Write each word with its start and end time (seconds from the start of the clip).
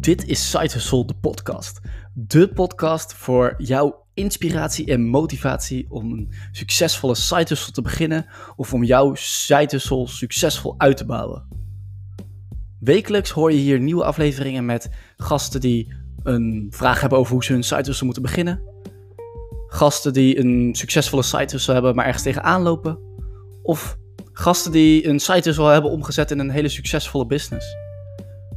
Dit 0.00 0.26
is 0.26 0.50
Side 0.50 0.72
Hustle, 0.72 1.04
de 1.04 1.14
podcast. 1.14 1.80
De 2.14 2.48
podcast 2.48 3.14
voor 3.14 3.54
jouw 3.56 4.04
inspiratie 4.14 4.86
en 4.86 5.06
motivatie 5.06 5.86
om 5.88 6.12
een 6.12 6.32
succesvolle 6.52 7.14
side 7.14 7.44
hustle 7.48 7.72
te 7.72 7.82
beginnen 7.82 8.26
of 8.56 8.74
om 8.74 8.84
jouw 8.84 9.14
side 9.14 9.68
hustle 9.70 10.06
succesvol 10.06 10.74
uit 10.76 10.96
te 10.96 11.04
bouwen. 11.04 11.48
Wekelijks 12.80 13.30
hoor 13.30 13.52
je 13.52 13.58
hier 13.58 13.80
nieuwe 13.80 14.04
afleveringen 14.04 14.64
met 14.64 14.90
gasten 15.16 15.60
die 15.60 15.94
een 16.22 16.66
vraag 16.70 17.00
hebben 17.00 17.18
over 17.18 17.32
hoe 17.32 17.44
ze 17.44 17.52
hun 17.52 17.64
side 17.64 17.84
hustle 17.84 18.04
moeten 18.04 18.22
beginnen. 18.22 18.62
Gasten 19.66 20.12
die 20.12 20.38
een 20.38 20.74
succesvolle 20.74 21.22
side 21.22 21.50
hustle 21.50 21.72
hebben, 21.72 21.94
maar 21.94 22.06
ergens 22.06 22.24
tegenaan 22.24 22.62
lopen. 22.62 22.98
Of 23.62 23.98
gasten 24.32 24.72
die 24.72 25.08
een 25.08 25.20
side 25.20 25.42
hustle 25.42 25.70
hebben 25.70 25.90
omgezet 25.90 26.30
in 26.30 26.38
een 26.38 26.50
hele 26.50 26.68
succesvolle 26.68 27.26
business. 27.26 27.87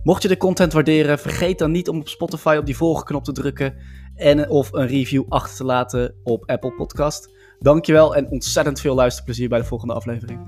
Mocht 0.03 0.21
je 0.21 0.27
de 0.27 0.37
content 0.37 0.73
waarderen, 0.73 1.19
vergeet 1.19 1.59
dan 1.59 1.71
niet 1.71 1.89
om 1.89 1.99
op 1.99 2.07
Spotify 2.07 2.55
op 2.59 2.65
die 2.65 2.77
volgknop 2.77 3.23
te 3.23 3.31
drukken 3.31 3.75
en 4.15 4.49
of 4.49 4.73
een 4.73 4.87
review 4.87 5.23
achter 5.29 5.55
te 5.55 5.63
laten 5.63 6.15
op 6.23 6.49
Apple 6.49 6.73
Podcast. 6.73 7.29
Dankjewel 7.59 8.15
en 8.15 8.29
ontzettend 8.29 8.79
veel 8.79 8.95
luisterplezier 8.95 9.49
bij 9.49 9.59
de 9.59 9.65
volgende 9.65 9.93
aflevering. 9.93 10.39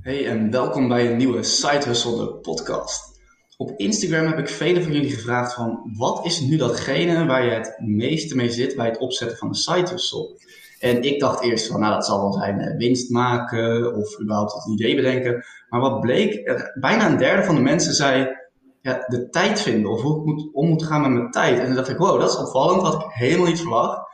Hey 0.00 0.26
en 0.26 0.50
welkom 0.50 0.88
bij 0.88 1.10
een 1.10 1.16
nieuwe 1.16 1.42
Side 1.42 1.84
de 1.90 2.38
podcast. 2.42 3.20
Op 3.56 3.72
Instagram 3.76 4.26
heb 4.26 4.38
ik 4.38 4.48
velen 4.48 4.82
van 4.82 4.92
jullie 4.92 5.10
gevraagd 5.10 5.54
van 5.54 5.94
wat 5.96 6.26
is 6.26 6.40
nu 6.40 6.56
datgene 6.56 7.26
waar 7.26 7.44
je 7.44 7.50
het 7.50 7.78
meeste 7.78 8.36
mee 8.36 8.50
zit 8.50 8.76
bij 8.76 8.86
het 8.86 8.98
opzetten 8.98 9.38
van 9.38 9.48
een 9.48 9.54
side 9.54 9.90
hustle? 9.90 10.42
En 10.84 11.02
ik 11.02 11.20
dacht 11.20 11.42
eerst 11.42 11.66
van, 11.66 11.80
nou 11.80 11.94
dat 11.94 12.06
zal 12.06 12.20
wel 12.20 12.32
zijn 12.32 12.60
eh, 12.60 12.76
winst 12.76 13.10
maken 13.10 13.94
of 13.94 14.20
überhaupt 14.20 14.52
het 14.52 14.66
idee 14.66 14.96
bedenken. 14.96 15.44
Maar 15.74 15.82
wat 15.82 16.00
bleek, 16.00 16.62
bijna 16.80 17.06
een 17.06 17.16
derde 17.16 17.44
van 17.44 17.54
de 17.54 17.60
mensen 17.60 17.94
zei 17.94 18.36
ja, 18.80 19.04
de 19.06 19.28
tijd 19.28 19.60
vinden 19.60 19.90
of 19.90 20.02
hoe 20.02 20.18
ik 20.18 20.24
moet, 20.24 20.48
om 20.52 20.68
moet 20.68 20.82
gaan 20.82 21.00
met 21.00 21.10
mijn 21.10 21.30
tijd. 21.30 21.58
En 21.58 21.66
toen 21.66 21.74
dacht 21.74 21.88
ik, 21.88 21.96
wow, 21.96 22.20
dat 22.20 22.30
is 22.30 22.36
opvallend, 22.36 22.82
had 22.82 22.94
ik 22.94 23.06
helemaal 23.08 23.46
niet 23.46 23.60
verwacht. 23.60 24.08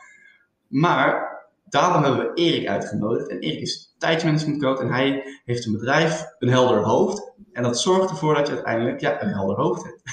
Maar 0.67 1.39
daarom 1.69 2.03
hebben 2.03 2.25
we 2.25 2.41
Erik 2.41 2.67
uitgenodigd. 2.67 3.29
En 3.29 3.39
Erik 3.39 3.61
is 3.61 3.95
tijdsmanagement 3.97 4.61
coach 4.61 4.79
en 4.79 4.91
hij 4.91 5.23
heeft 5.45 5.65
een 5.65 5.71
bedrijf, 5.71 6.25
een 6.39 6.49
helder 6.49 6.83
hoofd. 6.83 7.31
En 7.53 7.63
dat 7.63 7.79
zorgt 7.79 8.09
ervoor 8.09 8.35
dat 8.35 8.47
je 8.47 8.53
uiteindelijk 8.53 8.99
ja, 8.99 9.23
een 9.23 9.33
helder 9.33 9.55
hoofd 9.55 9.83
hebt. 9.83 10.01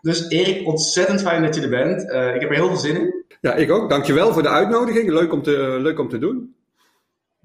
Dus 0.00 0.28
Erik, 0.28 0.66
ontzettend 0.66 1.22
fijn 1.22 1.42
dat 1.42 1.54
je 1.54 1.60
er 1.60 1.68
bent. 1.68 2.02
Uh, 2.02 2.34
ik 2.34 2.40
heb 2.40 2.50
er 2.50 2.56
heel 2.56 2.68
veel 2.68 2.76
zin 2.76 2.96
in. 2.96 3.24
Ja, 3.40 3.54
ik 3.54 3.70
ook. 3.70 3.90
Dankjewel 3.90 4.32
voor 4.32 4.42
de 4.42 4.48
uitnodiging. 4.48 5.10
Leuk 5.10 5.32
om 5.32 5.42
te, 5.42 5.78
leuk 5.80 5.98
om 5.98 6.08
te 6.08 6.18
doen. 6.18 6.53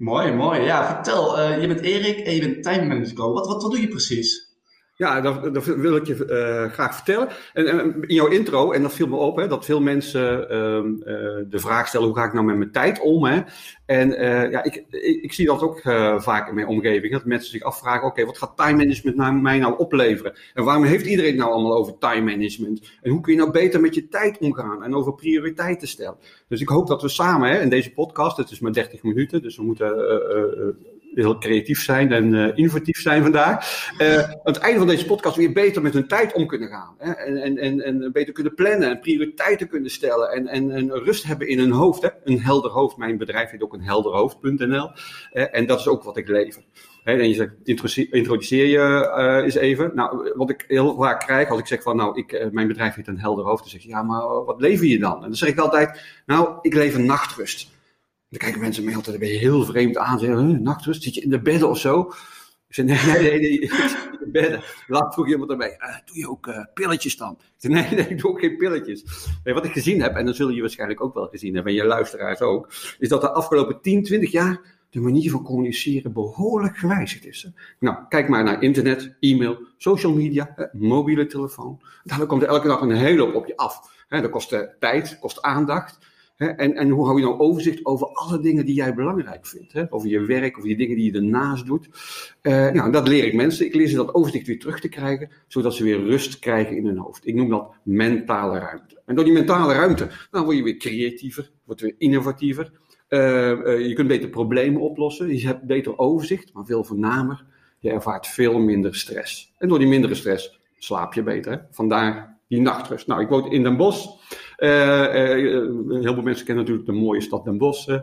Mooi, 0.00 0.32
mooi. 0.32 0.60
Ja, 0.60 0.86
vertel. 0.86 1.38
Uh, 1.38 1.60
je 1.60 1.66
bent 1.66 1.80
Erik 1.80 2.18
en 2.18 2.34
je 2.34 2.40
bent 2.40 2.62
time 2.62 2.84
manager. 2.84 3.32
Wat, 3.32 3.46
wat, 3.46 3.62
wat 3.62 3.70
doe 3.70 3.80
je 3.80 3.88
precies? 3.88 4.49
Ja, 5.00 5.20
dat, 5.20 5.54
dat, 5.54 5.64
wil 5.64 5.96
ik 5.96 6.06
je 6.06 6.14
uh, 6.14 6.72
graag 6.72 6.94
vertellen. 6.94 7.28
En, 7.52 7.94
in 8.00 8.14
jouw 8.14 8.26
intro, 8.26 8.72
en 8.72 8.82
dat 8.82 8.92
viel 8.92 9.06
me 9.06 9.16
op, 9.16 9.36
hè, 9.36 9.48
dat 9.48 9.64
veel 9.64 9.80
mensen 9.80 10.52
uh, 10.52 11.14
uh, 11.14 11.44
de 11.48 11.58
vraag 11.58 11.88
stellen: 11.88 12.06
hoe 12.06 12.16
ga 12.16 12.24
ik 12.24 12.32
nou 12.32 12.46
met 12.46 12.56
mijn 12.56 12.70
tijd 12.70 13.00
om? 13.00 13.24
Hè? 13.24 13.40
En 13.86 14.10
ja, 14.50 14.62
ik, 14.62 14.84
ik, 14.90 15.22
ik, 15.22 15.32
zie 15.32 15.46
dat 15.46 15.62
ook 15.62 15.80
vaak 16.22 16.48
in 16.48 16.54
mijn 16.54 16.66
omgeving. 16.66 17.12
Dat 17.12 17.24
mensen 17.24 17.50
zich 17.50 17.62
afvragen: 17.62 18.06
oké, 18.06 18.24
wat 18.24 18.38
gaat 18.38 18.56
time 18.56 18.76
management 18.76 19.16
nou, 19.16 19.34
mij 19.34 19.58
nou 19.58 19.78
opleveren? 19.78 20.34
En 20.54 20.64
waarom 20.64 20.84
heeft 20.84 21.06
iedereen 21.06 21.36
nou 21.36 21.52
allemaal 21.52 21.76
over 21.76 21.98
time 21.98 22.36
management? 22.36 22.90
En 23.02 23.10
hoe 23.10 23.20
kun 23.20 23.32
je 23.32 23.38
nou 23.38 23.50
beter 23.50 23.80
met 23.80 23.94
je 23.94 24.08
tijd 24.08 24.38
omgaan 24.38 24.84
en 24.84 24.94
over 24.94 25.14
prioriteiten 25.14 25.88
stellen? 25.88 26.18
Dus 26.48 26.60
ik 26.60 26.68
hoop 26.68 26.86
dat 26.86 27.02
we 27.02 27.08
samen 27.08 27.50
hè, 27.50 27.60
in 27.60 27.68
deze 27.68 27.92
podcast, 27.92 28.36
het 28.36 28.50
is 28.50 28.60
maar 28.60 28.72
30 28.72 29.02
minuten, 29.02 29.42
dus 29.42 29.56
we 29.56 29.62
moeten 29.62 29.88
heel 31.14 31.38
creatief 31.38 31.82
zijn 31.82 32.12
en 32.12 32.34
uh, 32.34 32.50
innovatief 32.54 33.00
zijn 33.00 33.22
vandaag. 33.22 33.88
Uh, 33.98 34.18
aan 34.18 34.38
het 34.42 34.58
einde 34.58 34.78
van 34.78 34.88
deze 34.88 35.06
podcast 35.06 35.36
weer 35.36 35.52
beter 35.52 35.82
met 35.82 35.92
hun 35.92 36.08
tijd 36.08 36.32
om 36.32 36.46
kunnen 36.46 36.68
gaan. 36.68 36.94
Hè? 36.98 37.12
En, 37.12 37.58
en, 37.58 37.80
en, 37.80 38.12
beter 38.12 38.32
kunnen 38.32 38.54
plannen 38.54 38.90
en 38.90 39.00
prioriteiten 39.00 39.68
kunnen 39.68 39.90
stellen. 39.90 40.30
En, 40.30 40.46
en, 40.46 40.70
en 40.70 40.90
rust 40.90 41.24
hebben 41.24 41.48
in 41.48 41.58
hun 41.58 41.70
hoofd. 41.70 42.02
Hè? 42.02 42.08
Een 42.24 42.40
helder 42.40 42.70
hoofd. 42.70 42.96
Mijn 42.96 43.18
bedrijf 43.18 43.50
heet 43.50 43.62
ook 43.62 43.72
een 43.72 43.82
helderhoofd.nl. 43.82 44.90
Uh, 45.32 45.44
en 45.50 45.66
dat 45.66 45.78
is 45.78 45.88
ook 45.88 46.02
wat 46.02 46.16
ik 46.16 46.28
lever. 46.28 46.62
Hè? 47.04 47.12
En 47.12 47.28
je 47.28 47.34
zegt, 47.34 47.52
introduceer 48.10 48.66
je 48.66 49.14
uh, 49.18 49.44
eens 49.44 49.54
even. 49.54 49.90
Nou, 49.94 50.32
wat 50.34 50.50
ik 50.50 50.64
heel 50.68 50.96
vaak 50.96 51.20
krijg 51.20 51.50
als 51.50 51.60
ik 51.60 51.66
zeg 51.66 51.82
van, 51.82 51.96
nou, 51.96 52.18
ik, 52.18 52.48
mijn 52.52 52.68
bedrijf 52.68 52.94
heeft 52.94 53.08
een 53.08 53.20
helder 53.20 53.44
hoofd. 53.44 53.60
Dan 53.60 53.70
zeg 53.70 53.82
je, 53.82 53.88
ja, 53.88 54.02
maar 54.02 54.44
wat 54.44 54.60
lever 54.60 54.86
je 54.86 54.98
dan? 54.98 55.14
En 55.14 55.20
dan 55.20 55.34
zeg 55.34 55.48
ik 55.48 55.58
altijd, 55.58 56.00
nou, 56.26 56.58
ik 56.60 56.74
lever 56.74 57.00
nachtrust. 57.00 57.69
Dan 58.30 58.38
kijken 58.38 58.60
mensen 58.60 58.84
mij 58.84 58.94
altijd 58.94 59.22
een 59.22 59.28
heel 59.28 59.64
vreemd 59.64 59.96
aan. 59.96 60.18
Zeggen, 60.18 60.46
huh, 60.46 60.60
nachtrust, 60.60 61.02
zit 61.02 61.14
je 61.14 61.20
in 61.20 61.30
de 61.30 61.42
bedden 61.42 61.68
of 61.68 61.78
zo? 61.78 62.12
Ik 62.68 62.84
nee, 62.84 62.98
nee, 63.06 63.20
nee, 63.22 63.40
nee 63.40 63.58
in 63.60 63.68
de 64.20 64.28
bedden. 64.32 64.62
Laat 64.86 65.14
vroeg 65.14 65.28
iemand 65.28 65.50
erbij, 65.50 65.76
uh, 65.80 65.96
doe 66.04 66.18
je 66.18 66.28
ook 66.28 66.46
uh, 66.46 66.64
pilletjes 66.74 67.16
dan? 67.16 67.32
Ik 67.32 67.54
zei, 67.56 67.72
nee, 67.72 67.90
nee, 67.90 68.08
ik 68.08 68.18
doe 68.18 68.30
ook 68.30 68.40
geen 68.40 68.56
pilletjes. 68.56 69.04
Wat 69.44 69.64
ik 69.64 69.72
gezien 69.72 70.02
heb, 70.02 70.14
en 70.14 70.26
dat 70.26 70.36
zul 70.36 70.48
je 70.48 70.60
waarschijnlijk 70.60 71.00
ook 71.00 71.14
wel 71.14 71.26
gezien 71.26 71.54
hebben, 71.54 71.72
en 71.72 71.78
je 71.78 71.84
luisteraars 71.84 72.40
ook, 72.40 72.72
is 72.98 73.08
dat 73.08 73.20
de 73.20 73.32
afgelopen 73.32 73.80
10, 73.80 74.02
20 74.02 74.30
jaar 74.30 74.60
de 74.90 75.00
manier 75.00 75.30
van 75.30 75.42
communiceren 75.42 76.12
behoorlijk 76.12 76.76
gewijzigd 76.76 77.26
is. 77.26 77.50
Nou, 77.78 77.96
kijk 78.08 78.28
maar 78.28 78.44
naar 78.44 78.62
internet, 78.62 79.16
e-mail, 79.20 79.58
social 79.76 80.14
media, 80.14 80.70
mobiele 80.72 81.26
telefoon. 81.26 81.80
Daar 82.04 82.26
komt 82.26 82.42
elke 82.42 82.68
dag 82.68 82.80
een 82.80 82.90
hele 82.90 83.22
hoop 83.22 83.34
op 83.34 83.46
je 83.46 83.56
af. 83.56 84.04
dat 84.08 84.30
kost 84.30 84.56
tijd, 84.78 85.18
kost 85.20 85.42
aandacht. 85.42 85.98
En, 86.40 86.74
en 86.76 86.88
hoe 86.88 87.06
hou 87.06 87.18
je 87.18 87.24
nou 87.24 87.38
overzicht 87.38 87.86
over 87.86 88.06
alle 88.06 88.40
dingen 88.40 88.66
die 88.66 88.74
jij 88.74 88.94
belangrijk 88.94 89.46
vindt? 89.46 89.92
Over 89.92 90.08
je 90.08 90.20
werk, 90.20 90.56
over 90.56 90.68
die 90.68 90.76
dingen 90.76 90.96
die 90.96 91.12
je 91.12 91.18
ernaast 91.18 91.66
doet. 91.66 91.88
Uh, 92.42 92.70
nou, 92.70 92.92
dat 92.92 93.08
leer 93.08 93.24
ik 93.24 93.34
mensen. 93.34 93.66
Ik 93.66 93.74
leer 93.74 93.86
ze 93.86 93.96
dat 93.96 94.14
overzicht 94.14 94.46
weer 94.46 94.58
terug 94.58 94.80
te 94.80 94.88
krijgen, 94.88 95.30
zodat 95.48 95.74
ze 95.74 95.84
weer 95.84 96.04
rust 96.04 96.38
krijgen 96.38 96.76
in 96.76 96.86
hun 96.86 96.98
hoofd. 96.98 97.26
Ik 97.26 97.34
noem 97.34 97.48
dat 97.48 97.74
mentale 97.82 98.58
ruimte. 98.58 99.00
En 99.06 99.14
door 99.14 99.24
die 99.24 99.32
mentale 99.32 99.74
ruimte, 99.74 100.08
dan 100.30 100.44
word 100.44 100.56
je 100.56 100.62
weer 100.62 100.76
creatiever, 100.76 101.50
word 101.64 101.80
je 101.80 101.86
weer 101.86 101.94
innovatiever. 101.98 102.72
Uh, 103.08 103.20
uh, 103.50 103.86
je 103.86 103.92
kunt 103.92 104.08
beter 104.08 104.28
problemen 104.28 104.80
oplossen, 104.80 105.36
je 105.36 105.46
hebt 105.46 105.66
beter 105.66 105.98
overzicht, 105.98 106.52
maar 106.52 106.64
veel 106.64 106.84
voornamer, 106.84 107.44
je 107.78 107.90
ervaart 107.90 108.26
veel 108.26 108.58
minder 108.58 108.94
stress. 108.94 109.52
En 109.58 109.68
door 109.68 109.78
die 109.78 109.88
mindere 109.88 110.14
stress 110.14 110.60
slaap 110.78 111.14
je 111.14 111.22
beter. 111.22 111.66
Vandaar 111.70 112.38
die 112.48 112.60
nachtrust. 112.60 113.06
Nou, 113.06 113.20
ik 113.20 113.28
woon 113.28 113.52
in 113.52 113.62
Den 113.62 113.76
Bosch. 113.76 114.06
Uh, 114.60 114.68
uh, 114.68 116.02
heel 116.02 116.14
veel 116.14 116.22
mensen 116.22 116.46
kennen 116.46 116.64
natuurlijk 116.64 116.86
de 116.86 116.92
mooie 116.92 117.20
stad 117.20 117.44
Den 117.44 117.58
Bosch. 117.58 117.88
Uh, 117.88 118.00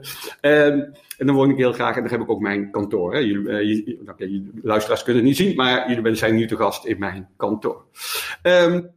en 1.18 1.26
dan 1.26 1.36
woon 1.36 1.50
ik 1.50 1.58
heel 1.58 1.74
graag 1.74 1.96
en 1.96 2.02
daar 2.02 2.12
heb 2.12 2.22
ik 2.22 2.30
ook 2.30 2.42
mijn 2.42 2.72
kantoor. 2.72 3.14
Hè. 3.14 3.20
Jullie, 3.20 4.50
luisteraars 4.62 5.04
kunnen 5.04 5.22
het 5.22 5.32
niet 5.32 5.48
zien, 5.48 5.56
maar 5.56 5.90
jullie 5.94 6.16
zijn 6.16 6.36
nu 6.36 6.48
te 6.48 6.56
gast 6.56 6.86
in 6.86 7.00
mijn 7.00 7.28
kantoor. 7.36 7.84
Um, 8.44 8.96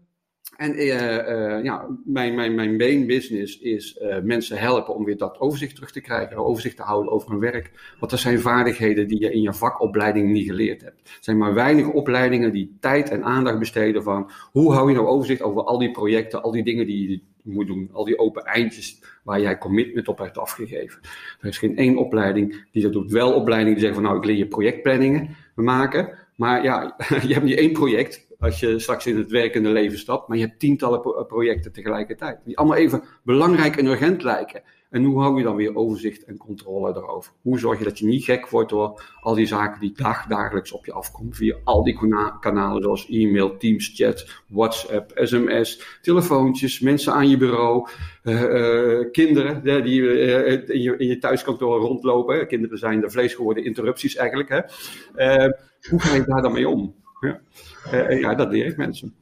en 0.56 0.84
ja, 1.64 1.86
mijn, 2.04 2.34
mijn, 2.34 2.54
mijn 2.54 2.76
main 2.76 3.06
business 3.06 3.58
is 3.58 4.00
mensen 4.22 4.58
helpen 4.58 4.94
om 4.94 5.04
weer 5.04 5.16
dat 5.16 5.40
overzicht 5.40 5.74
terug 5.74 5.90
te 5.92 6.00
krijgen, 6.00 6.36
overzicht 6.36 6.76
te 6.76 6.82
houden 6.82 7.12
over 7.12 7.30
hun 7.30 7.40
werk. 7.40 7.94
Want 7.98 8.10
dat 8.10 8.20
zijn 8.20 8.40
vaardigheden 8.40 9.08
die 9.08 9.20
je 9.20 9.32
in 9.32 9.40
je 9.40 9.52
vakopleiding 9.52 10.30
niet 10.30 10.46
geleerd 10.46 10.82
hebt. 10.82 11.00
Er 11.00 11.18
zijn 11.20 11.38
maar 11.38 11.54
weinig 11.54 11.88
opleidingen 11.88 12.52
die 12.52 12.76
tijd 12.80 13.10
en 13.10 13.24
aandacht 13.24 13.58
besteden 13.58 14.02
van 14.02 14.30
hoe 14.52 14.72
hou 14.72 14.88
je 14.88 14.94
nou 14.94 15.06
overzicht 15.06 15.42
over 15.42 15.62
al 15.62 15.78
die 15.78 15.90
projecten, 15.90 16.42
al 16.42 16.50
die 16.50 16.64
dingen 16.64 16.86
die 16.86 17.10
je 17.10 17.20
moet 17.42 17.66
doen, 17.66 17.90
al 17.92 18.04
die 18.04 18.18
open 18.18 18.44
eindjes 18.44 19.02
waar 19.22 19.40
jij 19.40 19.58
commitment 19.58 20.08
op 20.08 20.18
hebt 20.18 20.38
afgegeven. 20.38 21.00
Er 21.40 21.48
is 21.48 21.58
geen 21.58 21.76
één 21.76 21.96
opleiding 21.96 22.66
die 22.72 22.82
dat 22.82 22.92
doet. 22.92 23.10
Wel 23.10 23.32
opleidingen 23.32 23.74
die 23.74 23.84
zeggen 23.84 24.00
van 24.00 24.10
nou 24.10 24.22
ik 24.22 24.28
leer 24.28 24.36
je 24.36 24.48
projectplanningen 24.48 25.36
maken, 25.54 26.18
maar 26.36 26.62
ja, 26.62 26.96
je 27.26 27.32
hebt 27.32 27.44
niet 27.44 27.58
één 27.58 27.72
project 27.72 28.28
als 28.40 28.60
je 28.60 28.78
straks 28.78 29.06
in 29.06 29.16
het 29.16 29.30
werkende 29.30 29.68
leven 29.68 29.98
stapt. 29.98 30.28
Maar 30.28 30.36
je 30.36 30.46
hebt 30.46 30.58
tientallen 30.58 31.26
projecten 31.26 31.72
tegelijkertijd. 31.72 32.38
Die 32.44 32.58
allemaal 32.58 32.76
even 32.76 33.02
belangrijk 33.22 33.76
en 33.76 33.86
urgent 33.86 34.22
lijken. 34.22 34.62
En 34.90 35.04
hoe 35.04 35.20
hou 35.20 35.38
je 35.38 35.42
dan 35.44 35.56
weer 35.56 35.76
overzicht 35.76 36.24
en 36.24 36.36
controle 36.36 36.96
erover? 36.96 37.32
Hoe 37.42 37.58
zorg 37.58 37.78
je 37.78 37.84
dat 37.84 37.98
je 37.98 38.06
niet 38.06 38.24
gek 38.24 38.48
wordt 38.48 38.70
door 38.70 39.02
al 39.20 39.34
die 39.34 39.46
zaken 39.46 39.80
die 39.80 39.92
dag, 39.92 40.26
dagelijks 40.26 40.72
op 40.72 40.86
je 40.86 40.92
afkomen 40.92 41.34
via 41.34 41.56
al 41.64 41.84
die 41.84 41.98
kanalen 42.40 42.82
zoals 42.82 43.08
e-mail, 43.08 43.56
Teams, 43.56 43.92
chat, 43.94 44.42
WhatsApp, 44.48 45.10
sms, 45.14 45.98
telefoontjes, 46.02 46.80
mensen 46.80 47.12
aan 47.12 47.28
je 47.28 47.36
bureau, 47.36 47.88
uh, 48.24 48.42
uh, 48.42 49.10
kinderen 49.10 49.84
die 49.84 50.02
in, 50.66 50.82
je, 50.82 50.96
in 50.96 51.06
je 51.06 51.18
thuiskantoor 51.18 51.80
rondlopen. 51.80 52.46
Kinderen 52.46 52.78
zijn 52.78 53.00
de 53.00 53.10
vlees 53.10 53.34
geworden 53.34 53.64
interrupties 53.64 54.16
eigenlijk. 54.16 54.48
Hè? 54.48 54.60
hoe 55.90 56.00
ga 56.00 56.14
je 56.14 56.24
daar 56.24 56.42
dan 56.42 56.52
mee 56.52 56.68
om? 56.68 56.94
Ja. 57.20 57.40
Ja, 58.08 58.34
dat 58.34 58.50
leer 58.50 58.66
ik 58.66 58.76
mensen. 58.76 59.14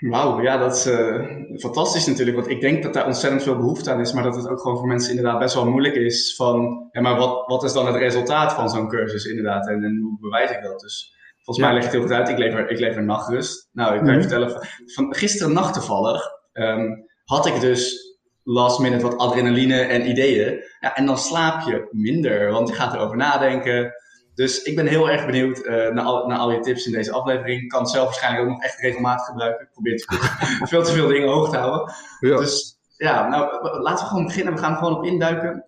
Wauw, 0.00 0.42
ja, 0.42 0.56
dat 0.56 0.76
is 0.76 0.86
uh, 0.86 1.24
fantastisch 1.56 2.06
natuurlijk. 2.06 2.36
Want 2.36 2.50
ik 2.50 2.60
denk 2.60 2.82
dat 2.82 2.94
daar 2.94 3.06
ontzettend 3.06 3.42
veel 3.42 3.56
behoefte 3.56 3.90
aan 3.90 4.00
is. 4.00 4.12
Maar 4.12 4.22
dat 4.22 4.36
het 4.36 4.48
ook 4.48 4.60
gewoon 4.60 4.76
voor 4.76 4.86
mensen 4.86 5.10
inderdaad 5.10 5.38
best 5.38 5.54
wel 5.54 5.70
moeilijk 5.70 5.94
is. 5.94 6.34
Van, 6.36 6.88
ja, 6.92 7.00
maar 7.00 7.16
wat, 7.16 7.46
wat 7.46 7.64
is 7.64 7.72
dan 7.72 7.86
het 7.86 7.96
resultaat 7.96 8.52
van 8.52 8.68
zo'n 8.68 8.88
cursus 8.88 9.24
inderdaad? 9.24 9.68
En, 9.68 9.84
en, 9.84 10.00
hoe 10.02 10.18
bewijs 10.20 10.50
ik 10.50 10.62
dat? 10.62 10.80
Dus 10.80 11.14
volgens 11.42 11.66
mij 11.66 11.74
leg 11.74 11.82
je 11.82 11.88
het 11.88 11.98
heel 11.98 12.06
goed 12.06 12.16
uit. 12.16 12.28
Ik 12.28 12.38
lever, 12.38 12.70
ik 12.70 12.78
lever 12.78 13.04
nachtrust. 13.04 13.68
Nou, 13.72 13.94
ik 13.94 13.98
kan 13.98 14.08
je 14.08 14.14
mm 14.14 14.20
vertellen. 14.20 14.50
Van, 14.50 14.66
van 14.86 15.14
gisteren 15.14 15.52
nacht 15.52 15.74
toevallig 15.74 16.22
um, 16.52 17.06
had 17.24 17.46
ik 17.46 17.60
dus 17.60 18.14
last 18.42 18.80
minute 18.80 19.02
wat 19.02 19.18
adrenaline 19.18 19.80
en 19.80 20.08
ideeën. 20.08 20.64
Ja, 20.80 20.94
en 20.94 21.06
dan 21.06 21.18
slaap 21.18 21.60
je 21.60 21.88
minder. 21.90 22.50
Want 22.50 22.68
je 22.68 22.74
gaat 22.74 22.94
erover 22.94 23.16
nadenken. 23.16 23.92
Dus 24.36 24.62
ik 24.62 24.76
ben 24.76 24.86
heel 24.86 25.10
erg 25.10 25.26
benieuwd 25.26 25.64
naar, 25.66 26.04
al, 26.04 26.26
naar 26.26 26.38
al 26.38 26.52
je 26.52 26.60
tips 26.60 26.86
in 26.86 26.92
deze 26.92 27.12
aflevering. 27.12 27.62
Ik 27.62 27.68
kan 27.68 27.80
het 27.80 27.90
zelf 27.90 28.04
waarschijnlijk 28.04 28.44
ook 28.44 28.50
nog 28.50 28.62
echt 28.62 28.80
regelmatig 28.80 29.26
gebruiken. 29.26 29.64
Ik 29.64 29.72
probeer 29.72 30.04
veel 30.68 30.82
te 30.82 30.92
veel 30.92 31.06
dingen 31.06 31.28
hoog 31.28 31.50
te 31.50 31.56
houden. 31.56 31.94
Ja. 32.20 32.36
Dus 32.36 32.78
ja, 32.96 33.28
nou, 33.28 33.62
laten 33.80 34.04
we 34.04 34.10
gewoon 34.10 34.26
beginnen. 34.26 34.54
We 34.54 34.60
gaan 34.60 34.72
er 34.72 34.78
gewoon 34.78 34.96
op 34.96 35.04
induiken. 35.04 35.64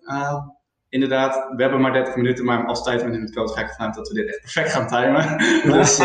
inderdaad, 0.89 1.53
we 1.55 1.61
hebben 1.61 1.81
maar 1.81 1.93
30 1.93 2.15
minuten, 2.15 2.45
maar 2.45 2.65
als 2.65 2.83
tijd 2.83 3.05
met 3.05 3.13
in 3.13 3.21
het 3.21 3.35
code 3.35 3.53
ga 3.53 3.61
ik 3.61 3.67
ervan 3.67 3.85
uit 3.85 3.95
dat 3.95 4.07
we 4.07 4.13
dit 4.13 4.27
echt 4.27 4.41
perfect 4.41 4.71
gaan 4.71 4.87
timen. 4.87 5.37
dus 5.77 5.97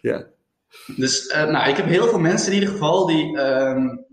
ja. 0.00 0.26
Dus 0.96 1.26
uh, 1.26 1.44
nou, 1.44 1.68
ik 1.68 1.76
heb 1.76 1.86
heel 1.86 2.06
veel 2.06 2.18
mensen 2.18 2.52
in 2.52 2.58
ieder 2.58 2.72
geval 2.72 3.06
die. 3.06 3.38
Um, 3.38 4.04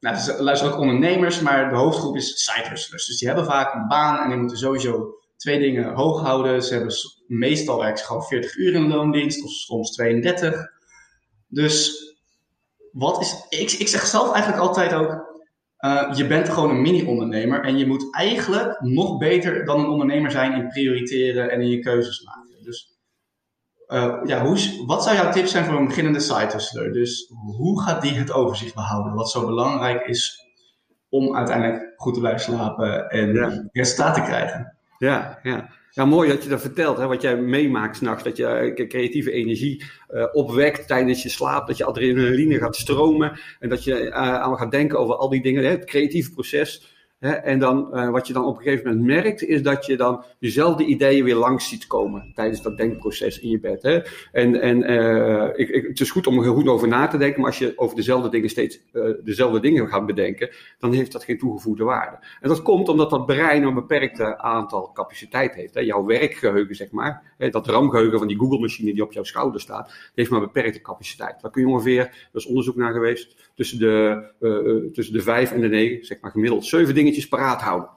nou, 0.00 0.42
luisteren 0.42 0.74
ook 0.74 0.80
ondernemers, 0.80 1.40
maar 1.40 1.68
de 1.68 1.76
hoofdgroep 1.76 2.16
is 2.16 2.44
side 2.44 2.68
hustlers. 2.68 3.06
Dus 3.06 3.18
die 3.18 3.28
hebben 3.28 3.46
vaak 3.46 3.74
een 3.74 3.88
baan 3.88 4.18
en 4.18 4.28
die 4.28 4.38
moeten 4.38 4.56
sowieso 4.56 5.14
twee 5.38 5.58
dingen 5.58 5.94
hoog 5.94 6.20
houden. 6.20 6.62
Ze 6.62 6.74
hebben 6.74 6.94
meestal 7.26 7.78
werken 7.78 7.98
ze 7.98 8.04
gewoon 8.04 8.22
40 8.22 8.56
uur 8.56 8.74
in 8.74 8.88
loondienst 8.88 9.44
of 9.44 9.50
soms 9.50 9.90
32. 9.90 10.66
Dus 11.48 12.06
wat 12.92 13.20
is. 13.20 13.46
Ik, 13.48 13.72
ik 13.72 13.88
zeg 13.88 14.06
zelf 14.06 14.32
eigenlijk 14.32 14.62
altijd 14.62 14.92
ook. 14.92 15.26
Uh, 15.80 16.12
je 16.14 16.26
bent 16.26 16.48
gewoon 16.48 16.70
een 16.70 16.82
mini-ondernemer 16.82 17.64
en 17.64 17.78
je 17.78 17.86
moet 17.86 18.14
eigenlijk 18.14 18.80
nog 18.80 19.18
beter 19.18 19.64
dan 19.64 19.80
een 19.80 19.88
ondernemer 19.88 20.30
zijn 20.30 20.52
in 20.52 20.68
prioriteren 20.68 21.50
en 21.50 21.60
in 21.60 21.68
je 21.68 21.78
keuzes 21.78 22.24
maken. 22.24 22.64
Dus 22.64 22.98
uh, 23.88 24.20
ja, 24.24 24.44
hoe, 24.44 24.84
wat 24.86 25.02
zou 25.02 25.16
jouw 25.16 25.32
tip 25.32 25.46
zijn 25.46 25.64
voor 25.64 25.78
een 25.78 25.86
beginnende 25.86 26.20
site 26.20 26.90
Dus 26.92 27.32
hoe 27.56 27.82
gaat 27.82 28.02
die 28.02 28.12
het 28.12 28.32
overzicht 28.32 28.74
behouden? 28.74 29.14
Wat 29.14 29.30
zo 29.30 29.46
belangrijk 29.46 30.06
is 30.06 30.46
om 31.08 31.36
uiteindelijk 31.36 31.92
goed 31.96 32.14
te 32.14 32.20
blijven 32.20 32.40
slapen 32.40 33.08
en 33.08 33.32
ja. 33.32 33.68
resultaten 33.72 34.22
te 34.22 34.28
krijgen. 34.28 34.77
Ja, 34.98 35.38
ja. 35.42 35.76
Ja, 35.90 36.04
mooi 36.04 36.28
dat 36.28 36.42
je 36.42 36.48
dat 36.48 36.60
vertelt, 36.60 36.96
hè, 36.96 37.06
wat 37.06 37.22
jij 37.22 37.36
meemaakt 37.36 37.96
s'nachts. 37.96 38.22
Dat 38.22 38.36
je 38.36 38.74
uh, 38.76 38.88
creatieve 38.88 39.32
energie 39.32 39.84
uh, 40.10 40.24
opwekt 40.32 40.86
tijdens 40.86 41.22
je 41.22 41.28
slaap. 41.28 41.66
Dat 41.66 41.76
je 41.76 41.84
adrenaline 41.84 42.58
gaat 42.58 42.76
stromen. 42.76 43.40
En 43.58 43.68
dat 43.68 43.84
je 43.84 44.00
uh, 44.00 44.12
aan 44.14 44.56
gaat 44.56 44.70
denken 44.70 44.98
over 44.98 45.14
al 45.14 45.28
die 45.28 45.42
dingen. 45.42 45.64
Hè, 45.64 45.70
het 45.70 45.84
creatieve 45.84 46.32
proces. 46.32 46.97
En 47.18 47.58
dan, 47.58 47.88
uh, 47.92 48.10
wat 48.10 48.26
je 48.26 48.32
dan 48.32 48.44
op 48.44 48.56
een 48.56 48.62
gegeven 48.62 48.88
moment 48.88 49.06
merkt, 49.06 49.42
is 49.42 49.62
dat 49.62 49.86
je 49.86 49.96
dan 49.96 50.24
dezelfde 50.38 50.84
ideeën 50.84 51.24
weer 51.24 51.34
langs 51.34 51.68
ziet 51.68 51.86
komen 51.86 52.32
tijdens 52.34 52.62
dat 52.62 52.76
denkproces 52.76 53.40
in 53.40 53.50
je 53.50 53.60
bed. 53.60 53.82
Hè. 53.82 54.00
En, 54.32 54.60
en 54.60 54.90
uh, 54.90 55.48
ik, 55.54 55.68
ik, 55.68 55.86
het 55.86 56.00
is 56.00 56.10
goed 56.10 56.26
om 56.26 56.38
er 56.38 56.44
goed 56.44 56.68
over 56.68 56.88
na 56.88 57.06
te 57.06 57.18
denken, 57.18 57.40
maar 57.40 57.50
als 57.50 57.58
je 57.58 57.72
over 57.76 57.96
dezelfde 57.96 58.28
dingen 58.28 58.48
steeds 58.48 58.80
uh, 58.92 59.10
dezelfde 59.24 59.60
dingen 59.60 59.88
gaat 59.88 60.06
bedenken, 60.06 60.50
dan 60.78 60.92
heeft 60.92 61.12
dat 61.12 61.24
geen 61.24 61.38
toegevoegde 61.38 61.84
waarde. 61.84 62.26
En 62.40 62.48
dat 62.48 62.62
komt 62.62 62.88
omdat 62.88 63.10
dat 63.10 63.26
brein 63.26 63.62
een 63.62 63.74
beperkt 63.74 64.20
aantal 64.36 64.92
capaciteit 64.92 65.54
heeft. 65.54 65.74
Hè. 65.74 65.80
Jouw 65.80 66.04
werkgeheugen, 66.04 66.74
zeg 66.74 66.90
maar, 66.90 67.34
hè, 67.38 67.48
dat 67.48 67.66
RAM-geheugen 67.66 68.18
van 68.18 68.28
die 68.28 68.38
Google-machine 68.38 68.92
die 68.92 69.02
op 69.02 69.12
jouw 69.12 69.24
schouder 69.24 69.60
staat, 69.60 70.10
heeft 70.14 70.30
maar 70.30 70.40
beperkte 70.40 70.80
capaciteit. 70.80 71.40
Daar 71.40 71.50
kun 71.50 71.62
je 71.62 71.68
ongeveer, 71.68 72.00
er 72.00 72.28
is 72.32 72.46
onderzoek 72.46 72.76
naar 72.76 72.92
geweest, 72.92 73.50
tussen 73.54 73.78
de, 73.78 74.90
tussen 74.92 75.14
de 75.14 75.22
vijf 75.22 75.52
en 75.52 75.60
de 75.60 75.68
negen, 75.68 76.04
zeg 76.04 76.20
maar 76.20 76.30
gemiddeld 76.30 76.66
zeven 76.66 76.94
dingen 76.94 77.06
dingetjes 77.08 77.28
paraat 77.28 77.60
houden. 77.60 77.88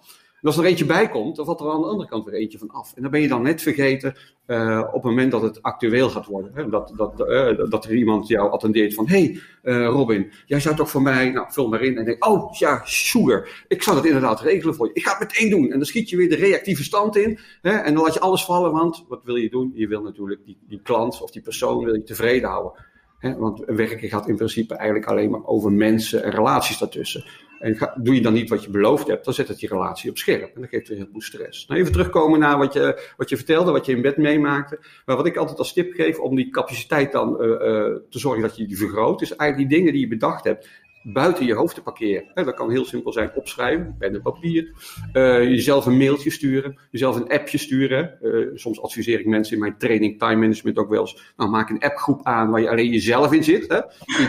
En 0.42 0.48
als 0.48 0.58
er 0.58 0.66
eentje 0.66 0.86
bij 0.86 1.10
komt, 1.10 1.36
dan 1.36 1.46
valt 1.46 1.60
er 1.60 1.72
aan 1.72 1.82
de 1.82 1.88
andere 1.88 2.10
kant 2.10 2.26
weer 2.26 2.34
eentje 2.34 2.58
van 2.58 2.70
af. 2.70 2.94
En 2.96 3.02
dan 3.02 3.12
ben 3.12 3.22
je 3.22 3.28
dan 3.28 3.42
net 3.42 3.62
vergeten 3.62 4.16
uh, 4.48 4.84
op 4.88 4.94
het 4.94 5.04
moment 5.04 5.32
dat 5.32 5.42
het 5.42 5.62
actueel 5.62 6.10
gaat 6.10 6.26
worden. 6.26 6.52
Hè? 6.54 6.70
Dat, 6.70 6.94
dat, 6.96 7.30
uh, 7.30 7.70
dat 7.70 7.86
er 7.86 7.96
iemand 7.96 8.28
jou 8.28 8.52
attendeert 8.52 8.94
van... 8.94 9.08
Hey, 9.08 9.40
uh, 9.64 9.86
Robin, 9.86 10.32
jij 10.46 10.60
zou 10.60 10.76
toch 10.76 10.90
voor 10.90 11.02
mij... 11.02 11.30
Nou, 11.32 11.48
vul 11.50 11.68
maar 11.68 11.82
in 11.82 11.98
en 11.98 12.06
denk... 12.06 12.26
Oh 12.26 12.54
ja, 12.54 12.82
sugar. 12.86 13.66
Ik 13.68 13.84
zal 13.84 13.96
het 13.96 14.06
inderdaad 14.06 14.42
regelen 14.42 14.76
voor 14.76 14.88
je. 14.88 14.94
Ik 14.94 15.04
ga 15.04 15.18
het 15.18 15.20
meteen 15.20 15.50
doen. 15.50 15.72
En 15.72 15.78
dan 15.78 15.86
schiet 15.86 16.10
je 16.10 16.18
weer 16.18 16.30
de 16.30 16.36
reactieve 16.36 16.84
stand 16.84 17.16
in. 17.16 17.40
Hè? 17.62 17.72
En 17.72 17.94
dan 17.94 18.04
laat 18.04 18.14
je 18.14 18.20
alles 18.20 18.46
vallen, 18.46 18.72
want 18.72 19.06
wat 19.08 19.24
wil 19.24 19.36
je 19.36 19.50
doen? 19.50 19.72
Je 19.76 19.88
wil 19.88 20.02
natuurlijk 20.02 20.46
die, 20.46 20.58
die 20.68 20.82
klant 20.82 21.22
of 21.22 21.32
die 21.32 21.42
persoon 21.42 21.84
wil 21.84 21.94
je 21.94 22.04
tevreden 22.04 22.50
houden. 22.50 22.90
Hè? 23.22 23.38
Want 23.38 23.64
werken 23.66 24.10
gaat 24.10 24.28
in 24.28 24.36
principe 24.36 24.76
eigenlijk 24.76 25.10
alleen 25.10 25.30
maar 25.30 25.46
over 25.46 25.72
mensen 25.72 26.24
en 26.24 26.32
relaties 26.32 26.78
daartussen. 26.78 27.24
En 27.60 27.76
ga, 27.76 27.96
doe 27.98 28.16
je 28.16 28.22
dan 28.22 28.34
niet 28.34 28.50
wat 28.50 28.64
je 28.64 28.70
beloofd 28.70 29.08
hebt, 29.08 29.26
dan 29.26 29.34
zet 29.34 29.48
het 29.48 29.60
je 29.60 29.68
relatie 29.68 30.10
op 30.10 30.18
scherp. 30.18 30.56
En 30.56 30.62
dat 30.62 30.70
geeft 30.70 30.88
weer 30.88 30.98
heel 30.98 31.08
veel 31.12 31.22
stress. 31.22 31.68
Nou, 31.68 31.80
even 31.80 31.92
terugkomen 31.92 32.40
naar 32.40 32.58
wat 32.58 32.74
je, 32.74 33.12
wat 33.18 33.30
je 33.30 33.38
vertelde, 33.38 33.72
wat 33.72 33.86
je 33.86 33.96
in 33.96 34.02
bed 34.02 34.18
meemaakte. 34.18 34.80
Maar 35.06 35.16
wat 35.16 35.26
ik 35.26 35.38
altijd 35.38 35.58
als 35.58 35.74
tip 35.74 35.94
geef 35.94 36.20
om 36.20 36.36
die 36.36 36.50
capaciteit 36.50 37.12
dan 37.12 37.38
uh, 37.42 37.48
uh, 37.48 37.58
te 38.10 38.20
zorgen 38.20 38.42
dat 38.42 38.58
je 38.58 38.68
die 38.68 38.78
vergroot, 38.78 39.22
is 39.22 39.36
eigenlijk 39.36 39.70
die 39.70 39.78
dingen 39.78 39.94
die 39.94 40.02
je 40.02 40.08
bedacht 40.08 40.44
hebt, 40.44 40.68
buiten 41.04 41.46
je 41.46 41.54
hoofd 41.54 41.76
te 41.76 41.82
parkeren. 41.82 42.32
dat 42.34 42.54
kan 42.54 42.72
heel 42.72 42.86
simpel 42.86 43.12
zijn 43.12 43.32
opschrijven, 43.36 43.96
pen 44.00 44.14
en 44.14 44.22
papier. 44.22 44.72
Uh, 45.14 45.44
jezelf 45.44 45.86
een 45.86 45.98
mailtje 45.98 46.30
sturen, 46.30 46.78
jezelf 46.92 47.16
een 47.16 47.30
appje 47.30 47.58
sturen. 47.58 48.18
Uh, 48.22 48.48
soms 48.54 48.82
adviseer 48.82 49.20
ik 49.20 49.26
mensen 49.26 49.54
in 49.54 49.60
mijn 49.60 49.78
training 49.78 50.20
time 50.20 50.36
management 50.36 50.78
ook 50.78 50.90
wel 50.90 51.02
eens. 51.02 51.34
Nou, 51.38 51.50
maak 51.50 51.70
een 51.70 51.80
appgroep 51.80 52.20
aan 52.24 52.50
waar 52.50 52.62
je 52.62 52.70
alleen 52.70 52.90
jezelf 52.90 53.34
in 53.34 53.44
zit. 53.44 53.68
Hè? 53.68 53.80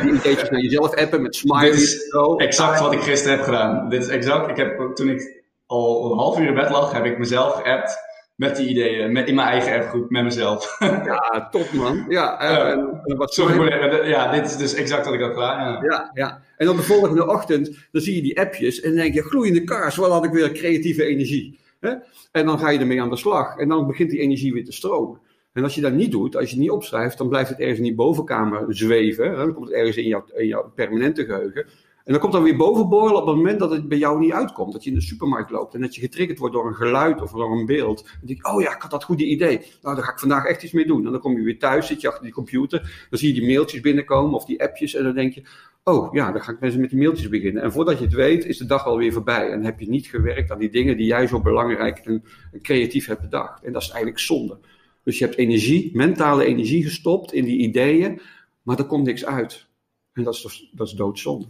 Die 0.01 0.13
ideetjes 0.13 0.51
naar 0.51 0.61
jezelf 0.61 0.95
appen 0.95 1.23
met 1.23 1.35
smileys. 1.35 2.09
exact 2.37 2.81
wat 2.81 2.93
ik 2.93 3.01
gisteren 3.01 3.37
heb 3.37 3.45
gedaan. 3.45 3.89
Dit 3.89 4.03
is 4.03 4.09
exact, 4.09 4.51
ik 4.51 4.57
heb, 4.57 4.95
toen 4.95 5.09
ik 5.09 5.43
al 5.67 6.13
een 6.13 6.19
half 6.19 6.39
uur 6.39 6.47
in 6.47 6.55
bed 6.55 6.71
lag, 6.71 6.93
heb 6.93 7.05
ik 7.05 7.19
mezelf 7.19 7.55
geappt 7.55 8.11
met 8.35 8.57
die 8.57 8.69
ideeën, 8.69 9.13
met, 9.13 9.29
in 9.29 9.35
mijn 9.35 9.49
eigen 9.49 9.81
appgroep, 9.81 10.11
met 10.11 10.25
mezelf. 10.25 10.77
ja, 10.81 11.49
top 11.51 11.73
man. 11.73 12.05
Ja, 12.09 12.41
en, 12.71 13.17
wat 13.17 13.35
sorry 13.35 13.55
voor 13.55 14.07
ja, 14.07 14.33
dit 14.33 14.45
is 14.45 14.57
dus 14.57 14.75
exact 14.75 15.05
wat 15.05 15.15
ik 15.15 15.21
had 15.21 15.33
gedaan. 15.33 15.59
Ja. 15.59 15.81
ja. 15.83 16.11
Ja, 16.15 16.43
en 16.57 16.67
dan 16.67 16.77
de 16.77 16.83
volgende 16.83 17.29
ochtend, 17.29 17.89
dan 17.93 18.03
zie 18.03 18.15
je 18.15 18.23
die 18.23 18.41
appjes 18.41 18.81
en 18.81 18.91
dan 18.91 18.99
denk 18.99 19.15
je, 19.15 19.23
gloeiende 19.23 19.65
kaars, 19.65 19.97
wat 19.97 20.11
had 20.11 20.25
ik 20.25 20.31
weer 20.31 20.53
creatieve 20.53 21.05
energie. 21.05 21.59
Hè? 21.81 21.95
En 22.33 22.47
dan 22.47 22.59
ga 22.59 22.71
je 22.71 22.79
ermee 22.79 23.03
aan 23.03 23.11
de 23.11 23.17
slag 23.17 23.57
en 23.57 23.69
dan 23.69 23.87
begint 23.87 24.11
die 24.11 24.21
energie 24.21 24.53
weer 24.53 24.65
te 24.65 24.73
stromen. 24.73 25.21
En 25.53 25.63
als 25.63 25.75
je 25.75 25.81
dat 25.81 25.93
niet 25.93 26.11
doet, 26.11 26.37
als 26.37 26.45
je 26.45 26.51
het 26.51 26.61
niet 26.61 26.71
opschrijft, 26.71 27.19
dan 27.19 27.29
blijft 27.29 27.51
het 27.51 27.59
ergens 27.59 27.79
in 27.79 27.85
die 27.85 27.95
bovenkamer 27.95 28.65
zweven. 28.69 29.31
Hè? 29.31 29.37
Dan 29.37 29.55
komt 29.55 29.67
het 29.67 29.77
ergens 29.77 29.97
in 29.97 30.07
jouw, 30.07 30.25
in 30.35 30.47
jouw 30.47 30.73
permanente 30.75 31.25
geheugen. 31.25 31.67
En 32.05 32.13
dan 32.13 32.21
komt 32.21 32.33
dan 32.33 32.43
weer 32.43 32.57
bovenborrelen 32.57 33.21
op 33.21 33.27
het 33.27 33.37
moment 33.37 33.59
dat 33.59 33.71
het 33.71 33.89
bij 33.89 33.99
jou 33.99 34.19
niet 34.19 34.33
uitkomt. 34.33 34.73
Dat 34.73 34.85
je 34.85 34.91
in 34.91 34.97
de 34.97 35.03
supermarkt 35.03 35.51
loopt 35.51 35.75
en 35.75 35.81
dat 35.81 35.95
je 35.95 36.01
getriggerd 36.01 36.39
wordt 36.39 36.55
door 36.55 36.67
een 36.67 36.75
geluid 36.75 37.23
of 37.23 37.33
door 37.33 37.59
een 37.59 37.67
beeld. 37.67 38.01
En 38.01 38.09
dan 38.19 38.27
denk 38.27 38.47
je, 38.47 38.53
oh 38.53 38.63
ja, 38.63 38.75
ik 38.75 38.83
had 38.83 38.91
dat 38.91 39.05
goede 39.05 39.25
idee. 39.25 39.61
Nou, 39.83 39.95
daar 39.95 40.05
ga 40.05 40.13
ik 40.13 40.19
vandaag 40.19 40.45
echt 40.45 40.63
iets 40.63 40.73
mee 40.73 40.87
doen. 40.87 41.07
En 41.07 41.13
dan 41.13 41.21
kom 41.21 41.37
je 41.37 41.43
weer 41.43 41.59
thuis, 41.59 41.87
zit 41.87 42.01
je 42.01 42.09
achter 42.09 42.25
die 42.25 42.33
computer. 42.33 43.07
Dan 43.11 43.19
zie 43.19 43.35
je 43.35 43.41
die 43.41 43.49
mailtjes 43.49 43.81
binnenkomen 43.81 44.35
of 44.35 44.45
die 44.45 44.63
appjes. 44.63 44.95
En 44.95 45.05
dan 45.05 45.15
denk 45.15 45.33
je, 45.33 45.43
oh 45.85 46.15
ja, 46.15 46.33
dan 46.33 46.43
ga 46.43 46.53
ik 46.53 46.61
mensen 46.61 46.81
met 46.81 46.91
die 46.91 46.99
mailtjes 46.99 47.29
beginnen. 47.29 47.63
En 47.63 47.73
voordat 47.73 47.99
je 47.99 48.05
het 48.05 48.15
weet, 48.15 48.45
is 48.45 48.59
de 48.59 48.67
dag 48.67 48.87
alweer 48.87 49.13
voorbij. 49.13 49.51
En 49.51 49.65
heb 49.65 49.81
je 49.81 49.89
niet 49.89 50.07
gewerkt 50.07 50.51
aan 50.51 50.59
die 50.59 50.71
dingen 50.71 50.97
die 50.97 51.07
jij 51.07 51.27
zo 51.27 51.41
belangrijk 51.41 51.99
en 51.99 52.25
creatief 52.63 53.07
hebt 53.07 53.21
bedacht. 53.21 53.65
En 53.65 53.73
dat 53.73 53.83
is 53.83 53.89
eigenlijk 53.89 54.19
zonde. 54.19 54.59
Dus 55.05 55.19
je 55.19 55.25
hebt 55.25 55.37
energie, 55.37 55.91
mentale 55.97 56.45
energie 56.45 56.83
gestopt 56.83 57.33
in 57.33 57.45
die 57.45 57.59
ideeën, 57.59 58.21
maar 58.63 58.79
er 58.79 58.85
komt 58.85 59.05
niks 59.05 59.25
uit. 59.25 59.67
En 60.13 60.23
dat 60.23 60.35
is, 60.35 60.71
dat 60.73 60.87
is 60.87 60.93
doodzonde. 60.93 61.47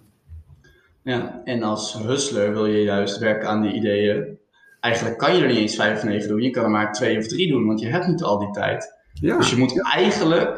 Ja, 1.02 1.40
en 1.44 1.62
als 1.62 1.98
hustler 1.98 2.52
wil 2.52 2.66
je 2.66 2.82
juist 2.82 3.18
werken 3.18 3.48
aan 3.48 3.62
die 3.62 3.72
ideeën. 3.72 4.38
Eigenlijk 4.80 5.18
kan 5.18 5.36
je 5.36 5.42
er 5.42 5.48
niet 5.48 5.56
eens 5.56 5.74
vijf 5.74 5.96
of 5.96 6.04
negen 6.04 6.28
doen. 6.28 6.42
Je 6.42 6.50
kan 6.50 6.64
er 6.64 6.70
maar 6.70 6.92
twee 6.92 7.18
of 7.18 7.26
drie 7.26 7.48
doen, 7.48 7.66
want 7.66 7.80
je 7.80 7.86
hebt 7.86 8.06
niet 8.06 8.22
al 8.22 8.38
die 8.38 8.50
tijd. 8.50 8.94
Ja. 9.12 9.36
Dus 9.36 9.50
je 9.50 9.56
moet 9.56 9.82
eigenlijk, 9.92 10.48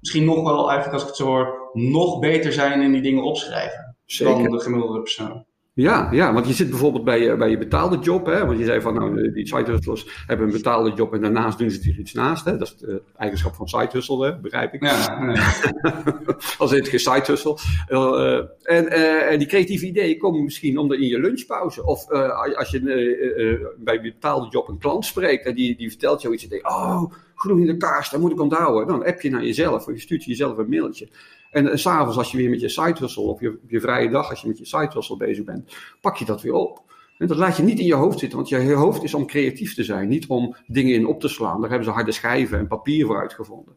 misschien 0.00 0.24
nog 0.24 0.42
wel, 0.42 0.70
eigenlijk 0.70 0.92
als 0.92 1.02
ik 1.02 1.08
het 1.08 1.16
zo 1.16 1.26
hoor, 1.26 1.70
nog 1.72 2.18
beter 2.18 2.52
zijn 2.52 2.82
in 2.82 2.92
die 2.92 3.02
dingen 3.02 3.22
opschrijven. 3.22 3.96
Zeker. 4.04 4.42
Dan 4.42 4.50
de 4.50 4.60
gemiddelde 4.60 5.00
persoon. 5.00 5.44
Ja, 5.80 6.08
ja, 6.10 6.32
want 6.32 6.46
je 6.46 6.52
zit 6.52 6.70
bijvoorbeeld 6.70 7.04
bij 7.04 7.20
je, 7.20 7.36
bij 7.36 7.50
je 7.50 7.58
betaalde 7.58 7.98
job. 7.98 8.26
Hè? 8.26 8.46
Want 8.46 8.58
je 8.58 8.64
zei 8.64 8.80
van, 8.80 8.94
nou, 8.94 9.32
die 9.32 9.46
side 9.46 9.70
hustlers 9.70 10.24
hebben 10.26 10.46
een 10.46 10.52
betaalde 10.52 10.92
job 10.92 11.14
en 11.14 11.20
daarnaast 11.20 11.58
doen 11.58 11.70
ze 11.70 11.80
er 11.80 11.98
iets 11.98 12.12
naast. 12.12 12.44
Hè? 12.44 12.56
Dat 12.56 12.68
is 12.68 12.76
de 12.76 13.02
eigenschap 13.16 13.54
van 13.54 13.68
side 13.68 13.88
hustle, 13.92 14.38
begrijp 14.42 14.74
ik. 14.74 14.82
Ja, 14.84 15.32
ja. 15.32 15.44
Als 16.58 16.70
het 16.70 16.88
geen 16.88 17.00
side 17.00 17.24
hustle. 17.26 17.58
Uh, 17.88 18.36
en, 18.62 18.84
uh, 18.84 19.30
en 19.32 19.38
die 19.38 19.48
creatieve 19.48 19.86
ideeën 19.86 20.18
komen 20.18 20.44
misschien 20.44 20.78
omdat 20.78 20.98
in 20.98 21.08
je 21.08 21.20
lunchpauze. 21.20 21.84
Of 21.84 22.10
uh, 22.10 22.56
als 22.56 22.70
je 22.70 22.80
bij 23.78 23.94
je 23.94 24.00
betaalde 24.00 24.50
job 24.50 24.68
een 24.68 24.78
klant 24.78 25.04
spreekt 25.04 25.46
en 25.46 25.54
die, 25.54 25.76
die 25.76 25.88
vertelt 25.88 26.22
jou 26.22 26.34
iets. 26.34 26.42
En 26.42 26.48
je 26.48 26.54
denkt, 26.54 26.70
oh, 26.76 27.12
groeiende 27.34 27.76
kaars, 27.76 28.10
dat 28.10 28.20
moet 28.20 28.32
ik 28.32 28.40
onthouden. 28.40 28.86
Dan 28.86 29.06
app 29.06 29.20
je 29.20 29.30
naar 29.30 29.44
jezelf 29.44 29.86
of 29.86 29.92
je 29.92 30.00
stuurt 30.00 30.24
jezelf 30.24 30.58
een 30.58 30.68
mailtje. 30.68 31.08
En, 31.50 31.70
en 31.70 31.78
s'avonds 31.78 32.16
als 32.16 32.30
je 32.30 32.36
weer 32.36 32.50
met 32.50 32.60
je 32.60 32.68
side 32.68 32.96
hustle 32.98 33.22
of 33.22 33.40
je, 33.40 33.58
je 33.66 33.80
vrije 33.80 34.08
dag 34.08 34.30
als 34.30 34.40
je 34.40 34.48
met 34.48 34.58
je 34.58 34.66
side 34.66 34.90
hustle 34.92 35.16
bezig 35.16 35.44
bent, 35.44 35.76
pak 36.00 36.16
je 36.16 36.24
dat 36.24 36.42
weer 36.42 36.52
op. 36.52 36.82
En 37.18 37.26
dat 37.26 37.36
laat 37.36 37.56
je 37.56 37.62
niet 37.62 37.78
in 37.78 37.86
je 37.86 37.94
hoofd 37.94 38.18
zitten, 38.18 38.38
want 38.38 38.50
je 38.50 38.72
hoofd 38.72 39.02
is 39.02 39.14
om 39.14 39.26
creatief 39.26 39.74
te 39.74 39.84
zijn, 39.84 40.08
niet 40.08 40.26
om 40.26 40.56
dingen 40.66 40.94
in 40.94 41.06
op 41.06 41.20
te 41.20 41.28
slaan. 41.28 41.60
Daar 41.60 41.70
hebben 41.70 41.88
ze 41.88 41.94
harde 41.94 42.12
schijven 42.12 42.58
en 42.58 42.66
papier 42.66 43.06
voor 43.06 43.20
uitgevonden. 43.20 43.76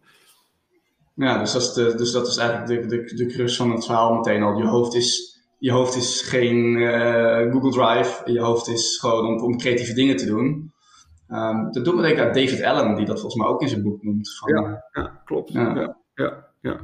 Ja, 1.15 1.39
dus 1.39 1.51
dat 1.51 1.61
is, 1.61 1.73
de, 1.73 1.95
dus 1.95 2.11
dat 2.11 2.27
is 2.27 2.37
eigenlijk 2.37 2.89
de, 2.89 2.95
de, 2.95 3.15
de 3.15 3.25
crux 3.25 3.55
van 3.55 3.71
het 3.71 3.85
verhaal 3.85 4.15
meteen 4.15 4.43
al. 4.43 4.57
Je 4.57 4.67
hoofd 4.67 4.93
is, 4.93 5.39
je 5.57 5.71
hoofd 5.71 5.95
is 5.95 6.21
geen 6.21 6.75
uh, 6.75 7.51
Google 7.51 7.71
Drive, 7.71 8.31
je 8.31 8.39
hoofd 8.39 8.67
is 8.67 8.97
gewoon 8.99 9.25
om, 9.25 9.43
om 9.43 9.57
creatieve 9.57 9.93
dingen 9.93 10.15
te 10.15 10.25
doen. 10.25 10.73
Um, 11.29 11.71
dat 11.71 11.85
doet 11.85 11.95
me 11.95 12.01
denken 12.01 12.25
aan 12.25 12.33
David 12.33 12.63
Allen, 12.63 12.95
die 12.95 13.05
dat 13.05 13.19
volgens 13.19 13.41
mij 13.41 13.51
ook 13.51 13.61
in 13.61 13.69
zijn 13.69 13.83
boek 13.83 14.03
noemt. 14.03 14.37
Van, 14.37 14.53
ja, 14.53 14.83
ja, 14.91 15.21
klopt. 15.25 15.51
Ja. 15.51 15.97
Ja, 16.15 16.45
ja, 16.61 16.79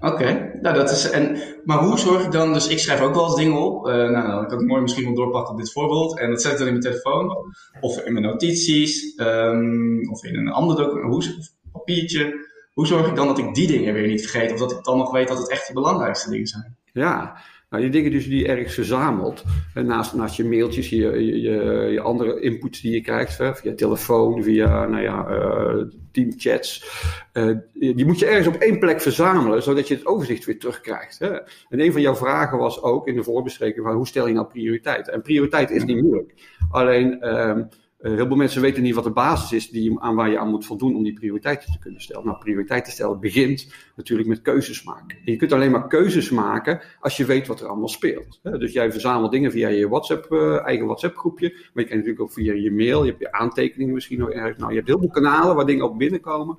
Oké, 0.00 0.58
nou 0.62 0.74
dat 0.74 0.90
is. 0.90 1.10
En, 1.10 1.36
maar 1.64 1.78
hoe 1.78 1.98
zorg 1.98 2.24
ik 2.24 2.32
dan? 2.32 2.52
Dus 2.52 2.68
ik 2.68 2.78
schrijf 2.78 3.00
ook 3.00 3.14
wel 3.14 3.24
eens 3.24 3.34
dingen 3.34 3.58
op. 3.58 3.86
Uh, 3.86 3.94
nou, 3.94 4.28
dan 4.28 4.46
kan 4.46 4.60
ik 4.60 4.66
mooi 4.66 4.82
misschien 4.82 5.04
wel 5.04 5.14
doorpakken 5.14 5.52
op 5.52 5.58
dit 5.58 5.72
voorbeeld. 5.72 6.18
En 6.18 6.30
dat 6.30 6.42
zet 6.42 6.52
ik 6.52 6.58
dan 6.58 6.66
in 6.66 6.72
mijn 6.72 6.84
telefoon. 6.84 7.54
Of 7.80 7.98
in 8.04 8.12
mijn 8.12 8.24
notities. 8.24 9.14
Um, 9.16 10.10
of 10.10 10.24
in 10.24 10.36
een 10.36 10.48
ander 10.48 10.76
document. 10.76 11.12
Hoe, 11.12 11.46
papiertje. 11.72 12.46
Hoe 12.72 12.86
zorg 12.86 13.06
ik 13.06 13.16
dan 13.16 13.26
dat 13.26 13.38
ik 13.38 13.54
die 13.54 13.66
dingen 13.66 13.94
weer 13.94 14.06
niet 14.06 14.28
vergeet? 14.28 14.52
Of 14.52 14.58
dat 14.58 14.72
ik 14.72 14.84
dan 14.84 14.98
nog 14.98 15.10
weet 15.10 15.28
dat 15.28 15.38
het 15.38 15.50
echt 15.50 15.66
de 15.66 15.72
belangrijkste 15.72 16.30
dingen 16.30 16.46
zijn? 16.46 16.76
Ja, 16.92 17.36
nou, 17.70 17.82
die 17.82 17.92
dingen 17.92 18.10
dus 18.10 18.28
die 18.28 18.46
ergens 18.46 18.74
verzamelt, 18.74 19.44
naast, 19.74 20.14
naast 20.14 20.36
je 20.36 20.44
mailtjes, 20.44 20.88
je, 20.88 20.96
je, 20.96 21.90
je, 21.92 22.00
andere 22.00 22.40
inputs 22.40 22.80
die 22.80 22.92
je 22.92 23.00
krijgt, 23.00 23.34
via 23.34 23.74
telefoon, 23.74 24.42
via 24.42 24.86
nou 24.86 25.02
ja, 25.02 25.28
uh, 25.30 25.84
teamchats, 26.12 26.84
uh, 27.32 27.56
die 27.72 28.06
moet 28.06 28.18
je 28.18 28.26
ergens 28.26 28.46
op 28.46 28.54
één 28.54 28.78
plek 28.78 29.00
verzamelen, 29.00 29.62
zodat 29.62 29.88
je 29.88 29.94
het 29.94 30.06
overzicht 30.06 30.44
weer 30.44 30.58
terugkrijgt. 30.58 31.18
Hè. 31.18 31.30
En 31.68 31.80
een 31.80 31.92
van 31.92 32.00
jouw 32.00 32.16
vragen 32.16 32.58
was 32.58 32.82
ook 32.82 33.08
in 33.08 33.14
de 33.14 33.22
voorbespreking 33.22 33.84
van 33.84 33.94
hoe 33.94 34.06
stel 34.06 34.26
je 34.26 34.34
nou 34.34 34.46
prioriteit? 34.46 35.08
En 35.08 35.22
prioriteit 35.22 35.70
is 35.70 35.84
niet 35.84 36.02
moeilijk. 36.02 36.34
Alleen 36.70 37.18
uh, 37.20 37.58
uh, 38.00 38.14
heel 38.14 38.26
veel 38.26 38.36
mensen 38.36 38.62
weten 38.62 38.82
niet 38.82 38.94
wat 38.94 39.04
de 39.04 39.10
basis 39.10 39.52
is 39.52 39.70
die, 39.70 40.00
aan 40.00 40.14
waar 40.14 40.30
je 40.30 40.38
aan 40.38 40.50
moet 40.50 40.66
voldoen 40.66 40.96
om 40.96 41.02
die 41.02 41.12
prioriteiten 41.12 41.72
te 41.72 41.78
kunnen 41.78 42.00
stellen. 42.00 42.26
Nou, 42.26 42.38
prioriteiten 42.38 42.92
stellen 42.92 43.20
begint 43.20 43.72
natuurlijk 43.96 44.28
met 44.28 44.42
keuzes 44.42 44.82
maken. 44.82 45.18
En 45.24 45.32
je 45.32 45.36
kunt 45.36 45.52
alleen 45.52 45.70
maar 45.70 45.86
keuzes 45.86 46.30
maken 46.30 46.80
als 47.00 47.16
je 47.16 47.24
weet 47.24 47.46
wat 47.46 47.60
er 47.60 47.66
allemaal 47.66 47.88
speelt. 47.88 48.40
Dus 48.42 48.72
jij 48.72 48.92
verzamelt 48.92 49.32
dingen 49.32 49.50
via 49.50 49.68
je 49.68 49.88
WhatsApp, 49.88 50.32
uh, 50.32 50.66
eigen 50.66 50.86
WhatsApp 50.86 51.16
groepje, 51.16 51.48
maar 51.50 51.82
je 51.82 51.88
kan 51.88 51.96
natuurlijk 51.96 52.22
ook 52.22 52.32
via 52.32 52.52
je 52.52 52.72
mail, 52.72 53.04
je 53.04 53.10
hebt 53.10 53.22
je 53.22 53.32
aantekeningen 53.32 53.94
misschien 53.94 54.18
nog 54.18 54.30
ergens. 54.30 54.58
Nou, 54.58 54.70
je 54.70 54.76
hebt 54.76 54.88
heel 54.88 54.98
veel 54.98 55.10
kanalen 55.10 55.56
waar 55.56 55.66
dingen 55.66 55.84
op 55.84 55.98
binnenkomen. 55.98 56.56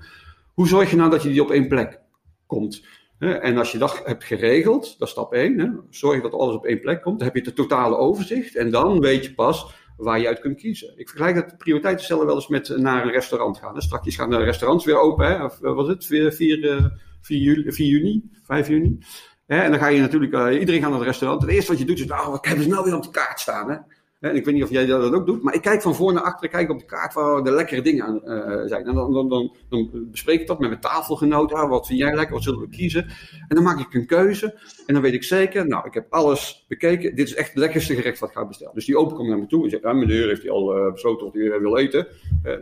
Hoe 0.53 0.67
zorg 0.67 0.89
je 0.89 0.96
nou 0.96 1.10
dat 1.10 1.24
je 1.24 1.29
die 1.29 1.41
op 1.41 1.51
één 1.51 1.67
plek 1.67 2.00
komt? 2.46 2.86
En 3.19 3.58
als 3.58 3.72
je 3.72 3.77
dat 3.77 4.01
hebt 4.05 4.24
geregeld, 4.24 4.96
dat 4.98 5.08
is 5.08 5.13
stap 5.13 5.34
1, 5.34 5.86
zorg 5.89 6.22
dat 6.22 6.34
alles 6.34 6.55
op 6.55 6.65
één 6.65 6.81
plek 6.81 7.01
komt, 7.01 7.17
dan 7.17 7.27
heb 7.27 7.36
je 7.36 7.43
het 7.43 7.55
totale 7.55 7.98
overzicht 7.98 8.55
en 8.55 8.72
dan 8.72 9.00
weet 9.00 9.25
je 9.25 9.34
pas 9.34 9.74
waar 10.00 10.20
je 10.20 10.27
uit 10.27 10.39
kunt 10.39 10.58
kiezen. 10.58 10.94
Ik 10.96 11.10
vergelijk 11.10 11.36
dat 11.36 11.58
prioriteiten 11.58 12.06
stellen 12.06 12.25
wel 12.25 12.36
eens 12.36 12.48
met 12.48 12.77
naar 12.77 13.03
een 13.03 13.12
restaurant 13.12 13.58
gaan. 13.58 13.82
Straks 13.82 14.15
gaan 14.15 14.29
de 14.29 14.38
restaurants 14.38 14.86
weer 14.86 15.00
open, 15.00 15.27
hè? 15.27 15.44
of 15.44 15.60
wat 15.60 15.75
was 15.75 15.88
het, 15.88 16.06
4, 16.06 16.32
4, 16.32 16.91
4, 17.22 17.38
juli, 17.38 17.72
4 17.72 17.88
juni, 17.88 18.29
5 18.44 18.68
juni. 18.68 19.00
En 19.46 19.72
dan 19.72 19.79
ga 19.79 19.88
je 19.88 20.00
natuurlijk, 20.00 20.34
uh, 20.34 20.60
iedereen 20.60 20.82
gaat 20.82 20.89
naar 20.89 21.00
het 21.00 21.08
restaurant. 21.08 21.41
Het 21.41 21.51
eerste 21.51 21.72
wat 21.72 21.79
je 21.79 21.86
doet 21.86 22.00
is, 22.00 22.06
nou, 22.06 22.32
wat 22.32 22.46
hebben 22.46 22.63
ze 22.63 22.70
nou 22.70 22.86
weer 22.86 22.96
op 22.96 23.03
de 23.03 23.12
kaart 23.12 23.39
staan? 23.39 23.70
Hè? 23.70 23.77
En 24.19 24.35
ik 24.35 24.45
weet 24.45 24.53
niet 24.53 24.63
of 24.63 24.69
jij 24.69 24.85
dat 24.85 25.13
ook 25.13 25.25
doet, 25.25 25.43
maar 25.43 25.53
ik 25.53 25.61
kijk 25.61 25.81
van 25.81 25.95
voor 25.95 26.13
naar 26.13 26.23
achter, 26.23 26.49
kijk 26.49 26.69
op 26.69 26.79
de 26.79 26.85
kaart 26.85 27.13
waar 27.13 27.43
de 27.43 27.51
lekkere 27.51 27.81
dingen 27.81 28.05
aan 28.05 28.21
uh, 28.23 28.67
zijn. 28.67 28.85
En 28.85 28.95
dan, 28.95 29.13
dan, 29.13 29.29
dan, 29.69 29.89
bespreek 30.11 30.41
ik 30.41 30.47
dat 30.47 30.59
met 30.59 30.69
mijn 30.69 30.81
tafelgenoten. 30.81 31.57
Ah, 31.57 31.69
wat 31.69 31.88
vind 31.88 31.99
jij 31.99 32.15
lekker, 32.15 32.33
wat 32.33 32.43
zullen 32.43 32.59
we 32.59 32.69
kiezen? 32.69 33.03
En 33.47 33.55
dan 33.55 33.63
maak 33.63 33.79
ik 33.79 33.93
een 33.93 34.05
keuze. 34.05 34.59
En 34.85 34.93
dan 34.93 35.03
weet 35.03 35.13
ik 35.13 35.23
zeker, 35.23 35.67
nou, 35.67 35.88
ik 35.88 35.93
heb 35.93 36.05
alles 36.09 36.65
bekeken. 36.67 37.15
Dit 37.15 37.27
is 37.27 37.35
echt 37.35 37.49
het 37.49 37.57
lekkerste 37.57 37.95
gerecht 37.95 38.19
wat 38.19 38.29
ik 38.29 38.35
ga 38.35 38.45
bestellen. 38.45 38.73
Dus 38.73 38.85
die 38.85 38.97
open 38.97 39.15
komt 39.15 39.29
naar 39.29 39.39
me 39.39 39.47
toe 39.47 39.63
en 39.63 39.69
zegt, 39.69 39.83
ja, 39.83 39.93
meneer 39.93 40.27
heeft 40.27 40.41
hij 40.41 40.51
al 40.51 40.77
uh, 40.77 40.91
besloten 40.91 41.25
wat 41.25 41.33
hij 41.33 41.59
wil 41.59 41.77
eten. 41.77 42.07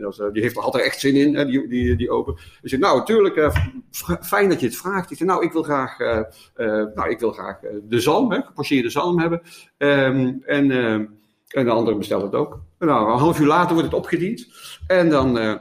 Dat, 0.00 0.28
die 0.32 0.42
heeft 0.42 0.56
er 0.56 0.62
altijd 0.62 0.84
echt 0.84 1.00
zin 1.00 1.14
in, 1.14 1.46
die, 1.46 1.68
die, 1.68 1.96
die 1.96 2.10
open. 2.10 2.36
Dus 2.62 2.72
ik 2.72 2.78
nou, 2.78 2.98
natuurlijk, 2.98 3.52
fijn 4.20 4.48
dat 4.48 4.60
je 4.60 4.66
het 4.66 4.76
vraagt. 4.76 5.10
Ik 5.10 5.16
zeg, 5.16 5.28
nou, 5.28 5.44
ik 5.44 5.52
wil 5.52 5.62
graag, 5.62 5.98
nou, 6.94 7.08
ik 7.08 7.18
wil 7.18 7.32
graag 7.32 7.58
de 7.82 8.00
zalm, 8.00 8.32
hè, 8.32 8.42
gepocheerde 8.42 8.90
zalm 8.90 9.18
hebben. 9.18 9.40
Um, 9.78 10.42
en 10.44 10.70
ehm, 10.70 11.04
en 11.48 11.64
de 11.64 11.70
andere 11.70 11.96
bestelt 11.96 12.22
het 12.22 12.34
ook. 12.34 12.60
Nou, 12.78 13.12
een 13.12 13.18
half 13.18 13.40
uur 13.40 13.46
later 13.46 13.74
wordt 13.74 13.90
het 13.90 13.98
opgediend. 13.98 14.46
En 14.86 15.08
dan 15.08 15.38
uh, 15.38 15.54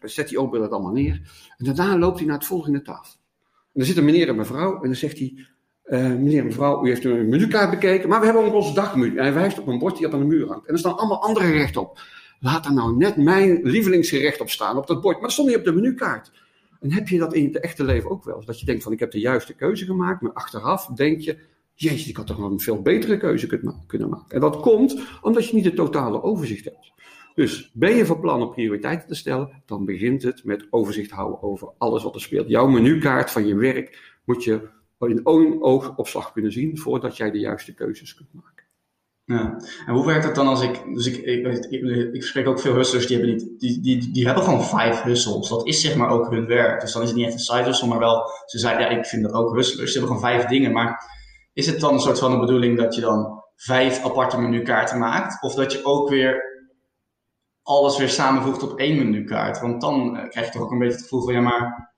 zet 0.00 0.28
die 0.28 0.38
open 0.38 0.60
dat 0.60 0.70
allemaal 0.70 0.92
neer. 0.92 1.20
En 1.56 1.64
daarna 1.64 1.98
loopt 1.98 2.18
hij 2.18 2.26
naar 2.26 2.38
het 2.38 2.46
volgende 2.46 2.82
tafel. 2.82 3.14
En 3.50 3.80
dan 3.80 3.84
zit 3.84 3.96
een 3.96 4.04
meneer 4.04 4.28
en 4.28 4.36
mevrouw. 4.36 4.74
En 4.74 4.82
dan 4.82 4.94
zegt 4.94 5.18
hij: 5.18 5.46
uh, 5.86 6.00
Meneer 6.00 6.38
en 6.38 6.46
mevrouw, 6.46 6.84
u 6.84 6.88
heeft 6.88 7.04
een 7.04 7.28
menukaart 7.28 7.70
bekeken. 7.70 8.08
Maar 8.08 8.20
we 8.20 8.24
hebben 8.24 8.44
ook 8.44 8.54
onze 8.54 8.74
dagmenu. 8.74 9.16
En 9.16 9.22
hij 9.22 9.32
wijst 9.32 9.58
op 9.58 9.66
een 9.66 9.78
bord 9.78 9.96
die 9.96 10.06
op 10.06 10.12
aan 10.12 10.18
de 10.18 10.26
muur 10.26 10.48
hangt. 10.48 10.66
En 10.66 10.72
er 10.72 10.78
staan 10.78 10.96
allemaal 10.96 11.22
andere 11.22 11.46
gerechten 11.46 11.80
op. 11.80 12.00
Laat 12.40 12.64
daar 12.64 12.74
nou 12.74 12.96
net 12.96 13.16
mijn 13.16 13.60
lievelingsgerecht 13.62 14.40
op 14.40 14.50
staan 14.50 14.76
op 14.76 14.86
dat 14.86 15.00
bord. 15.00 15.14
Maar 15.14 15.22
dat 15.22 15.32
stond 15.32 15.48
niet 15.48 15.56
op 15.56 15.64
de 15.64 15.72
menukaart. 15.72 16.32
En 16.80 16.92
heb 16.92 17.08
je 17.08 17.18
dat 17.18 17.34
in 17.34 17.44
het 17.44 17.60
echte 17.60 17.84
leven 17.84 18.10
ook 18.10 18.24
wel? 18.24 18.44
Dat 18.44 18.60
je 18.60 18.66
denkt 18.66 18.82
van 18.82 18.92
ik 18.92 19.00
heb 19.00 19.10
de 19.10 19.20
juiste 19.20 19.54
keuze 19.54 19.84
gemaakt. 19.84 20.20
Maar 20.20 20.32
achteraf 20.32 20.86
denk 20.86 21.20
je, 21.20 21.38
Jezus, 21.74 22.08
ik 22.08 22.16
had 22.16 22.26
toch 22.26 22.38
een 22.38 22.60
veel 22.60 22.82
betere 22.82 23.16
keuze 23.16 23.46
kunnen 23.86 24.08
maken. 24.08 24.34
En 24.34 24.40
dat 24.40 24.60
komt 24.60 25.00
omdat 25.22 25.48
je 25.48 25.54
niet 25.54 25.64
het 25.64 25.76
totale 25.76 26.22
overzicht 26.22 26.64
hebt. 26.64 26.92
Dus 27.34 27.70
ben 27.72 27.96
je 27.96 28.06
van 28.06 28.20
plan 28.20 28.42
om 28.42 28.50
prioriteiten 28.50 29.08
te 29.08 29.14
stellen, 29.14 29.62
dan 29.66 29.84
begint 29.84 30.22
het 30.22 30.44
met 30.44 30.66
overzicht 30.70 31.10
houden 31.10 31.42
over 31.42 31.68
alles 31.78 32.02
wat 32.02 32.14
er 32.14 32.20
speelt. 32.20 32.48
Jouw 32.48 32.66
menukaart 32.66 33.30
van 33.30 33.46
je 33.46 33.54
werk 33.54 34.18
moet 34.24 34.44
je 34.44 34.68
in 34.98 35.24
één 35.24 35.62
oogopslag 35.62 36.32
kunnen 36.32 36.52
zien 36.52 36.78
voordat 36.78 37.16
jij 37.16 37.30
de 37.30 37.38
juiste 37.38 37.74
keuzes 37.74 38.14
kunt 38.14 38.32
maken. 38.32 38.64
Ja, 39.26 39.56
en 39.86 39.94
hoe 39.94 40.06
werkt 40.06 40.24
dat 40.24 40.34
dan 40.34 40.46
als 40.46 40.62
ik, 40.62 40.82
dus 40.94 41.06
ik, 41.06 41.16
ik, 41.16 41.66
ik, 41.70 42.14
ik 42.14 42.22
spreek 42.22 42.46
ook 42.46 42.60
veel 42.60 42.74
hustlers, 42.74 43.06
die 43.06 43.16
hebben, 43.16 43.36
niet, 43.36 43.60
die, 43.60 43.80
die, 43.80 44.10
die 44.12 44.26
hebben 44.26 44.44
gewoon 44.44 44.64
vijf 44.64 45.02
hustles. 45.02 45.48
Dat 45.48 45.66
is 45.66 45.80
zeg 45.80 45.96
maar 45.96 46.08
ook 46.08 46.30
hun 46.30 46.46
werk. 46.46 46.80
Dus 46.80 46.92
dan 46.92 47.02
is 47.02 47.08
het 47.08 47.16
niet 47.16 47.26
echt 47.26 47.34
een 47.34 47.40
side 47.40 47.64
hustle, 47.64 47.88
maar 47.88 47.98
wel, 47.98 48.30
ze 48.46 48.58
zeiden, 48.58 48.90
ja, 48.90 48.98
ik 48.98 49.06
vind 49.06 49.22
dat 49.22 49.32
ook 49.32 49.54
hustlers. 49.54 49.92
Ze 49.92 49.98
hebben 49.98 50.16
gewoon 50.16 50.32
vijf 50.32 50.48
dingen, 50.48 50.72
maar 50.72 51.12
is 51.54 51.66
het 51.66 51.80
dan 51.80 51.92
een 51.92 52.00
soort 52.00 52.18
van 52.18 52.30
de 52.30 52.38
bedoeling 52.38 52.78
dat 52.78 52.94
je 52.94 53.00
dan 53.00 53.42
vijf 53.56 54.04
aparte 54.04 54.40
menukaarten 54.40 54.98
maakt? 54.98 55.42
Of 55.42 55.54
dat 55.54 55.72
je 55.72 55.84
ook 55.84 56.08
weer 56.08 56.42
alles 57.62 57.98
weer 57.98 58.08
samenvoegt 58.08 58.62
op 58.62 58.78
één 58.78 58.96
menukaart? 58.96 59.60
Want 59.60 59.80
dan 59.80 60.16
uh, 60.16 60.28
krijg 60.28 60.46
je 60.46 60.52
toch 60.52 60.62
ook 60.62 60.70
een 60.70 60.78
beetje 60.78 60.94
het 60.94 61.02
gevoel 61.02 61.24
van, 61.24 61.32
ja 61.32 61.40
maar, 61.40 61.92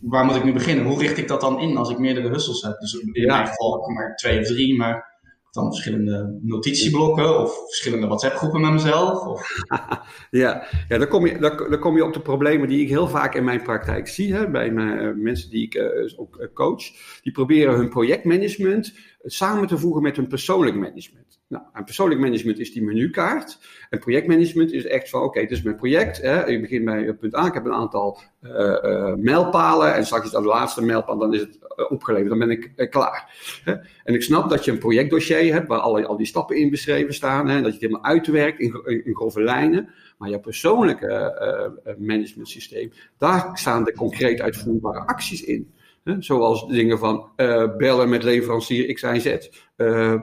waar 0.00 0.24
moet 0.24 0.34
ik 0.34 0.44
nu 0.44 0.52
beginnen? 0.52 0.84
Hoe 0.84 0.98
richt 0.98 1.18
ik 1.18 1.28
dat 1.28 1.40
dan 1.40 1.60
in 1.60 1.76
als 1.76 1.90
ik 1.90 1.98
meerdere 1.98 2.28
hustles 2.28 2.62
heb? 2.62 2.78
Dus 2.78 2.92
in 2.92 3.10
ja. 3.12 3.34
mijn 3.34 3.46
geval 3.46 3.90
maar 3.90 4.16
twee 4.16 4.40
of 4.40 4.46
drie, 4.46 4.76
maar 4.76 5.11
dan 5.52 5.66
verschillende 5.66 6.38
notitieblokken 6.42 7.40
of 7.40 7.64
verschillende 7.66 8.06
WhatsApp-groepen 8.06 8.60
met 8.60 8.72
mezelf? 8.72 9.26
Of... 9.26 9.64
ja, 10.30 10.66
ja 10.88 10.98
dan, 10.98 11.08
kom 11.08 11.26
je, 11.26 11.38
dan, 11.38 11.78
kom 11.78 11.96
je 11.96 12.04
op 12.04 12.12
de 12.12 12.20
problemen 12.20 12.68
die 12.68 12.82
ik 12.82 12.88
heel 12.88 13.08
vaak 13.08 13.34
in 13.34 13.44
mijn 13.44 13.62
praktijk 13.62 14.08
zie. 14.08 14.34
Hè, 14.34 14.50
bij 14.50 14.70
mijn, 14.70 15.02
uh, 15.02 15.22
mensen 15.22 15.50
die 15.50 15.62
ik 15.62 15.74
uh, 15.74 16.12
ook 16.16 16.50
coach. 16.54 16.82
Die 17.22 17.32
proberen 17.32 17.74
hun 17.74 17.88
projectmanagement 17.88 18.94
samen 19.24 19.68
te 19.68 19.78
voegen 19.78 20.02
met 20.02 20.16
hun 20.16 20.26
persoonlijk 20.26 20.76
management. 20.76 21.40
Nou, 21.48 21.64
en 21.72 21.84
persoonlijk 21.84 22.20
management 22.20 22.58
is 22.58 22.72
die 22.72 22.82
menukaart. 22.82 23.58
En 23.90 23.98
projectmanagement 23.98 24.72
is 24.72 24.84
echt 24.84 25.08
van, 25.08 25.20
oké, 25.20 25.28
okay, 25.28 25.42
dit 25.42 25.58
is 25.58 25.62
mijn 25.62 25.76
project. 25.76 26.22
Hè. 26.22 26.46
Ik 26.48 26.60
begin 26.60 26.84
bij 26.84 27.14
punt 27.14 27.36
A, 27.36 27.46
ik 27.46 27.54
heb 27.54 27.64
een 27.64 27.72
aantal 27.72 28.20
uh, 28.42 29.14
mijlpalen. 29.14 29.94
En 29.94 30.06
straks 30.06 30.24
is 30.24 30.30
dat 30.30 30.42
de 30.42 30.48
laatste 30.48 30.82
mijlpaal, 30.82 31.18
dan 31.18 31.34
is 31.34 31.40
het 31.40 31.58
uh, 31.76 31.90
opgeleverd. 31.90 32.28
Dan 32.28 32.38
ben 32.38 32.50
ik 32.50 32.90
klaar. 32.90 33.34
Hè. 33.64 33.72
En 34.04 34.14
ik 34.14 34.22
snap 34.22 34.50
dat 34.50 34.64
je 34.64 34.70
een 34.70 34.78
projectdossier 34.78 35.52
hebt, 35.52 35.68
waar 35.68 35.78
alle, 35.78 36.06
al 36.06 36.16
die 36.16 36.26
stappen 36.26 36.56
in 36.56 36.70
beschreven 36.70 37.14
staan. 37.14 37.48
Hè, 37.48 37.54
dat 37.54 37.64
je 37.64 37.72
het 37.72 37.80
helemaal 37.80 38.04
uitwerkt 38.04 38.60
in, 38.60 39.14
grove 39.14 39.42
lijnen. 39.42 39.88
Maar 40.18 40.30
je 40.30 40.40
persoonlijke 40.40 41.96
management 41.98 42.48
systeem, 42.48 42.92
daar 43.18 43.50
staan 43.54 43.84
de 43.84 43.92
concreet 43.92 44.40
uitvoerbare 44.40 45.06
acties 45.06 45.44
in. 45.44 45.72
Zoals 46.18 46.68
dingen 46.68 46.98
van 46.98 47.28
uh, 47.36 47.76
bellen 47.76 48.08
met 48.08 48.22
leverancier 48.22 48.92
X, 48.92 49.02
Y, 49.02 49.18
Z. 49.18 49.48
Uh, 49.76 50.14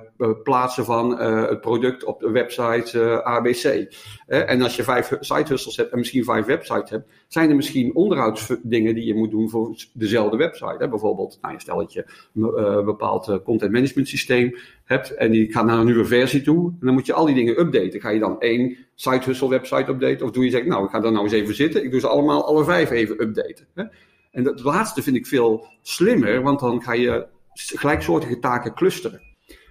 plaatsen 0.43 0.85
van 0.85 1.19
het 1.19 1.61
product 1.61 2.03
op 2.03 2.19
de 2.19 2.31
website 2.31 3.23
ABC. 3.23 3.93
en 4.27 4.61
als 4.61 4.75
je 4.75 4.83
vijf 4.83 5.11
site 5.19 5.51
hustles 5.51 5.77
hebt 5.77 5.91
en 5.91 5.97
misschien 5.97 6.23
vijf 6.23 6.45
websites 6.45 6.89
hebt, 6.89 7.09
zijn 7.27 7.49
er 7.49 7.55
misschien 7.55 7.95
onderhoudsdingen 7.95 8.95
die 8.95 9.05
je 9.05 9.15
moet 9.15 9.31
doen 9.31 9.49
voor 9.49 9.75
dezelfde 9.93 10.37
website. 10.37 10.75
Hè? 10.77 10.89
Bijvoorbeeld, 10.89 11.37
nou, 11.41 11.59
stel 11.59 11.77
dat 11.77 11.93
je 11.93 12.05
een 12.33 12.85
bepaald 12.85 13.39
content 13.43 13.71
management 13.71 14.07
systeem 14.07 14.55
hebt 14.83 15.15
en 15.15 15.31
die 15.31 15.51
gaat 15.51 15.65
naar 15.65 15.79
een 15.79 15.85
nieuwe 15.85 16.05
versie 16.05 16.41
toe. 16.41 16.69
En 16.79 16.85
dan 16.85 16.93
moet 16.93 17.05
je 17.05 17.13
al 17.13 17.25
die 17.25 17.35
dingen 17.35 17.59
updaten. 17.59 18.01
Ga 18.01 18.09
je 18.09 18.19
dan 18.19 18.39
één 18.39 18.77
site 18.95 19.25
hustle 19.25 19.49
website 19.49 19.91
updaten? 19.91 20.25
Of 20.25 20.31
doe 20.31 20.43
je 20.43 20.49
zegt, 20.49 20.65
nou, 20.65 20.85
ik 20.85 20.89
ga 20.89 20.99
daar 20.99 21.11
nou 21.11 21.23
eens 21.23 21.33
even 21.33 21.55
zitten. 21.55 21.83
Ik 21.83 21.91
doe 21.91 21.99
ze 21.99 22.07
allemaal, 22.07 22.47
alle 22.47 22.63
vijf 22.63 22.91
even 22.91 23.21
updaten. 23.21 23.67
Hè? 23.73 23.83
En 24.31 24.43
dat 24.43 24.63
laatste 24.63 25.01
vind 25.01 25.15
ik 25.15 25.27
veel 25.27 25.67
slimmer, 25.81 26.41
want 26.41 26.59
dan 26.59 26.83
ga 26.83 26.93
je 26.93 27.27
gelijksoortige 27.53 28.39
taken 28.39 28.73
clusteren. 28.73 29.21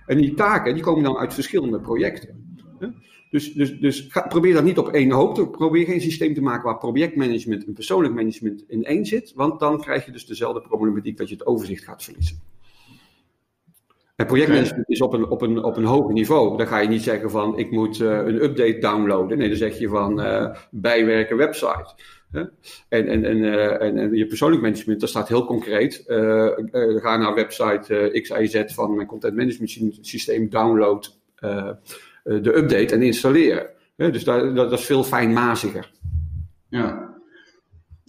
En 0.07 0.17
die 0.17 0.35
taken 0.35 0.75
die 0.75 0.83
komen 0.83 1.03
dan 1.03 1.17
uit 1.17 1.35
verschillende 1.35 1.81
projecten. 1.81 2.49
Dus, 3.31 3.53
dus, 3.53 3.79
dus 3.79 4.07
ga, 4.09 4.21
probeer 4.21 4.55
dat 4.55 4.65
niet 4.65 4.79
op 4.79 4.89
één 4.89 5.11
hoop 5.11 5.35
te 5.35 5.49
Probeer 5.49 5.85
geen 5.85 6.01
systeem 6.01 6.35
te 6.35 6.41
maken 6.41 6.65
waar 6.65 6.79
projectmanagement 6.79 7.65
en 7.65 7.73
persoonlijk 7.73 8.15
management 8.15 8.65
in 8.69 8.85
één 8.85 9.05
zit. 9.05 9.33
Want 9.35 9.61
dan 9.61 9.81
krijg 9.81 10.05
je 10.05 10.13
dus 10.13 10.27
dezelfde 10.27 10.61
problematiek 10.61 11.17
dat 11.17 11.29
je 11.29 11.35
het 11.35 11.47
overzicht 11.47 11.85
gaat 11.85 12.05
verliezen. 12.05 12.41
En 14.17 14.27
projectmanagement 14.27 14.89
is 14.89 15.01
op 15.01 15.13
een, 15.13 15.29
op, 15.29 15.43
een, 15.43 15.65
op 15.65 15.77
een 15.77 15.85
hoger 15.85 16.13
niveau. 16.13 16.57
Dan 16.57 16.67
ga 16.67 16.79
je 16.79 16.89
niet 16.89 17.03
zeggen 17.03 17.31
van 17.31 17.59
ik 17.59 17.71
moet 17.71 17.99
uh, 17.99 18.11
een 18.11 18.43
update 18.43 18.79
downloaden. 18.79 19.39
Nee, 19.39 19.49
dan 19.49 19.57
zeg 19.57 19.79
je 19.79 19.89
van 19.89 20.21
uh, 20.21 20.55
bijwerken 20.71 21.37
website. 21.37 21.95
En, 22.33 22.51
en, 22.89 23.25
en, 23.25 23.37
uh, 23.37 23.83
en, 23.83 23.99
en, 23.99 24.15
je 24.15 24.27
persoonlijk 24.27 24.63
management, 24.63 25.01
dat 25.01 25.09
staat 25.09 25.29
heel 25.29 25.45
concreet. 25.45 26.05
Uh, 26.07 26.19
uh, 26.73 27.03
ga 27.03 27.17
naar 27.17 27.35
website 27.35 28.21
XIZ 28.23 28.75
van 28.75 28.95
mijn 28.95 29.07
content 29.07 29.37
management 29.37 29.99
systeem, 30.01 30.49
download 30.49 31.17
de 32.23 32.57
update 32.57 32.95
en 32.95 33.03
installeren. 33.03 33.67
dus 33.97 34.25
dat, 34.25 34.57
dat, 34.57 34.73
is 34.73 34.85
veel 34.85 35.05
fijnmaziger. 35.05 35.91
Ja. 36.69 37.17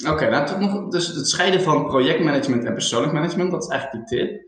Oké, 0.10 0.46
toch 0.46 0.60
nog, 0.60 0.88
dus 0.88 1.08
het 1.08 1.28
scheiden 1.28 1.62
van 1.62 1.88
projectmanagement 1.88 2.64
en 2.64 2.74
persoonlijk 2.74 3.14
management, 3.14 3.52
dat 3.52 3.64
is 3.64 3.70
eigenlijk 3.70 4.08
die 4.08 4.20
tip. 4.20 4.42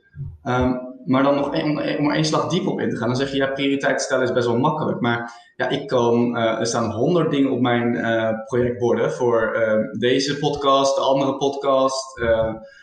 Um, 0.43 0.90
maar 1.05 1.23
dan 1.23 1.35
nog 1.35 1.63
om, 1.63 1.79
om 1.79 2.11
één 2.11 2.25
slag 2.25 2.47
diep 2.47 2.67
op 2.67 2.79
in 2.79 2.89
te 2.89 2.95
gaan, 2.95 3.07
dan 3.07 3.17
zeg 3.17 3.31
je 3.31 3.37
ja, 3.37 3.47
prioriteit 3.47 4.01
stellen 4.01 4.23
is 4.23 4.31
best 4.31 4.47
wel 4.47 4.57
makkelijk. 4.57 5.01
Maar 5.01 5.51
ja, 5.55 5.69
ik 5.69 5.87
kan, 5.87 6.37
uh, 6.37 6.59
er 6.59 6.65
staan 6.65 6.91
honderd 6.91 7.31
dingen 7.31 7.51
op 7.51 7.59
mijn 7.59 7.93
uh, 7.93 8.29
projectborden 8.45 9.11
voor 9.11 9.55
uh, 9.55 9.99
deze 9.99 10.39
podcast, 10.39 10.95
de 10.95 11.01
andere 11.01 11.37
podcast. 11.37 12.19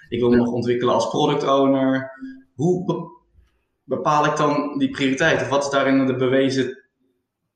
ik 0.09 0.21
wil 0.21 0.31
me 0.31 0.37
nog 0.37 0.53
ontwikkelen 0.53 0.95
als 0.95 1.09
product 1.09 1.49
owner. 1.49 2.11
Hoe 2.55 3.09
bepaal 3.85 4.25
ik 4.25 4.37
dan 4.37 4.79
die 4.79 4.91
prioriteit? 4.91 5.41
Of 5.41 5.49
wat 5.49 5.65
is 5.65 5.71
daarin 5.71 6.07
de 6.07 6.17
bewezen 6.17 6.85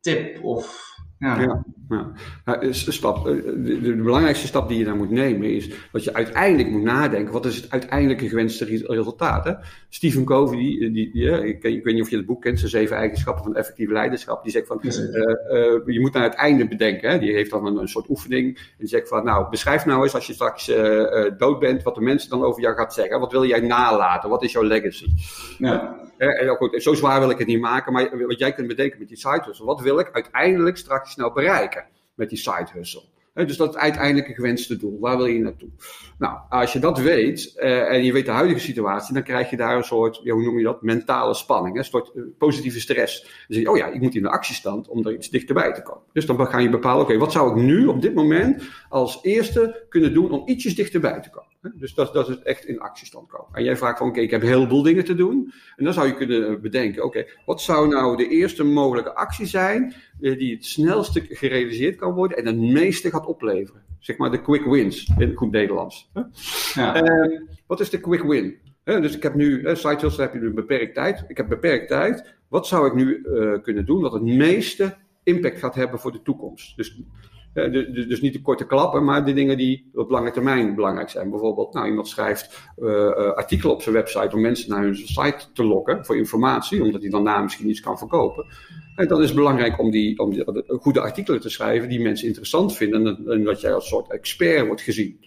tip? 0.00 0.44
Of 0.44 0.91
ja. 1.22 1.40
ja. 1.40 2.12
Nou, 2.44 2.72
stap, 2.72 3.26
eh, 3.26 3.34
de, 3.44 3.80
de, 3.80 3.94
belangrijkste 3.94 4.46
stap 4.46 4.68
die 4.68 4.78
je 4.78 4.84
dan 4.84 4.96
moet 4.96 5.10
nemen 5.10 5.54
is 5.54 5.70
dat 5.92 6.04
je 6.04 6.14
uiteindelijk 6.14 6.70
moet 6.70 6.82
nadenken: 6.82 7.32
wat 7.32 7.46
is 7.46 7.56
het 7.56 7.70
uiteindelijke 7.70 8.28
gewenste 8.28 8.64
resultaat? 8.86 9.44
Hè? 9.44 9.52
Stephen 9.88 10.24
Covey, 10.24 10.58
die, 10.58 10.90
die, 10.90 11.12
die, 11.12 11.46
ik, 11.46 11.62
ik, 11.62 11.84
weet 11.84 11.94
niet 11.94 12.02
of 12.02 12.10
je 12.10 12.16
het 12.16 12.26
boek 12.26 12.42
kent, 12.42 12.58
zijn 12.58 12.70
zeven 12.70 12.96
eigenschappen 12.96 13.44
van 13.44 13.56
effectief 13.56 13.90
leiderschap. 13.90 14.42
Die 14.42 14.52
zegt 14.52 14.66
van: 14.66 14.80
uh, 14.82 14.90
uh, 14.90 15.80
je 15.86 16.00
moet 16.00 16.12
naar 16.12 16.22
het 16.22 16.34
einde 16.34 16.68
bedenken. 16.68 17.10
Hè? 17.10 17.18
Die 17.18 17.32
heeft 17.32 17.50
dan 17.50 17.66
een, 17.66 17.76
een, 17.76 17.88
soort 17.88 18.08
oefening. 18.08 18.56
En 18.56 18.74
die 18.78 18.88
zegt 18.88 19.08
van: 19.08 19.24
nou, 19.24 19.50
beschrijf 19.50 19.86
nou 19.86 20.02
eens 20.02 20.14
als 20.14 20.26
je 20.26 20.32
straks 20.32 20.66
dood 21.38 21.58
bent, 21.58 21.82
wat 21.82 21.94
de 21.94 22.00
mensen 22.00 22.30
dan 22.30 22.42
over 22.42 22.62
jou 22.62 22.74
gaat 22.74 22.94
zeggen. 22.94 23.20
Wat 23.20 23.32
wil 23.32 23.44
jij 23.44 23.60
nalaten? 23.60 24.30
Wat 24.30 24.42
is 24.42 24.52
jouw 24.52 24.62
legacy? 24.62 25.06
Ja. 25.58 26.00
Zo 26.80 26.94
zwaar 26.94 27.20
wil 27.20 27.30
ik 27.30 27.38
het 27.38 27.46
niet 27.46 27.60
maken, 27.60 27.92
maar 27.92 28.26
wat 28.26 28.38
jij 28.38 28.52
kunt 28.52 28.68
bedenken 28.68 28.98
met 28.98 29.08
die 29.08 29.16
side 29.16 29.42
hustle. 29.44 29.66
Wat 29.66 29.80
wil 29.80 29.98
ik 29.98 30.10
uiteindelijk 30.12 30.76
straks 30.76 31.16
nou 31.16 31.32
bereiken 31.32 31.86
met 32.14 32.28
die 32.28 32.38
side 32.38 32.68
hustle? 32.72 33.02
dus 33.34 33.56
dat 33.56 33.76
uiteindelijke 33.76 34.34
gewenste 34.34 34.76
doel. 34.76 34.98
Waar 35.00 35.16
wil 35.16 35.26
je 35.26 35.38
naartoe? 35.38 35.68
Nou, 36.18 36.38
als 36.48 36.72
je 36.72 36.78
dat 36.78 36.98
weet 36.98 37.52
uh, 37.56 37.92
en 37.92 38.04
je 38.04 38.12
weet 38.12 38.24
de 38.26 38.30
huidige 38.30 38.60
situatie, 38.60 39.14
dan 39.14 39.22
krijg 39.22 39.50
je 39.50 39.56
daar 39.56 39.76
een 39.76 39.84
soort, 39.84 40.16
hoe 40.16 40.42
noem 40.42 40.58
je 40.58 40.64
dat, 40.64 40.82
mentale 40.82 41.34
spanning. 41.34 41.76
Een 41.76 41.84
soort 41.84 42.10
uh, 42.14 42.24
positieve 42.38 42.80
stress. 42.80 43.22
Dan 43.22 43.30
zeg 43.48 43.62
je, 43.62 43.70
oh 43.70 43.76
ja, 43.76 43.86
ik 43.86 44.00
moet 44.00 44.14
in 44.14 44.22
de 44.22 44.30
actiestand 44.30 44.88
om 44.88 45.06
er 45.06 45.12
iets 45.12 45.30
dichterbij 45.30 45.72
te 45.72 45.82
komen. 45.82 46.02
Dus 46.12 46.26
dan 46.26 46.46
ga 46.46 46.58
je 46.58 46.68
bepalen, 46.68 47.02
oké, 47.02 47.18
wat 47.18 47.32
zou 47.32 47.50
ik 47.50 47.56
nu 47.56 47.86
op 47.86 48.02
dit 48.02 48.14
moment 48.14 48.62
als 48.88 49.18
eerste 49.22 49.86
kunnen 49.88 50.14
doen 50.14 50.30
om 50.30 50.48
ietsjes 50.48 50.74
dichterbij 50.74 51.20
te 51.20 51.30
komen? 51.30 51.51
Dus 51.74 51.94
dat, 51.94 52.12
dat 52.12 52.28
is 52.28 52.38
echt 52.38 52.64
in 52.64 52.80
actiestand 52.80 53.28
komen. 53.28 53.54
En 53.54 53.64
jij 53.64 53.76
vraagt 53.76 53.98
van, 53.98 54.08
oké, 54.08 54.20
ik 54.20 54.30
heb 54.30 54.42
heel 54.42 54.68
veel 54.68 54.82
dingen 54.82 55.04
te 55.04 55.14
doen. 55.14 55.52
En 55.76 55.84
dan 55.84 55.92
zou 55.92 56.06
je 56.06 56.14
kunnen 56.14 56.60
bedenken, 56.60 57.04
oké, 57.04 57.26
wat 57.46 57.60
zou 57.60 57.88
nou 57.88 58.16
de 58.16 58.28
eerste 58.28 58.64
mogelijke 58.64 59.14
actie 59.14 59.46
zijn 59.46 59.94
eh, 60.20 60.38
die 60.38 60.54
het 60.54 60.64
snelste 60.64 61.20
gerealiseerd 61.28 61.96
kan 61.96 62.14
worden 62.14 62.36
en 62.36 62.46
het 62.46 62.56
meeste 62.56 63.10
gaat 63.10 63.26
opleveren? 63.26 63.82
Zeg 63.98 64.16
maar 64.16 64.30
de 64.30 64.42
quick 64.42 64.64
wins 64.64 65.10
in 65.18 65.34
goed 65.34 65.50
Nederlands. 65.50 66.10
Ja. 66.74 67.02
Uh, 67.02 67.40
wat 67.66 67.80
is 67.80 67.90
de 67.90 68.00
quick 68.00 68.22
win? 68.22 68.58
dus 68.84 69.16
ik 69.16 69.22
heb 69.22 69.34
nu, 69.34 69.60
uh, 69.60 69.74
site 69.74 70.22
heb 70.22 70.32
je 70.32 70.40
nu 70.40 70.52
beperkt 70.52 70.94
tijd. 70.94 71.24
Ik 71.28 71.36
heb 71.36 71.48
beperkt 71.48 71.88
tijd. 71.88 72.34
Wat 72.48 72.66
zou 72.66 72.86
ik 72.86 72.94
nu 72.94 73.22
uh, 73.24 73.62
kunnen 73.62 73.86
doen 73.86 74.02
dat 74.02 74.12
het 74.12 74.22
meeste 74.22 74.96
impact 75.22 75.58
gaat 75.58 75.74
hebben 75.74 76.00
voor 76.00 76.12
de 76.12 76.22
toekomst? 76.22 76.76
Dus 76.76 77.00
dus 77.52 78.20
niet 78.20 78.32
de 78.32 78.40
korte 78.40 78.66
klappen, 78.66 79.04
maar 79.04 79.24
de 79.24 79.32
dingen 79.32 79.56
die 79.56 79.90
op 79.94 80.10
lange 80.10 80.30
termijn 80.30 80.74
belangrijk 80.74 81.08
zijn. 81.08 81.30
Bijvoorbeeld, 81.30 81.74
nou, 81.74 81.88
iemand 81.88 82.08
schrijft 82.08 82.70
uh, 82.76 83.10
artikelen 83.32 83.74
op 83.74 83.82
zijn 83.82 83.94
website 83.94 84.34
om 84.34 84.40
mensen 84.40 84.70
naar 84.70 84.82
hun 84.82 84.96
site 84.96 85.44
te 85.52 85.64
lokken 85.64 86.04
voor 86.04 86.16
informatie, 86.16 86.82
omdat 86.82 87.00
hij 87.00 87.10
dan 87.10 87.24
daar 87.24 87.42
misschien 87.42 87.68
iets 87.68 87.80
kan 87.80 87.98
verkopen. 87.98 88.44
En 88.96 89.08
dan 89.08 89.20
is 89.20 89.26
het 89.26 89.36
belangrijk 89.36 89.78
om, 89.78 89.90
die, 89.90 90.18
om 90.18 90.44
goede 90.66 91.00
artikelen 91.00 91.40
te 91.40 91.48
schrijven 91.48 91.88
die 91.88 92.00
mensen 92.00 92.26
interessant 92.26 92.76
vinden 92.76 93.26
en, 93.26 93.44
dat 93.44 93.60
jij 93.60 93.74
als 93.74 93.88
soort 93.88 94.12
expert 94.12 94.66
wordt 94.66 94.82
gezien. 94.82 95.20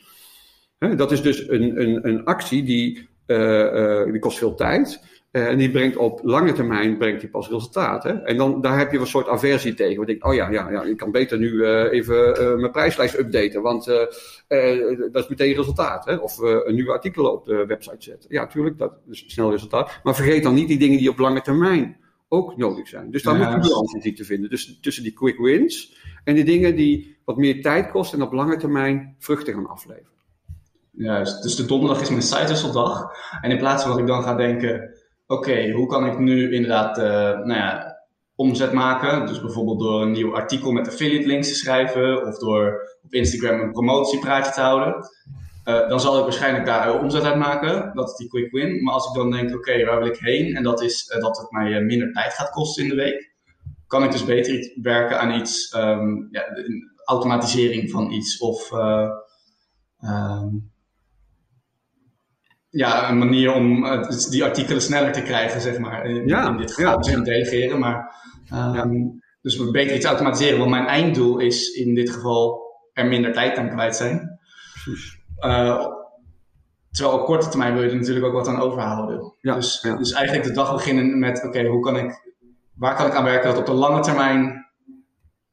dat 0.96 1.12
is 1.12 1.22
dus 1.22 1.50
een, 1.50 1.82
een, 1.82 2.08
een 2.08 2.24
actie 2.24 2.63
die, 2.63 3.10
die 4.12 4.20
kost 4.20 4.38
veel 4.38 4.55
tijd. 4.55 5.01
Uh, 5.36 5.48
en 5.48 5.58
die 5.58 5.72
brengt 5.72 5.98
op 5.98 6.20
lange 6.24 6.54
termijn 6.54 6.98
brengt 6.98 7.20
die 7.20 7.30
pas 7.30 7.50
resultaten. 7.50 8.25
En 8.25 8.38
dan, 8.38 8.62
daar 8.62 8.77
heb 8.77 8.92
je 8.92 9.00
een 9.00 9.08
soort 9.08 9.27
aversie 9.27 9.74
tegen. 9.74 9.96
Want 9.96 10.10
ik 10.10 10.22
denk, 10.22 10.32
oh 10.32 10.34
ja, 10.34 10.50
ja, 10.50 10.72
ja 10.72 10.84
ik 10.84 10.98
kan 10.98 11.12
beter 11.12 11.38
nu 11.38 11.51
uh, 11.51 11.92
even 11.92 12.42
uh, 12.42 12.56
mijn 12.56 12.72
prijslijst 12.72 13.20
updaten. 13.20 13.62
Want 13.62 13.86
dat 13.86 15.24
is 15.24 15.27
meteen 15.27 15.56
resultaat. 15.56 16.06
Hè? 16.06 16.15
Of 16.15 16.38
een 16.38 16.75
nieuwe 16.75 16.92
artikel 16.92 17.32
op 17.32 17.46
de 17.46 17.65
website 17.65 17.96
zetten. 18.04 18.30
Ja, 18.34 18.41
natuurlijk, 18.41 18.78
dat 18.78 18.93
is 19.10 19.24
snel 19.28 19.52
resultaat. 19.52 20.00
Maar 20.04 20.15
vergeet 20.15 20.43
dan 20.43 20.54
niet 20.54 20.67
die 20.67 20.80
dingen 20.80 20.98
die 20.98 21.10
op 21.10 21.17
lange 21.17 21.41
termijn 21.41 21.98
ook 22.28 22.58
nodig 22.58 22.88
zijn. 22.88 23.12
Dus 23.12 23.24
daar 23.24 23.38
ja, 23.39 23.56
moet 23.56 23.65
je 23.65 23.69
balans 23.69 23.93
in 23.93 24.02
zien 24.02 24.15
te 24.15 24.26
vinden. 24.26 24.50
Dus 24.50 24.80
tussen 24.82 25.04
die 25.04 25.13
quick 25.13 25.38
wins 25.38 25.98
en 26.24 26.36
de 26.36 26.43
dingen 26.43 26.76
die 26.76 27.17
wat 27.26 27.38
meer 27.38 27.62
tijd 27.62 27.91
kosten 27.91 28.19
en 28.19 28.26
op 28.26 28.34
lange 28.34 28.58
termijn 28.58 29.15
vruchten 29.19 29.54
gaan 29.54 29.67
afleveren. 29.67 30.13
Juist, 30.91 31.43
dus 31.43 31.56
de 31.56 31.65
donderdag 31.65 32.02
is 32.02 32.10
mijn 32.10 32.21
site 32.21 33.10
En 33.41 33.52
in 33.52 33.58
plaats 33.58 33.84
van 33.84 33.91
dat 33.91 34.00
ik 34.00 34.08
dan 34.08 34.24
ga 34.24 34.36
denken 34.36 34.94
oké, 35.27 35.71
hoe 35.71 35.88
kan 35.88 36.05
ik 36.05 36.19
nu 36.19 36.53
inderdaad 36.53 36.97
uh, 36.97 37.05
nou 37.45 37.53
ja, 37.53 37.97
omzet 38.35 38.71
maken? 38.71 39.25
Dus 39.25 39.41
bijvoorbeeld 39.41 39.79
door 39.79 40.01
een 40.01 40.11
nieuw 40.11 40.35
artikel 40.35 40.71
met 40.71 40.88
affiliate 40.88 41.27
links 41.27 41.47
te 41.47 41.55
schrijven 41.55 42.27
of 42.27 42.38
door 42.38 42.89
op 43.03 43.13
Instagram 43.13 43.59
een 43.59 43.71
promotiepraatje 43.71 44.51
te 44.51 44.61
houden. 44.61 44.95
Uh, 45.65 45.88
dan 45.89 45.99
zal 45.99 46.17
ik 46.17 46.23
waarschijnlijk 46.23 46.65
daar 46.65 46.99
omzet 46.99 47.23
uit 47.23 47.38
maken. 47.38 47.91
Dat 47.93 48.09
is 48.09 48.15
die 48.15 48.27
quick 48.27 48.51
win. 48.51 48.83
Maar 48.83 48.93
als 48.93 49.07
ik 49.07 49.13
dan 49.13 49.31
denk, 49.31 49.55
oké, 49.55 49.85
waar 49.85 49.97
wil 49.99 50.07
ik 50.07 50.17
heen? 50.17 50.55
En 50.55 50.63
dat 50.63 50.81
is 50.81 51.11
uh, 51.15 51.21
dat 51.21 51.38
het 51.38 51.51
mij 51.51 51.81
minder 51.81 52.11
tijd 52.11 52.33
gaat 52.33 52.49
kosten 52.49 52.83
in 52.83 52.89
de 52.89 52.95
week. 52.95 53.33
Kan 53.88 54.03
ik 54.03 54.11
dus 54.11 54.25
beter 54.25 54.71
werken 54.81 55.19
aan 55.19 55.39
iets, 55.39 55.75
um, 55.77 56.27
ja, 56.31 56.43
automatisering 57.05 57.91
van 57.91 58.11
iets 58.11 58.38
of 58.38 58.71
um, 60.01 60.73
ja, 62.75 63.09
een 63.09 63.17
manier 63.17 63.53
om 63.53 63.85
uh, 63.85 64.09
die 64.29 64.43
artikelen 64.43 64.81
sneller 64.81 65.11
te 65.11 65.21
krijgen, 65.21 65.61
zeg 65.61 65.79
maar. 65.79 66.05
In, 66.05 66.27
ja, 66.27 66.49
in 66.49 66.57
dit 66.57 66.73
geval 66.73 66.91
ja, 66.91 66.97
misschien 66.97 67.23
delegeren, 67.23 67.79
maar 67.79 68.15
um, 68.53 69.23
dus 69.41 69.57
we 69.57 69.71
beter 69.71 69.95
iets 69.95 70.05
automatiseren. 70.05 70.57
Want 70.57 70.69
mijn 70.69 70.85
einddoel 70.85 71.39
is 71.39 71.69
in 71.69 71.95
dit 71.95 72.09
geval 72.09 72.63
er 72.93 73.05
minder 73.05 73.33
tijd 73.33 73.57
aan 73.57 73.69
kwijt 73.69 73.95
zijn. 73.95 74.39
Precies. 74.83 75.17
Uh, 75.39 75.88
terwijl 76.91 77.19
op 77.19 77.25
korte 77.25 77.49
termijn 77.49 77.73
wil 77.73 77.83
je 77.83 77.89
er 77.89 77.95
natuurlijk 77.95 78.25
ook 78.25 78.33
wat 78.33 78.47
aan 78.47 78.61
overhouden. 78.61 79.33
Dus, 79.41 79.81
dus 79.81 80.11
eigenlijk 80.11 80.47
de 80.47 80.53
dag 80.53 80.73
beginnen 80.73 81.19
met, 81.19 81.43
oké, 81.45 81.65
hoe 81.65 81.81
kan 81.81 81.97
ik, 81.97 82.33
waar 82.73 82.95
kan 82.95 83.07
ik 83.07 83.13
aan 83.13 83.23
werken 83.23 83.49
dat 83.49 83.59
op 83.59 83.65
de 83.65 83.73
lange 83.73 83.99
termijn 83.99 84.65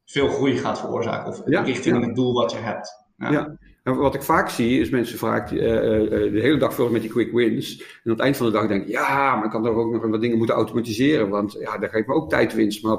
veel 0.05 0.27
groei 0.27 0.57
gaat 0.57 0.79
veroorzaken? 0.79 1.31
Of 1.31 1.41
richting 1.45 2.05
het 2.05 2.15
doel 2.15 2.33
wat 2.33 2.51
je 2.51 2.57
hebt. 2.57 3.05
ja. 3.17 3.57
En 3.83 3.95
wat 3.95 4.15
ik 4.15 4.21
vaak 4.21 4.49
zie, 4.49 4.79
is 4.79 4.89
mensen 4.89 5.17
vaak 5.17 5.51
uh, 5.51 5.59
de 5.59 6.39
hele 6.41 6.57
dag 6.57 6.73
vullen 6.73 6.91
met 6.91 7.01
die 7.01 7.09
quick 7.09 7.31
wins. 7.31 7.79
En 7.79 7.85
aan 8.03 8.11
het 8.11 8.19
eind 8.19 8.37
van 8.37 8.45
de 8.45 8.51
dag 8.51 8.67
denk 8.67 8.83
ik, 8.83 8.89
ja, 8.89 9.35
maar 9.35 9.45
ik 9.45 9.51
kan 9.51 9.63
toch 9.63 9.75
ook 9.75 9.91
nog 9.91 10.05
wat 10.05 10.21
dingen 10.21 10.37
moeten 10.37 10.55
automatiseren. 10.55 11.29
Want 11.29 11.57
ja, 11.59 11.77
daar 11.77 11.89
geeft 11.89 12.07
me 12.07 12.13
ook 12.13 12.29
tijdwinst. 12.29 12.83
Maar, 12.83 12.97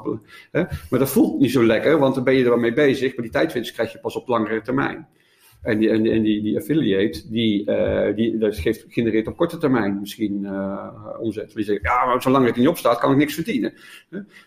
hè? 0.51 0.63
maar 0.91 0.99
dat 0.99 1.11
voelt 1.11 1.41
niet 1.41 1.51
zo 1.51 1.65
lekker, 1.65 1.99
want 1.99 2.15
dan 2.15 2.25
ben 2.25 2.35
je 2.35 2.43
er 2.43 2.49
wel 2.49 2.59
mee 2.59 2.73
bezig. 2.73 3.15
Maar 3.15 3.25
die 3.25 3.33
tijdwinst 3.35 3.73
krijg 3.73 3.93
je 3.93 3.99
pas 3.99 4.17
op 4.17 4.29
langere 4.29 4.61
termijn. 4.61 5.09
En 5.63 5.79
die, 5.79 5.91
en, 5.91 6.07
en 6.07 6.23
die, 6.23 6.43
die 6.43 6.57
affiliate, 6.57 7.31
die, 7.31 7.71
die 8.15 8.39
dat 8.39 8.57
geeft, 8.57 8.85
genereert 8.89 9.27
op 9.27 9.37
korte 9.37 9.59
termijn 9.59 10.01
misschien 10.01 10.41
uh, 10.43 10.89
omzet. 11.21 11.55
Die 11.55 11.65
zeggen, 11.65 11.85
ja, 11.91 12.07
maar 12.07 12.23
zolang 12.23 12.47
het 12.47 12.57
niet 12.57 12.69
opstaat, 12.69 12.99
kan 12.99 13.11
ik 13.11 13.17
niks 13.17 13.35
verdienen. 13.35 13.75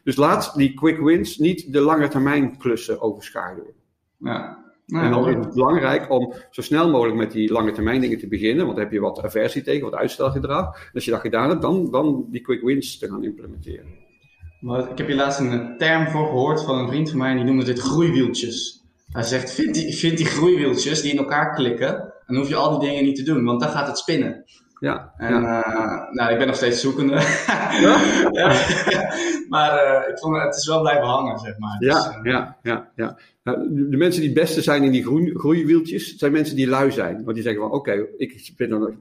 Dus 0.04 0.16
laat 0.16 0.54
die 0.56 0.74
quick 0.74 1.00
wins 1.00 1.38
niet 1.38 1.74
de 1.74 1.80
lange 1.80 2.08
termijn 2.08 2.58
klussen 2.58 3.02
overschaduwen. 3.02 3.74
Ja. 4.18 4.67
Nou, 4.88 5.06
en 5.06 5.12
dan 5.12 5.30
is 5.30 5.36
het 5.36 5.54
belangrijk 5.54 6.12
om 6.12 6.34
zo 6.52 6.62
snel 6.62 6.90
mogelijk 6.90 7.18
met 7.18 7.32
die 7.32 7.52
lange 7.52 7.72
termijn 7.72 8.02
dingen 8.02 8.18
te 8.18 8.28
beginnen, 8.28 8.66
want 8.66 8.76
dan 8.76 8.84
heb 8.86 8.94
je 8.94 9.00
wat 9.00 9.24
aversie 9.24 9.62
tegen, 9.62 9.90
wat 9.90 10.00
uitstelgedrag. 10.00 10.66
En 10.66 10.92
als 10.94 11.06
je 11.06 11.12
dat 11.12 11.20
gedaan 11.20 11.50
hebt, 11.50 11.62
dan, 11.62 11.92
dan 11.92 12.26
die 12.30 12.42
quick 12.42 12.62
wins 12.62 12.98
te 12.98 13.08
gaan 13.08 13.24
implementeren. 13.24 13.86
Maar 14.60 14.92
ik 14.92 14.98
heb 14.98 15.08
hier 15.08 15.16
laatst 15.16 15.40
een 15.40 15.78
term 15.78 16.08
voor 16.08 16.26
gehoord 16.26 16.64
van 16.64 16.78
een 16.78 16.88
vriend 16.88 17.10
van 17.10 17.18
mij, 17.18 17.36
die 17.36 17.44
noemde 17.44 17.66
dit 17.66 17.80
groeiwieltjes. 17.80 18.84
Hij 19.12 19.24
zegt, 19.24 19.52
vind 19.52 19.74
die, 19.74 19.96
vind 19.96 20.18
die 20.18 20.26
groeiwieltjes 20.26 21.02
die 21.02 21.12
in 21.12 21.18
elkaar 21.18 21.56
klikken, 21.56 22.14
dan 22.28 22.36
hoef 22.36 22.48
je 22.48 22.56
al 22.56 22.80
die 22.80 22.90
dingen 22.90 23.04
niet 23.04 23.16
te 23.16 23.24
doen, 23.24 23.44
want 23.44 23.60
dan 23.60 23.70
gaat 23.70 23.88
het 23.88 23.98
spinnen. 23.98 24.44
Ja. 24.80 25.14
En 25.18 25.34
Uh, 25.34 26.12
nou, 26.12 26.32
ik 26.32 26.38
ben 26.38 26.48
nog 26.48 26.56
steeds 26.56 26.82
zoekende. 26.82 27.14
Ja? 27.82 27.98
maar 29.50 30.04
uh, 30.04 30.10
ik 30.10 30.20
vond 30.20 30.42
het 30.42 30.56
is 30.56 30.68
wel 30.68 30.82
blijven 30.82 31.06
hangen, 31.06 31.40
zeg 31.40 31.58
maar. 31.58 31.78
Ja, 31.80 31.96
dus, 31.96 32.16
uh, 32.16 32.20
ja, 32.24 32.58
ja, 32.64 32.92
ja. 32.96 33.18
Nou, 33.44 33.90
de 33.90 33.98
mensen 33.98 34.22
die 34.22 34.30
het 34.30 34.40
beste 34.40 34.62
zijn 34.62 34.84
in 34.84 34.92
die 34.92 35.04
groei, 35.04 35.36
groeiwieltjes, 35.36 36.16
zijn 36.16 36.32
mensen 36.32 36.56
die 36.56 36.68
lui 36.68 36.92
zijn. 36.92 37.24
Want 37.24 37.34
die 37.34 37.44
zeggen 37.44 37.62
van, 37.62 37.72
oké, 37.72 37.92
okay, 37.92 38.08
ik 38.18 38.34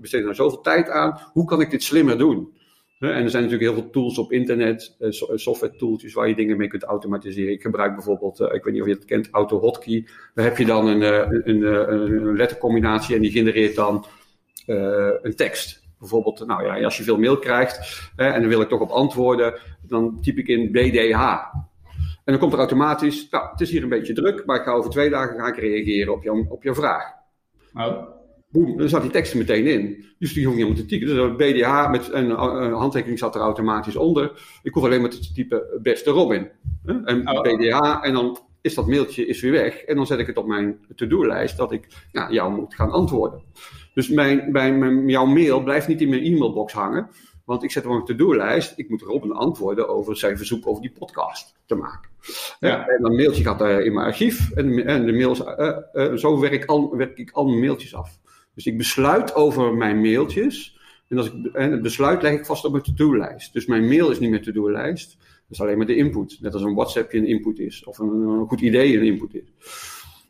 besteed 0.00 0.20
er 0.20 0.24
nou 0.24 0.34
zoveel 0.34 0.60
tijd 0.60 0.90
aan, 0.90 1.20
hoe 1.32 1.44
kan 1.44 1.60
ik 1.60 1.70
dit 1.70 1.82
slimmer 1.82 2.18
doen? 2.18 2.54
En 2.98 3.08
er 3.08 3.30
zijn 3.30 3.42
natuurlijk 3.42 3.70
heel 3.72 3.82
veel 3.82 3.90
tools 3.90 4.18
op 4.18 4.32
internet, 4.32 4.96
software 5.34 5.76
tooltjes 5.76 6.12
waar 6.12 6.28
je 6.28 6.34
dingen 6.34 6.56
mee 6.56 6.68
kunt 6.68 6.82
automatiseren. 6.82 7.52
Ik 7.52 7.62
gebruik 7.62 7.94
bijvoorbeeld, 7.94 8.40
ik 8.40 8.64
weet 8.64 8.72
niet 8.72 8.82
of 8.82 8.88
je 8.88 8.94
het 8.94 9.04
kent, 9.04 9.28
AutoHotkey. 9.30 10.06
Daar 10.34 10.44
heb 10.44 10.56
je 10.56 10.64
dan 10.64 10.86
een, 10.86 11.02
een, 11.48 11.62
een, 11.92 12.36
lettercombinatie 12.36 13.14
en 13.14 13.20
die 13.20 13.30
genereert 13.30 13.74
dan 13.74 14.06
een 14.66 15.36
tekst. 15.36 15.84
Bijvoorbeeld, 15.98 16.46
nou 16.46 16.64
ja, 16.64 16.84
als 16.84 16.96
je 16.96 17.02
veel 17.02 17.18
mail 17.18 17.38
krijgt 17.38 18.10
hè, 18.16 18.26
en 18.26 18.40
dan 18.40 18.48
wil 18.48 18.60
ik 18.60 18.68
toch 18.68 18.80
op 18.80 18.90
antwoorden, 18.90 19.58
dan 19.82 20.20
typ 20.20 20.38
ik 20.38 20.48
in 20.48 20.72
BDH. 20.72 21.20
En 22.24 22.32
dan 22.32 22.38
komt 22.38 22.52
er 22.52 22.58
automatisch, 22.58 23.28
nou, 23.30 23.50
het 23.50 23.60
is 23.60 23.70
hier 23.70 23.82
een 23.82 23.88
beetje 23.88 24.12
druk, 24.12 24.46
maar 24.46 24.56
ik 24.56 24.62
ga 24.62 24.72
over 24.72 24.90
twee 24.90 25.10
dagen 25.10 25.38
ga 25.38 25.46
ik 25.46 25.58
reageren 25.58 26.12
op, 26.12 26.22
jou, 26.22 26.46
op 26.48 26.62
jouw 26.62 26.74
vraag. 26.74 27.14
Boem, 28.50 28.76
dan 28.76 28.88
zat 28.88 29.02
die 29.02 29.10
tekst 29.10 29.32
er 29.32 29.38
meteen 29.38 29.66
in. 29.66 30.04
Dus 30.18 30.32
die 30.32 30.44
hoef 30.44 30.54
je 30.54 30.60
helemaal 30.60 30.82
te 30.82 30.86
typen. 30.86 31.06
Dus 31.06 31.16
een 31.16 31.36
BDH 31.36 31.90
met 31.90 32.12
een, 32.12 32.30
een, 32.42 32.72
handtekening 32.72 33.18
zat 33.18 33.34
er 33.34 33.40
automatisch 33.40 33.96
onder. 33.96 34.58
Ik 34.62 34.74
hoef 34.74 34.84
alleen 34.84 35.00
maar 35.00 35.10
te 35.10 35.32
typen 35.32 35.62
beste 35.82 36.10
Robin. 36.10 36.48
En 36.84 37.28
Oh. 37.28 37.42
BDH 37.42 38.04
en 38.04 38.12
dan 38.12 38.38
is 38.60 38.74
dat 38.74 38.86
mailtje 38.86 39.26
is 39.26 39.40
weer 39.40 39.52
weg. 39.52 39.74
En 39.82 39.96
dan 39.96 40.06
zet 40.06 40.18
ik 40.18 40.26
het 40.26 40.36
op 40.36 40.46
mijn 40.46 40.86
to-do-lijst 40.94 41.56
dat 41.56 41.72
ik 41.72 41.86
ja, 42.12 42.30
jou 42.30 42.54
moet 42.54 42.74
gaan 42.74 42.90
antwoorden. 42.90 43.42
Dus 43.96 44.08
mijn, 44.08 44.50
mijn, 44.52 44.78
mijn, 44.78 45.08
jouw 45.08 45.26
mail 45.26 45.62
blijft 45.62 45.88
niet 45.88 46.00
in 46.00 46.08
mijn 46.08 46.22
e-mailbox 46.22 46.72
hangen. 46.72 47.08
Want 47.44 47.62
ik 47.62 47.70
zet 47.70 47.82
hem 47.82 47.92
op 47.92 47.98
een 47.98 48.04
to-do-lijst. 48.04 48.72
Ik 48.78 48.88
moet 48.88 49.02
Robin 49.02 49.32
antwoorden 49.32 49.88
over 49.88 50.16
zijn 50.16 50.36
verzoek 50.36 50.66
over 50.66 50.82
die 50.82 50.92
podcast 50.98 51.54
te 51.66 51.74
maken. 51.74 52.10
Ja. 52.60 52.86
En 52.86 53.02
dan 53.02 53.14
mailtje 53.14 53.42
gaat 53.42 53.60
uh, 53.60 53.84
in 53.84 53.94
mijn 53.94 54.06
archief. 54.06 54.50
En, 54.50 54.86
en 54.86 55.06
de 55.06 55.12
mails, 55.12 55.40
uh, 55.40 55.76
uh, 55.92 56.14
zo 56.14 56.40
werk 56.40 56.52
ik, 56.52 56.64
al, 56.64 56.96
werk 56.96 57.18
ik 57.18 57.30
al 57.30 57.44
mijn 57.46 57.60
mailtjes 57.60 57.94
af. 57.94 58.18
Dus 58.54 58.66
ik 58.66 58.76
besluit 58.76 59.34
over 59.34 59.74
mijn 59.74 60.00
mailtjes. 60.00 60.78
En, 61.08 61.16
als 61.16 61.26
ik, 61.26 61.46
en 61.52 61.72
het 61.72 61.82
besluit 61.82 62.22
leg 62.22 62.32
ik 62.32 62.46
vast 62.46 62.64
op 62.64 62.72
mijn 62.72 62.84
to-do-lijst. 62.84 63.52
Dus 63.52 63.66
mijn 63.66 63.88
mail 63.88 64.10
is 64.10 64.18
niet 64.18 64.30
meer 64.30 64.42
to-do-lijst. 64.42 65.16
Dat 65.18 65.28
is 65.48 65.60
alleen 65.60 65.76
maar 65.76 65.86
de 65.86 65.96
input. 65.96 66.38
Net 66.40 66.54
als 66.54 66.62
een 66.62 66.74
WhatsAppje 66.74 67.18
een 67.18 67.26
input 67.26 67.58
is. 67.58 67.84
Of 67.84 67.98
een, 67.98 68.08
een 68.08 68.46
goed 68.46 68.60
idee 68.60 68.96
een 68.96 69.04
input 69.04 69.34
is. 69.34 69.52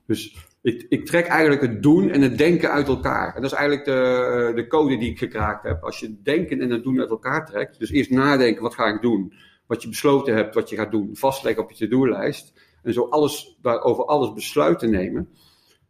Dus 0.07 0.37
ik, 0.66 0.87
ik, 0.88 1.07
trek 1.07 1.26
eigenlijk 1.26 1.61
het 1.61 1.83
doen 1.83 2.11
en 2.11 2.22
het 2.22 2.38
denken 2.38 2.70
uit 2.70 2.88
elkaar. 2.88 3.35
En 3.35 3.42
dat 3.42 3.50
is 3.52 3.57
eigenlijk 3.57 3.87
de, 3.87 4.52
de 4.55 4.66
code 4.66 4.96
die 4.96 5.11
ik 5.11 5.18
gekraakt 5.18 5.62
heb. 5.62 5.83
Als 5.83 6.00
je 6.00 6.07
het 6.07 6.24
denken 6.24 6.61
en 6.61 6.70
het 6.70 6.83
doen 6.83 7.00
uit 7.00 7.11
elkaar 7.11 7.46
trekt. 7.46 7.79
Dus 7.79 7.90
eerst 7.90 8.11
nadenken, 8.11 8.62
wat 8.62 8.74
ga 8.74 8.87
ik 8.87 9.02
doen? 9.02 9.33
Wat 9.66 9.83
je 9.83 9.88
besloten 9.88 10.35
hebt, 10.35 10.55
wat 10.55 10.68
je 10.68 10.76
gaat 10.76 10.90
doen. 10.90 11.11
Vastleggen 11.12 11.62
op 11.62 11.70
je 11.70 11.88
to-do-lijst. 11.88 12.52
En 12.83 12.92
zo 12.92 13.09
alles, 13.09 13.59
over 13.62 14.05
alles 14.05 14.33
besluiten 14.33 14.90
nemen. 14.90 15.29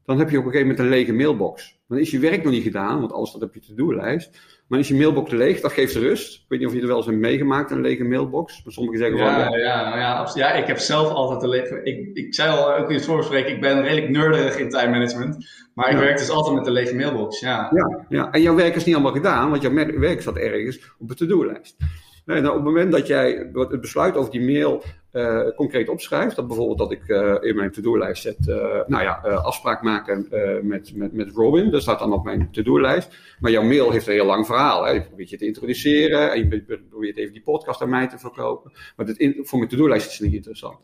Dan 0.04 0.18
heb 0.18 0.30
je 0.30 0.38
op 0.38 0.44
een 0.44 0.50
gegeven 0.50 0.70
moment 0.70 0.78
een 0.78 0.98
lege 0.98 1.12
mailbox. 1.12 1.75
Dan 1.88 1.98
is 1.98 2.10
je 2.10 2.18
werk 2.18 2.42
nog 2.42 2.52
niet 2.52 2.62
gedaan, 2.62 3.00
want 3.00 3.12
alles 3.12 3.28
staat 3.28 3.42
op 3.42 3.54
je 3.54 3.60
to-do-lijst. 3.60 4.38
Maar 4.68 4.78
is 4.78 4.88
je 4.88 4.94
mailbox 4.94 5.30
leeg, 5.30 5.60
dat 5.60 5.72
geeft 5.72 5.94
rust. 5.94 6.34
Ik 6.34 6.44
weet 6.48 6.58
niet 6.58 6.68
of 6.68 6.74
je 6.74 6.80
er 6.80 6.86
wel 6.86 6.96
eens 6.96 7.06
hebt 7.06 7.18
meegemaakt, 7.18 7.70
een 7.70 7.80
lege 7.80 8.04
mailbox. 8.04 8.64
Maar 8.64 8.72
sommigen 8.72 8.98
zeggen 8.98 9.18
ja, 9.18 9.44
van... 9.44 9.58
Ja, 9.58 9.96
ja, 9.98 10.28
ja, 10.34 10.52
ik 10.52 10.66
heb 10.66 10.78
zelf 10.78 11.08
altijd 11.08 11.42
een 11.42 11.48
lege... 11.48 11.80
Ik, 11.82 12.16
ik 12.16 12.34
zei 12.34 12.50
al 12.50 12.74
ook 12.74 12.88
in 12.88 12.94
het 12.94 13.04
voorbespreken, 13.04 13.52
ik 13.52 13.60
ben 13.60 13.82
redelijk 13.82 14.08
nerdig 14.08 14.58
in 14.58 14.68
time 14.68 14.90
management. 14.90 15.46
Maar 15.74 15.86
ik 15.86 15.92
Ja. 15.92 15.98
werk 15.98 16.18
dus 16.18 16.30
altijd 16.30 16.54
met 16.54 16.66
een 16.66 16.72
lege 16.72 16.94
mailbox, 16.94 17.40
ja. 17.40 17.70
Ja, 17.74 18.04
ja, 18.08 18.30
en 18.32 18.42
jouw 18.42 18.54
werk 18.54 18.74
is 18.74 18.84
niet 18.84 18.94
allemaal 18.94 19.12
gedaan, 19.12 19.50
want 19.50 19.62
jouw 19.62 19.72
werk 19.98 20.20
staat 20.20 20.36
ergens 20.36 20.94
op 20.98 21.08
de 21.08 21.14
to-do-lijst. 21.14 21.76
En 22.26 22.48
op 22.48 22.54
het 22.54 22.64
moment 22.64 22.92
dat 22.92 23.06
jij 23.06 23.48
het 23.52 23.80
besluit 23.80 24.16
over 24.16 24.30
die 24.30 24.44
mail 24.44 24.82
eh, 25.10 25.48
concreet 25.54 25.88
opschrijft, 25.88 26.36
dat 26.36 26.46
bijvoorbeeld 26.46 26.78
dat 26.78 26.92
ik 26.92 27.08
eh, 27.08 27.34
in 27.40 27.56
mijn 27.56 27.70
to-do-lijst 27.70 28.22
zet, 28.22 28.48
eh, 28.48 28.56
nou 28.86 29.02
ja, 29.02 29.12
afspraak 29.22 29.82
maken 29.82 30.26
met, 30.62 30.94
met, 30.94 31.12
met 31.12 31.30
Robin, 31.34 31.70
dat 31.70 31.82
staat 31.82 31.98
dan 31.98 32.12
op 32.12 32.24
mijn 32.24 32.50
to-do-lijst. 32.50 33.16
Maar 33.40 33.50
jouw 33.50 33.62
mail 33.62 33.90
heeft 33.90 34.06
een 34.06 34.12
heel 34.12 34.26
lang 34.26 34.46
verhaal. 34.46 34.84
Hè. 34.84 34.90
Je 34.90 35.02
probeert 35.02 35.30
je 35.30 35.36
te 35.36 35.46
introduceren 35.46 36.32
en 36.32 36.38
je 36.38 36.80
probeert 36.90 37.16
even 37.16 37.32
die 37.32 37.42
podcast 37.42 37.82
aan 37.82 37.90
mij 37.90 38.08
te 38.08 38.18
verkopen. 38.18 38.72
Maar 38.96 39.06
voor 39.42 39.58
mijn 39.58 39.70
to-do-lijst 39.70 40.06
is 40.06 40.12
het 40.12 40.26
niet 40.26 40.36
interessant. 40.36 40.78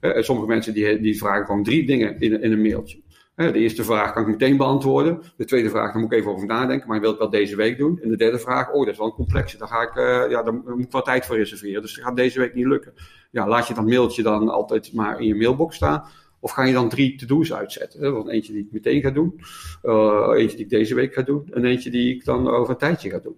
Sommige 0.00 0.48
mensen 0.48 0.74
die, 0.74 1.00
die 1.00 1.18
vragen 1.18 1.46
gewoon 1.46 1.62
drie 1.62 1.86
dingen 1.86 2.20
in, 2.20 2.42
in 2.42 2.52
een 2.52 2.62
mailtje. 2.62 3.00
De 3.46 3.58
eerste 3.58 3.84
vraag 3.84 4.12
kan 4.12 4.22
ik 4.22 4.28
meteen 4.28 4.56
beantwoorden. 4.56 5.22
De 5.36 5.44
tweede 5.44 5.70
vraag, 5.70 5.92
daar 5.92 6.02
moet 6.02 6.12
ik 6.12 6.18
even 6.18 6.32
over 6.32 6.46
nadenken, 6.46 6.86
maar 6.86 6.96
ik 6.96 7.02
wil 7.02 7.10
het 7.10 7.20
wel 7.20 7.30
deze 7.30 7.56
week 7.56 7.78
doen. 7.78 8.00
En 8.02 8.08
de 8.08 8.16
derde 8.16 8.38
vraag, 8.38 8.72
oh, 8.72 8.78
dat 8.78 8.92
is 8.92 8.98
wel 8.98 9.06
een 9.06 9.12
complexe. 9.12 9.58
Daar, 9.58 9.68
ga 9.68 9.82
ik, 9.82 9.96
eh, 9.96 10.30
ja, 10.30 10.42
daar 10.42 10.54
moet 10.54 10.84
ik 10.84 10.92
wel 10.92 11.02
tijd 11.02 11.26
voor 11.26 11.36
reserveren. 11.36 11.82
Dus 11.82 11.94
dat 11.94 12.04
gaat 12.04 12.16
deze 12.16 12.38
week 12.38 12.54
niet 12.54 12.66
lukken. 12.66 12.92
Ja, 13.30 13.48
laat 13.48 13.68
je 13.68 13.74
dat 13.74 13.86
mailtje 13.86 14.22
dan 14.22 14.48
altijd 14.48 14.92
maar 14.92 15.20
in 15.20 15.26
je 15.26 15.34
mailbox 15.34 15.76
staan. 15.76 16.04
Of 16.40 16.50
ga 16.50 16.64
je 16.64 16.72
dan 16.72 16.88
drie 16.88 17.16
to-do's 17.16 17.52
uitzetten? 17.52 18.00
Hè? 18.00 18.10
Want 18.10 18.28
eentje 18.28 18.52
die 18.52 18.62
ik 18.62 18.72
meteen 18.72 19.00
ga 19.00 19.10
doen, 19.10 19.40
uh, 19.82 20.30
eentje 20.34 20.56
die 20.56 20.64
ik 20.64 20.70
deze 20.70 20.94
week 20.94 21.14
ga 21.14 21.22
doen, 21.22 21.48
en 21.52 21.64
eentje 21.64 21.90
die 21.90 22.14
ik 22.14 22.24
dan 22.24 22.48
over 22.48 22.70
een 22.70 22.78
tijdje 22.78 23.10
ga 23.10 23.18
doen. 23.18 23.36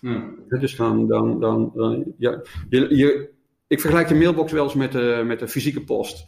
Hm. 0.00 0.20
Dus 0.60 0.76
dan, 0.76 1.06
dan, 1.06 1.40
dan, 1.40 1.72
dan 1.74 2.04
ja, 2.18 2.42
je, 2.68 2.96
je, 2.96 3.30
ik 3.66 3.80
vergelijk 3.80 4.08
de 4.08 4.14
mailbox 4.14 4.52
wel 4.52 4.64
eens 4.64 4.74
met 4.74 4.92
de, 4.92 5.22
met 5.26 5.38
de 5.38 5.48
fysieke 5.48 5.84
post. 5.84 6.24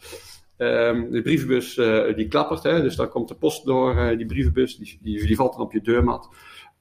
Um, 0.57 1.11
de 1.11 1.21
brievenbus 1.21 1.77
uh, 1.77 2.15
die 2.15 2.27
klappert, 2.27 2.63
hè? 2.63 2.81
dus 2.81 2.95
dan 2.95 3.09
komt 3.09 3.27
de 3.27 3.35
post 3.35 3.65
door 3.65 3.95
uh, 3.95 4.17
die 4.17 4.25
brievenbus, 4.25 4.77
die, 4.77 4.99
die, 5.01 5.35
valt 5.35 5.53
dan 5.53 5.61
op 5.61 5.73
je 5.73 5.81
deurmat. 5.81 6.29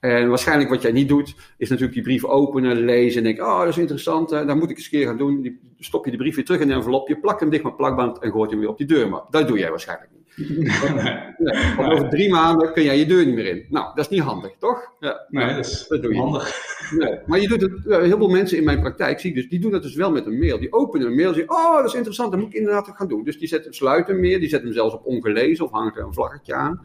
En 0.01 0.29
waarschijnlijk 0.29 0.71
wat 0.71 0.83
jij 0.83 0.93
niet 0.93 1.09
doet, 1.09 1.35
is 1.59 1.69
natuurlijk 1.69 1.95
die 1.95 2.03
brief 2.03 2.25
openen, 2.25 2.77
lezen 2.77 3.19
en 3.19 3.25
denken, 3.25 3.45
oh 3.45 3.59
dat 3.59 3.69
is 3.69 3.79
interessant, 3.79 4.33
uh, 4.33 4.47
dat 4.47 4.57
moet 4.57 4.71
ik 4.71 4.77
eens 4.77 4.85
een 4.85 4.91
keer 4.91 5.07
gaan 5.07 5.17
doen. 5.17 5.43
Die, 5.43 5.61
stop 5.79 6.05
je 6.05 6.11
de 6.11 6.17
brief 6.17 6.35
weer 6.35 6.45
terug 6.45 6.61
in 6.61 6.71
een 6.71 6.77
envelopje, 6.77 7.19
plak 7.19 7.41
hem 7.41 7.51
dicht 7.51 7.65
met 7.65 7.77
plakband 7.77 8.19
en 8.19 8.31
gooit 8.31 8.51
hem 8.51 8.61
weer 8.61 8.69
op 8.69 8.79
die 8.79 8.87
deurmat. 8.87 9.27
Dat 9.31 9.49
doe 9.49 9.59
jij 9.59 9.71
waarschijnlijk 9.71 10.11
niet. 10.13 10.24
Nee, 10.37 11.77
want 11.77 11.93
over 11.93 12.09
drie 12.09 12.31
maanden 12.31 12.73
kun 12.73 12.83
jij 12.83 12.99
je 12.99 13.07
deur 13.07 13.27
niet 13.27 13.35
meer 13.35 13.47
in. 13.47 13.67
Nou, 13.69 13.87
dat 13.95 14.05
is 14.05 14.09
niet 14.09 14.21
handig, 14.21 14.53
toch? 14.59 14.93
Ja, 15.01 15.27
nee, 15.29 15.55
dat 15.55 15.65
is 15.65 15.87
dat 15.89 16.03
doe 16.03 16.13
je 16.15 16.21
handig. 16.21 16.53
Nee. 16.99 17.19
Maar 17.27 17.41
je 17.41 17.49
doet 17.49 17.61
het, 17.61 17.73
heel 17.85 18.17
veel 18.17 18.29
mensen 18.29 18.59
in 18.59 18.65
mijn 18.65 18.81
praktijk 18.81 19.21
zie 19.21 19.31
ik 19.31 19.37
dus, 19.37 19.49
die 19.49 19.61
doen 19.61 19.71
dat 19.71 19.83
dus 19.83 19.95
wel 19.95 20.11
met 20.11 20.27
een 20.27 20.39
mail. 20.39 20.59
Die 20.59 20.73
openen 20.73 21.07
een 21.07 21.15
mail 21.15 21.29
en 21.29 21.35
zeggen, 21.35 21.55
oh 21.55 21.77
dat 21.77 21.85
is 21.85 21.95
interessant, 21.95 22.31
dat 22.31 22.41
moet 22.41 22.49
ik 22.49 22.55
inderdaad 22.55 22.89
gaan 22.95 23.09
doen. 23.09 23.25
Dus 23.25 23.39
die 23.39 23.49
zetten, 23.49 23.75
sluiten 23.75 24.21
meer, 24.21 24.41
die 24.41 24.49
zetten 24.49 24.69
hem 24.69 24.77
zelfs 24.77 24.95
op 24.95 25.07
ongelezen 25.07 25.65
of 25.65 25.71
hangt 25.71 25.97
er 25.97 26.05
een 26.05 26.15
vlaggetje 26.15 26.55
aan. 26.55 26.81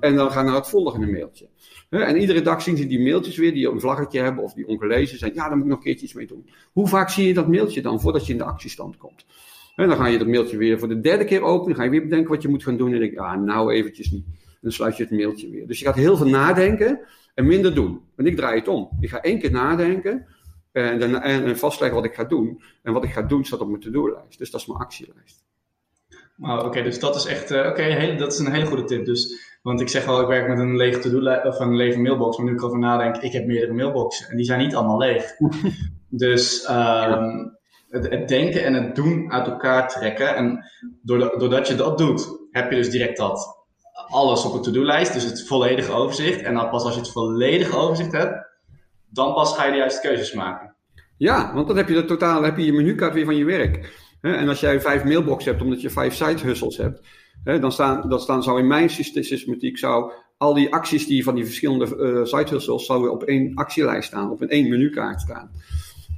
En 0.00 0.16
dan 0.16 0.30
gaan 0.30 0.44
naar 0.44 0.54
het 0.54 0.68
volgende 0.68 1.06
mailtje. 1.06 1.48
En 1.88 2.16
iedere 2.16 2.42
dag 2.42 2.62
zien 2.62 2.76
ze 2.76 2.86
die 2.86 3.00
mailtjes 3.00 3.36
weer 3.36 3.52
die 3.52 3.68
een 3.68 3.80
vlaggetje 3.80 4.20
hebben 4.20 4.44
of 4.44 4.52
die 4.52 4.66
ongelezen 4.66 5.18
zijn. 5.18 5.34
Ja, 5.34 5.48
daar 5.48 5.56
moet 5.56 5.64
ik 5.64 5.70
nog 5.70 5.78
een 5.78 5.84
keertje 5.84 6.04
iets 6.04 6.14
mee 6.14 6.26
doen. 6.26 6.48
Hoe 6.72 6.88
vaak 6.88 7.10
zie 7.10 7.26
je 7.26 7.34
dat 7.34 7.48
mailtje 7.48 7.82
dan 7.82 8.00
voordat 8.00 8.26
je 8.26 8.32
in 8.32 8.38
de 8.38 8.44
actiestand 8.44 8.96
komt? 8.96 9.26
En 9.78 9.88
dan 9.88 9.96
ga 9.96 10.06
je 10.06 10.18
dat 10.18 10.26
mailtje 10.26 10.56
weer 10.56 10.78
voor 10.78 10.88
de 10.88 11.00
derde 11.00 11.24
keer 11.24 11.42
openen. 11.42 11.66
Dan 11.66 11.76
ga 11.76 11.82
je 11.82 11.90
weer 11.90 12.02
bedenken 12.02 12.30
wat 12.30 12.42
je 12.42 12.48
moet 12.48 12.62
gaan 12.62 12.76
doen. 12.76 12.92
En 12.92 12.98
denk 12.98 13.12
je, 13.12 13.20
ah, 13.20 13.40
nou 13.40 13.72
eventjes 13.72 14.10
niet. 14.10 14.24
En 14.26 14.58
dan 14.60 14.72
sluit 14.72 14.96
je 14.96 15.02
het 15.02 15.12
mailtje 15.12 15.50
weer. 15.50 15.66
Dus 15.66 15.78
je 15.78 15.84
gaat 15.84 15.94
heel 15.94 16.16
veel 16.16 16.28
nadenken 16.28 17.00
en 17.34 17.46
minder 17.46 17.74
doen. 17.74 18.00
En 18.16 18.26
ik 18.26 18.36
draai 18.36 18.58
het 18.58 18.68
om. 18.68 18.88
Ik 19.00 19.08
ga 19.08 19.20
één 19.20 19.38
keer 19.38 19.50
nadenken 19.50 20.26
en, 20.72 20.98
dan, 20.98 21.20
en 21.22 21.58
vastleggen 21.58 21.96
wat 21.96 22.06
ik 22.06 22.14
ga 22.14 22.24
doen. 22.24 22.62
En 22.82 22.92
wat 22.92 23.04
ik 23.04 23.10
ga 23.10 23.22
doen 23.22 23.44
staat 23.44 23.60
op 23.60 23.68
mijn 23.68 23.80
to-do-lijst. 23.80 24.38
Dus 24.38 24.50
dat 24.50 24.60
is 24.60 24.66
mijn 24.66 24.80
actielijst. 24.80 25.44
Wow, 26.36 26.66
oké, 26.66 26.82
dus 26.82 27.00
dat 27.00 27.16
is 27.16 27.24
echt, 27.24 27.50
uh, 27.50 27.58
oké, 27.58 27.68
okay, 27.68 28.16
dat 28.16 28.32
is 28.32 28.38
een 28.38 28.52
hele 28.52 28.66
goede 28.66 28.84
tip. 28.84 29.04
Dus, 29.04 29.56
want 29.62 29.80
ik 29.80 29.88
zeg 29.88 30.04
wel, 30.04 30.20
ik 30.20 30.26
werk 30.26 30.48
met 30.48 30.58
een 30.58 30.76
lege 30.76 30.98
to-do 30.98 31.48
of 31.48 31.60
een 31.60 31.76
lege 31.76 32.00
mailbox, 32.00 32.36
maar 32.36 32.46
nu 32.46 32.52
ik 32.52 32.58
erover 32.58 32.78
nadenk, 32.78 33.16
ik 33.16 33.32
heb 33.32 33.46
meerdere 33.46 33.72
mailboxen 33.72 34.28
en 34.28 34.36
die 34.36 34.46
zijn 34.46 34.58
niet 34.58 34.74
allemaal 34.74 34.98
leeg. 34.98 35.24
dus 36.08 36.68
um, 36.70 37.57
het, 37.88 38.28
denken 38.28 38.64
en 38.64 38.74
het 38.74 38.96
doen 38.96 39.32
uit 39.32 39.46
elkaar 39.46 39.88
trekken 39.88 40.36
en 40.36 40.64
doordat 41.02 41.68
je 41.68 41.74
dat 41.74 41.98
doet, 41.98 42.28
heb 42.50 42.70
je 42.70 42.76
dus 42.76 42.90
direct 42.90 43.16
dat 43.16 43.56
alles 44.06 44.44
op 44.44 44.54
een 44.54 44.62
to-do-lijst, 44.62 45.12
dus 45.12 45.24
het 45.24 45.46
volledige 45.46 45.92
overzicht. 45.92 46.42
En 46.42 46.54
dan 46.54 46.70
pas 46.70 46.84
als 46.84 46.94
je 46.94 47.00
het 47.00 47.12
volledige 47.12 47.76
overzicht 47.76 48.12
hebt, 48.12 48.46
dan 49.08 49.34
pas 49.34 49.56
ga 49.56 49.64
je 49.64 49.70
de 49.70 49.76
juiste 49.76 50.00
keuzes 50.00 50.32
maken. 50.32 50.74
Ja, 51.16 51.54
want 51.54 51.66
dan 51.66 51.76
heb 51.76 51.88
je 51.88 51.94
de 51.94 52.04
totaal, 52.04 52.42
heb 52.42 52.56
je 52.56 52.64
je 52.64 52.72
menukaart 52.72 53.14
weer 53.14 53.24
van 53.24 53.36
je 53.36 53.44
werk. 53.44 54.06
En 54.20 54.48
als 54.48 54.60
jij 54.60 54.80
vijf 54.80 55.04
mailboxen 55.04 55.50
hebt, 55.50 55.62
omdat 55.62 55.80
je 55.80 55.90
vijf 55.90 56.14
side 56.14 56.54
hebt, 56.76 57.00
dan 57.44 57.72
staan, 57.72 58.08
dan 58.08 58.20
staan 58.20 58.42
zou 58.42 58.58
in 58.58 58.66
mijn 58.66 58.90
systematiek 58.90 59.78
zou 59.78 60.12
al 60.36 60.54
die 60.54 60.72
acties 60.72 61.06
die 61.06 61.24
van 61.24 61.34
die 61.34 61.44
verschillende 61.44 61.96
uh, 61.96 62.24
side 62.24 62.60
zouden 62.60 63.12
op 63.12 63.22
één 63.22 63.54
actielijst 63.54 64.08
staan, 64.08 64.30
op 64.30 64.40
een 64.40 64.48
één 64.48 64.68
menukaart 64.68 65.20
staan. 65.20 65.50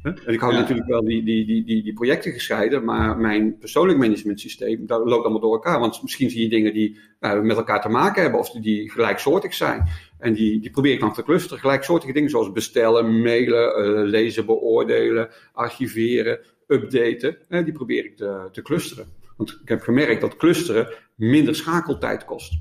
En 0.03 0.17
ik 0.27 0.41
hou 0.41 0.53
ja. 0.53 0.59
natuurlijk 0.61 0.89
wel 0.89 1.05
die, 1.05 1.23
die, 1.23 1.47
die, 1.47 1.65
die, 1.65 1.83
die 1.83 1.93
projecten 1.93 2.33
gescheiden, 2.33 2.85
maar 2.85 3.19
mijn 3.19 3.59
persoonlijk 3.59 3.99
management 3.99 4.41
systeem, 4.41 4.87
dat 4.87 5.07
loopt 5.07 5.23
allemaal 5.23 5.41
door 5.41 5.53
elkaar. 5.53 5.81
Want 5.81 6.03
misschien 6.03 6.31
zie 6.31 6.43
je 6.43 6.49
dingen 6.49 6.73
die 6.73 6.99
uh, 7.21 7.41
met 7.41 7.57
elkaar 7.57 7.81
te 7.81 7.89
maken 7.89 8.23
hebben 8.23 8.41
of 8.41 8.51
die 8.51 8.91
gelijksoortig 8.91 9.55
zijn. 9.55 9.89
En 10.19 10.33
die, 10.33 10.61
die 10.61 10.71
probeer 10.71 10.93
ik 10.93 11.01
dan 11.01 11.13
te 11.13 11.23
clusteren. 11.23 11.59
Gelijksoortige 11.59 12.13
dingen 12.13 12.31
zoals 12.31 12.53
bestellen, 12.53 13.23
mailen, 13.23 13.87
uh, 13.87 14.11
lezen, 14.11 14.47
beoordelen, 14.47 15.29
archiveren, 15.53 16.41
updaten. 16.67 17.37
Uh, 17.49 17.65
die 17.65 17.73
probeer 17.73 18.05
ik 18.05 18.17
te, 18.17 18.49
te 18.53 18.63
clusteren. 18.63 19.07
Want 19.37 19.59
ik 19.63 19.69
heb 19.69 19.81
gemerkt 19.81 20.21
dat 20.21 20.37
clusteren 20.37 20.95
minder 21.15 21.55
schakeltijd 21.55 22.25
kost. 22.25 22.61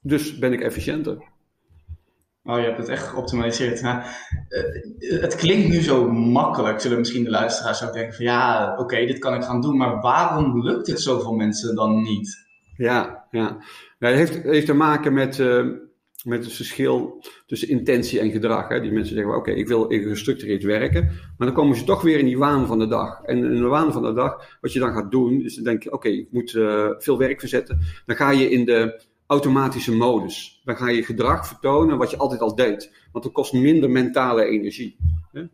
Dus 0.00 0.38
ben 0.38 0.52
ik 0.52 0.60
efficiënter. 0.60 1.32
Oh, 2.46 2.58
je 2.58 2.64
hebt 2.64 2.78
het 2.78 2.88
echt 2.88 3.06
geoptimaliseerd. 3.06 3.82
Uh, 3.82 4.04
het 5.20 5.34
klinkt 5.34 5.68
nu 5.68 5.80
zo 5.80 6.10
makkelijk, 6.12 6.80
zullen 6.80 6.98
misschien 6.98 7.24
de 7.24 7.30
luisteraars 7.30 7.84
ook 7.84 7.92
denken 7.92 8.14
van 8.14 8.24
ja, 8.24 8.74
oké, 8.78 9.06
dit 9.06 9.18
kan 9.18 9.34
ik 9.34 9.42
gaan 9.42 9.60
doen, 9.60 9.76
maar 9.76 10.00
waarom 10.00 10.62
lukt 10.62 10.86
het 10.86 11.00
zoveel 11.00 11.32
mensen 11.32 11.74
dan 11.74 12.02
niet? 12.02 12.46
Ja, 12.76 13.26
ja. 13.30 13.58
Het 13.98 14.14
heeft, 14.14 14.42
heeft 14.42 14.66
te 14.66 14.74
maken 14.74 15.12
met, 15.12 15.38
uh, 15.38 15.66
met 16.24 16.44
het 16.44 16.52
verschil 16.52 17.24
tussen 17.46 17.68
intentie 17.68 18.20
en 18.20 18.30
gedrag. 18.30 18.68
Hè. 18.68 18.80
Die 18.80 18.92
mensen 18.92 19.14
zeggen, 19.14 19.36
oké, 19.36 19.50
ik 19.50 19.68
wil 19.68 19.86
gestructureerd 19.88 20.62
werken, 20.62 21.04
maar 21.38 21.46
dan 21.46 21.56
komen 21.56 21.76
ze 21.76 21.84
toch 21.84 22.02
weer 22.02 22.18
in 22.18 22.26
die 22.26 22.38
waan 22.38 22.66
van 22.66 22.78
de 22.78 22.86
dag. 22.86 23.22
En 23.22 23.36
in 23.36 23.56
de 23.56 23.66
waan 23.66 23.92
van 23.92 24.02
de 24.02 24.12
dag, 24.12 24.58
wat 24.60 24.72
je 24.72 24.78
dan 24.78 24.92
gaat 24.92 25.10
doen, 25.10 25.44
is 25.44 25.54
dan 25.54 25.64
denk 25.64 25.82
je, 25.82 25.92
oké, 25.92 26.08
ik 26.08 26.28
moet 26.30 26.52
uh, 26.52 26.88
veel 26.98 27.18
werk 27.18 27.40
verzetten. 27.40 27.78
Dan 28.06 28.16
ga 28.16 28.30
je 28.30 28.50
in 28.50 28.64
de 28.64 29.02
automatische 29.26 29.96
modus. 29.96 30.60
Dan 30.64 30.76
ga 30.76 30.88
je 30.88 31.04
gedrag 31.04 31.46
vertonen 31.46 31.98
wat 31.98 32.10
je 32.10 32.16
altijd 32.16 32.40
al 32.40 32.54
deed. 32.54 32.92
Want 33.12 33.24
dat 33.24 33.32
kost 33.32 33.52
minder 33.52 33.90
mentale 33.90 34.44
energie. 34.44 34.96
Hè? 35.32 35.44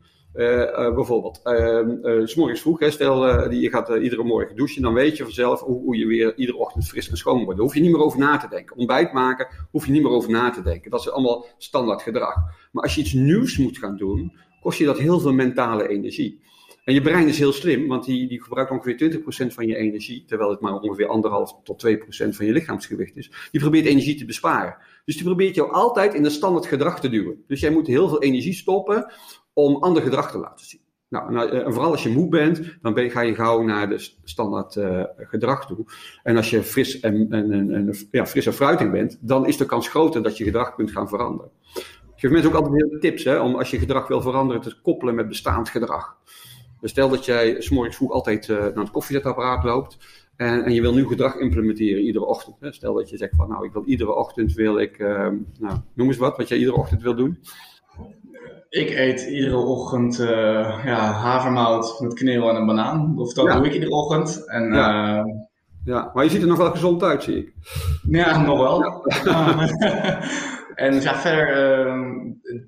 bijvoorbeeld, 0.95 1.41
uh, 1.45 2.27
s 2.27 2.35
morgens 2.35 2.61
vroeg, 2.61 2.81
hè, 2.81 2.91
stel 2.91 3.51
je 3.53 3.71
gaat 3.71 3.89
iedere 3.89 4.25
morgen 4.25 4.57
douchen, 4.57 4.83
dan 4.83 4.93
weet 4.93 5.17
je 5.17 5.23
vanzelf 5.23 5.61
hoe, 5.61 5.83
hoe, 5.83 5.97
je 5.97 6.07
weer 6.07 6.37
iedere 6.37 6.59
ochtend 6.59 6.89
fris 6.89 7.11
en 7.11 7.17
schoon 7.17 7.45
wordt. 7.45 7.51
Daar 7.51 7.67
hoef 7.67 7.75
je 7.75 7.81
niet 7.81 7.91
meer 7.91 8.03
over 8.03 8.19
na 8.19 8.37
te 8.37 8.49
denken. 8.49 8.77
Ontbijt 8.77 9.13
maken, 9.13 9.49
hoef 9.71 9.87
je 9.87 9.93
niet 9.93 10.03
meer 10.03 10.11
over 10.11 10.31
na 10.31 10.51
te 10.51 10.63
denken. 10.63 10.91
Dat 10.91 11.01
is 11.01 11.11
allemaal 11.11 11.47
standaard 11.59 12.03
gedrag. 12.03 12.35
Maar 12.73 12.83
als 12.83 12.95
je 12.95 13.01
iets 13.01 13.13
nieuws 13.13 13.59
moet 13.59 13.79
gaan 13.79 13.97
doen, 13.97 14.33
kost 14.61 14.79
je 14.79 14.85
dat 14.85 14.99
heel 14.99 15.21
veel 15.21 15.33
mentale 15.33 15.89
energie. 15.89 16.41
En 16.85 16.95
je 16.95 17.01
brein 17.01 17.29
is 17.29 17.39
heel 17.39 17.53
slim, 17.53 17.89
want 17.89 18.05
die, 18.05 18.29
die 18.29 18.43
gebruikt 18.43 18.71
ongeveer 18.71 19.21
20% 19.45 19.55
van 19.55 19.67
je 19.67 19.77
energie, 19.77 20.25
terwijl 20.27 20.51
het 20.51 20.61
maar 20.61 20.81
ongeveer 20.81 21.07
1,5 21.07 21.63
tot 21.65 21.87
2% 21.87 22.29
van 22.29 22.47
je 22.47 22.53
lichaamsgewicht 22.53 23.17
is. 23.17 23.31
Die 23.51 23.61
probeert 23.61 23.87
energie 23.87 24.15
te 24.15 24.25
besparen. 24.25 24.77
Dus 25.05 25.15
die 25.15 25.25
probeert 25.25 25.55
jou 25.55 25.73
altijd 25.73 26.15
in 26.15 26.25
een 26.25 26.31
standaard 26.31 26.67
gedrag 26.67 27.01
te 27.01 27.09
duwen. 27.09 27.45
Dus 27.47 27.61
jij 27.61 27.71
moet 27.71 27.87
heel 27.87 28.09
veel 28.09 28.23
energie 28.23 28.55
stoppen 28.55 29.13
om 29.53 29.77
ander 29.77 30.03
gedrag 30.03 30.31
te 30.31 30.39
laten 30.39 30.67
zien. 30.67 30.81
Nou, 31.11 31.49
eh, 31.49 31.67
en 31.67 31.73
vooral 31.73 31.91
als 31.91 32.03
je 32.03 32.09
moe 32.09 32.29
bent, 32.29 32.79
dan 32.83 32.95
ben, 32.95 33.11
ga 33.11 33.21
je 33.21 33.35
gauw 33.35 33.63
naar 33.63 33.89
de 33.89 34.09
standaard 34.25 34.75
uh, 34.75 35.05
gedrag 35.17 35.67
toe. 35.67 35.85
En 36.23 36.37
als 36.37 36.51
je 36.51 36.63
fris 36.63 37.01
en, 37.01 37.27
en, 37.31 37.53
en, 37.53 37.95
ja, 38.11 38.27
fris 38.27 38.47
en 38.47 38.53
fruitig 38.53 38.91
bent, 38.91 39.19
dan 39.21 39.47
is 39.47 39.57
de 39.57 39.67
kans 39.67 39.89
groter 39.89 40.23
dat 40.23 40.37
je 40.37 40.45
gedrag 40.45 40.75
kunt 40.75 40.91
gaan 40.91 41.09
veranderen. 41.09 41.51
Ik 42.21 42.27
geef 42.27 42.31
mensen 42.31 42.51
ook 42.51 42.57
altijd 42.57 42.83
heel 42.83 42.99
tips 43.01 43.25
hè, 43.25 43.39
om 43.39 43.55
als 43.55 43.71
je 43.71 43.79
gedrag 43.79 44.09
wil 44.09 44.21
veranderen 44.21 44.63
te 44.63 44.81
koppelen 44.83 45.15
met 45.15 45.29
bestaand 45.29 45.69
gedrag. 45.69 46.17
Dus 46.81 46.91
stel 46.91 47.09
dat 47.09 47.25
jij 47.25 47.61
s'morgens 47.61 47.97
vroeg 47.97 48.11
altijd 48.11 48.49
uh, 48.49 48.59
naar 48.59 48.73
het 48.75 48.91
koffiezetapparaat 48.91 49.65
loopt. 49.65 49.99
En, 50.37 50.65
en, 50.65 50.73
je 50.73 50.81
wil 50.81 50.95
nieuw 50.95 51.09
gedrag 51.09 51.37
implementeren 51.37 52.03
iedere 52.03 52.25
ochtend. 52.25 52.57
Hè. 52.61 52.73
Stel 52.73 52.95
dat 52.95 53.11
je 53.11 53.17
zegt 53.17 53.37
van 53.37 53.49
nou, 53.49 53.65
ik 53.67 53.73
wil 53.73 53.85
iedere 53.85 54.15
ochtend 54.15 54.53
wil 54.53 54.79
ik, 54.79 54.99
uh, 54.99 55.29
nou, 55.59 55.79
noem 55.95 56.07
eens 56.07 56.17
wat, 56.17 56.37
wat 56.37 56.49
jij 56.49 56.59
iedere 56.59 56.77
ochtend 56.77 57.03
wil 57.03 57.15
doen. 57.15 57.39
Ik 58.69 58.91
eet 58.91 59.21
iedere 59.21 59.57
ochtend 59.57 60.19
uh, 60.19 60.29
ja, 60.85 61.13
havermout 61.13 62.01
met 62.01 62.15
kneel 62.15 62.49
en 62.49 62.57
een 62.57 62.67
banaan. 62.67 63.19
Of 63.19 63.33
dat 63.33 63.53
doe 63.53 63.67
ik 63.67 63.73
iedere 63.73 63.93
ochtend. 63.93 64.49
En, 64.49 64.73
ja. 64.73 65.25
ja. 65.85 66.11
maar 66.15 66.25
je 66.25 66.31
ziet 66.31 66.43
er 66.43 66.49
nog 66.49 66.59
wel 66.59 66.71
gezond 66.71 67.03
uit, 67.03 67.23
zie 67.23 67.37
ik. 67.37 67.53
Ja, 68.09 68.43
nog 68.43 68.59
wel. 68.59 69.05
en 70.75 71.01
ja, 71.01 71.15
verder, 71.15 71.89
uh, 71.89 72.23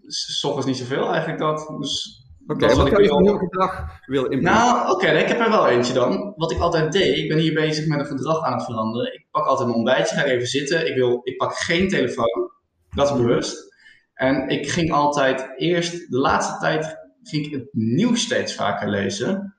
s 0.06 0.44
ochtends 0.44 0.66
niet 0.66 0.76
zoveel 0.76 1.08
eigenlijk 1.08 1.38
dat. 1.38 1.74
Dus 1.78 2.22
Oké, 2.46 2.64
okay, 2.64 2.76
wat 2.76 2.86
ik 2.86 3.04
je 3.04 3.20
nieuw 3.20 3.36
gedrag 3.36 4.00
wil 4.06 4.24
implementeren? 4.24 4.74
Nou, 4.74 4.90
oké, 4.90 5.06
ik 5.06 5.28
heb 5.28 5.40
er 5.40 5.50
wel 5.50 5.68
eentje 5.68 5.92
dan. 5.92 6.32
Wat 6.36 6.50
ik 6.50 6.58
altijd 6.58 6.92
deed, 6.92 7.16
ik 7.16 7.28
ben 7.28 7.38
hier 7.38 7.54
bezig 7.54 7.86
met 7.86 7.98
een 7.98 8.06
gedrag 8.06 8.44
aan 8.44 8.52
het 8.52 8.64
veranderen. 8.64 9.14
Ik 9.14 9.26
pak 9.30 9.46
altijd 9.46 9.68
een 9.68 9.74
ontbijtje, 9.74 10.16
ga 10.16 10.24
even 10.24 10.46
zitten. 10.46 10.86
Ik, 10.86 10.94
wil, 10.94 11.20
ik 11.22 11.36
pak 11.36 11.54
geen 11.54 11.88
telefoon, 11.88 12.50
dat 12.90 13.10
is 13.10 13.16
bewust. 13.16 13.74
En 14.14 14.48
ik 14.48 14.70
ging 14.70 14.92
altijd 14.92 15.52
eerst, 15.56 16.10
de 16.10 16.18
laatste 16.18 16.58
tijd, 16.58 16.96
ging 17.22 17.46
ik 17.46 17.52
het 17.52 17.68
nieuws 17.72 18.22
steeds 18.22 18.54
vaker 18.54 18.88
lezen. 18.88 19.54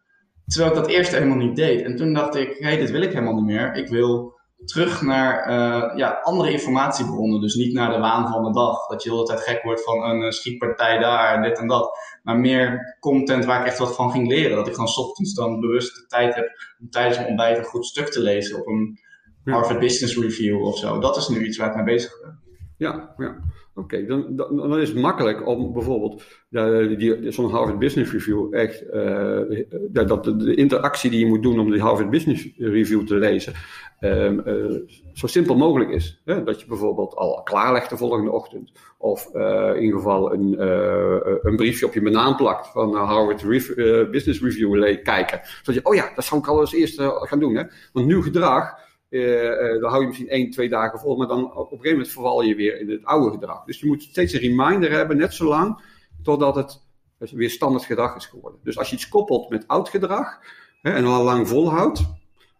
Terwijl 0.46 0.72
ik 0.72 0.78
dat 0.78 0.90
eerst 0.90 1.12
helemaal 1.12 1.38
niet 1.38 1.56
deed. 1.56 1.82
En 1.82 1.96
toen 1.96 2.14
dacht 2.14 2.36
ik, 2.36 2.56
hé, 2.58 2.68
hey, 2.68 2.78
dit 2.78 2.92
wil 2.92 3.02
ik 3.02 3.14
helemaal 3.14 3.36
niet 3.36 3.46
meer. 3.46 3.76
Ik 3.76 3.88
wil 3.88 4.33
terug 4.66 5.02
naar 5.02 5.50
uh, 5.50 5.98
ja, 5.98 6.20
andere 6.24 6.52
informatiebronnen. 6.52 7.42
Dus 7.42 7.56
niet 7.56 7.74
naar 7.74 7.92
de 7.92 8.00
waan 8.00 8.28
van 8.28 8.44
de 8.44 8.52
dag. 8.52 8.88
Dat 8.88 9.04
je 9.04 9.10
de 9.10 9.16
hele 9.16 9.28
tijd 9.28 9.42
gek 9.42 9.64
wordt 9.64 9.84
van 9.84 10.04
een 10.04 10.22
uh, 10.22 10.30
schietpartij 10.30 11.00
daar 11.00 11.36
en 11.36 11.42
dit 11.42 11.60
en 11.60 11.68
dat. 11.68 11.98
Maar 12.24 12.38
meer 12.38 12.98
content 13.00 13.46
waar 13.46 13.60
ik 13.60 13.68
echt 13.68 13.78
wat 13.78 13.96
van 13.96 14.12
ging 14.12 14.28
leren. 14.28 14.56
Dat 14.56 14.68
ik 14.68 14.74
gewoon 14.74 14.96
ochtends 14.96 15.34
dan 15.34 15.60
bewust 15.60 15.96
de 15.96 16.06
tijd 16.06 16.36
heb 16.36 16.52
om 16.80 16.90
tijdens 16.90 17.18
mijn 17.18 17.30
ontbijt 17.30 17.58
een 17.58 17.64
goed 17.64 17.86
stuk 17.86 18.08
te 18.08 18.22
lezen 18.22 18.60
op 18.60 18.68
een 18.68 19.00
Harvard 19.44 19.80
Business 19.80 20.18
Review 20.18 20.64
of 20.64 20.78
zo. 20.78 21.00
Dat 21.00 21.18
is 21.18 21.28
nu 21.28 21.46
iets 21.46 21.58
waar 21.58 21.70
ik 21.70 21.76
mee 21.76 21.84
bezig 21.84 22.22
ben. 22.22 22.40
Ja, 22.78 23.14
ja. 23.18 23.36
Oké, 23.76 24.06
dan, 24.06 24.36
dan, 24.36 24.56
dan, 24.56 24.80
is 24.80 24.90
het 24.90 24.98
makkelijk 24.98 25.48
om 25.48 25.74
bijvoorbeeld 25.74 26.24
uh, 26.50 26.98
die, 26.98 27.32
zo'n 27.32 27.50
Harvard 27.50 27.80
Business 27.80 28.12
Review 28.12 28.54
echt, 28.54 28.84
uh, 28.94 29.40
dat 29.92 30.24
de, 30.24 30.36
de, 30.36 30.56
interactie 30.56 31.10
die 31.10 31.20
je 31.20 31.26
moet 31.26 31.44
doen 31.44 31.60
om 31.60 31.72
die 31.72 31.82
Harvard 31.82 32.10
Business 32.10 32.50
Review 32.58 33.06
te 33.06 33.16
lezen, 33.16 33.54
um, 34.04 34.42
uh, 34.46 34.80
zo 35.14 35.28
simpel 35.28 35.56
mogelijk 35.56 35.90
is. 35.90 36.22
Hè? 36.26 36.44
Dat 36.44 36.62
je 36.62 36.68
bijvoorbeeld 36.68 37.16
al 37.16 37.42
klaarlegt 37.44 37.90
de 37.90 37.98
volgende 37.98 38.32
ochtend, 38.32 38.72
of 38.98 39.30
in 39.34 39.82
ieder 39.82 39.98
geval 39.98 40.34
een, 40.34 40.62
een 41.48 41.56
briefje 41.56 41.86
op 41.86 41.94
je 41.94 42.02
banaan 42.02 42.36
plakt 42.36 42.68
van 42.68 42.96
Harvard 42.96 43.48
Business 44.12 44.42
Review 44.42 45.04
kijken. 45.04 45.42
Zodat 45.44 45.82
je, 45.82 45.90
oh 45.90 45.96
ja, 45.96 46.12
dat 46.16 46.24
zou 46.24 46.42
ik 46.42 46.48
al 46.48 46.60
als 46.60 46.74
eerste 46.74 47.12
gaan 47.14 47.40
doen. 47.40 47.56
Hè? 47.56 47.64
Want 47.94 48.08
nieuw 48.08 48.22
gedrag 48.22 48.82
uh, 49.14 49.82
dan 49.82 49.90
hou 49.90 50.02
je 50.02 50.08
misschien 50.08 50.30
één, 50.30 50.50
twee 50.50 50.70
dagen 50.70 51.00
vol, 51.00 51.18
maar 51.18 51.28
dan 51.28 51.44
op 51.44 51.58
een 51.58 51.78
gegeven 51.78 51.92
moment 51.92 52.10
verval 52.10 52.42
je 52.42 52.56
weer 52.56 52.80
in 52.80 52.90
het 52.90 53.06
oude 53.06 53.32
gedrag. 53.32 53.66
Dus 53.66 53.80
je 53.80 53.86
moet 53.86 54.04
steeds 54.04 54.34
een 54.34 54.40
reminder 54.40 54.92
hebben, 54.92 55.18
net 55.18 55.34
zo 55.34 55.46
lang, 55.46 55.82
totdat 56.24 56.82
het 57.20 57.32
weer 57.32 57.50
standaard 57.50 57.86
gedrag 57.86 58.16
is 58.16 58.26
geworden. 58.26 58.60
Dus 58.64 58.78
als 58.78 58.90
je 58.90 58.96
iets 58.96 59.10
koppelt 59.10 59.50
met 59.50 59.68
oud 59.68 59.90
gedrag 59.90 60.40
hè, 60.82 60.92
en 60.92 61.06
al 61.06 61.24
lang 61.24 61.48
volhoudt, 61.48 62.06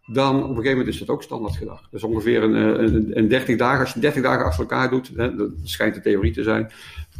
dan 0.06 0.36
op 0.36 0.48
een 0.48 0.56
gegeven 0.56 0.70
moment 0.70 0.94
is 0.94 1.00
het 1.00 1.10
ook 1.10 1.22
standaard 1.22 1.56
gedrag. 1.56 1.88
Dus 1.90 2.02
ongeveer 2.02 2.42
een, 2.42 2.54
een, 2.54 3.18
een 3.18 3.28
30 3.28 3.56
dagen, 3.56 3.80
als 3.80 3.92
je 3.92 4.00
30 4.00 4.22
dagen 4.22 4.44
achter 4.44 4.60
elkaar 4.60 4.90
doet, 4.90 5.12
hè, 5.16 5.36
dat 5.36 5.50
schijnt 5.62 5.94
de 5.94 6.00
theorie 6.00 6.32
te 6.32 6.42
zijn, 6.42 6.70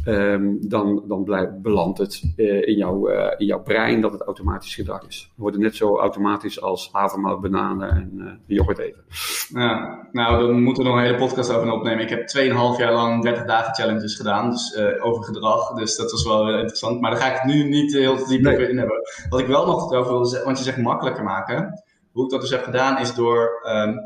um, 0.05 0.57
dan, 0.61 1.03
dan 1.07 1.23
blijft, 1.23 1.61
belandt 1.61 1.97
het 1.97 2.23
uh, 2.37 2.67
in, 2.67 2.75
jouw, 2.75 3.09
uh, 3.09 3.31
in 3.37 3.45
jouw 3.45 3.61
brein 3.61 4.01
dat 4.01 4.11
het 4.11 4.21
automatisch 4.21 4.75
gedrag 4.75 5.07
is. 5.07 5.31
We 5.35 5.41
worden 5.41 5.61
net 5.61 5.75
zo 5.75 5.97
automatisch 5.97 6.61
als 6.61 6.89
havermout, 6.91 7.41
bananen 7.41 7.89
en 7.89 8.11
uh, 8.15 8.57
yoghurt 8.57 8.77
eten. 8.77 9.03
Ja, 9.49 10.07
nou, 10.11 10.47
dan 10.47 10.61
moeten 10.61 10.83
we 10.83 10.89
nog 10.89 10.97
een 10.97 11.05
hele 11.05 11.17
podcast 11.17 11.53
over 11.53 11.71
opnemen. 11.71 12.03
Ik 12.03 12.09
heb 12.09 12.19
2,5 12.19 12.79
jaar 12.79 12.93
lang 12.93 13.23
30 13.23 13.45
dagen 13.45 13.73
challenges 13.73 14.15
gedaan, 14.15 14.49
dus 14.49 14.77
over 15.01 15.23
gedrag. 15.23 15.73
Dus 15.73 15.95
dat 15.95 16.11
was 16.11 16.23
wel 16.23 16.49
interessant. 16.49 17.01
Maar 17.01 17.11
daar 17.11 17.19
ga 17.19 17.35
ik 17.35 17.43
nu 17.43 17.63
niet 17.63 17.93
heel 17.93 18.25
diep 18.27 18.41
nee. 18.41 18.69
in 18.69 18.77
hebben. 18.77 19.01
Wat 19.29 19.39
ik 19.39 19.47
wel 19.47 19.65
nog 19.65 19.93
over 19.93 20.11
wil 20.11 20.25
zeggen, 20.25 20.45
want 20.45 20.57
je 20.57 20.63
zegt 20.63 20.77
makkelijker 20.77 21.23
maken. 21.23 21.83
Hoe 22.15 22.23
ik 22.23 22.31
dat 22.31 22.41
dus 22.41 22.49
heb 22.49 22.63
gedaan 22.63 22.99
is 22.99 23.13
door 23.13 23.61
um, 23.67 23.99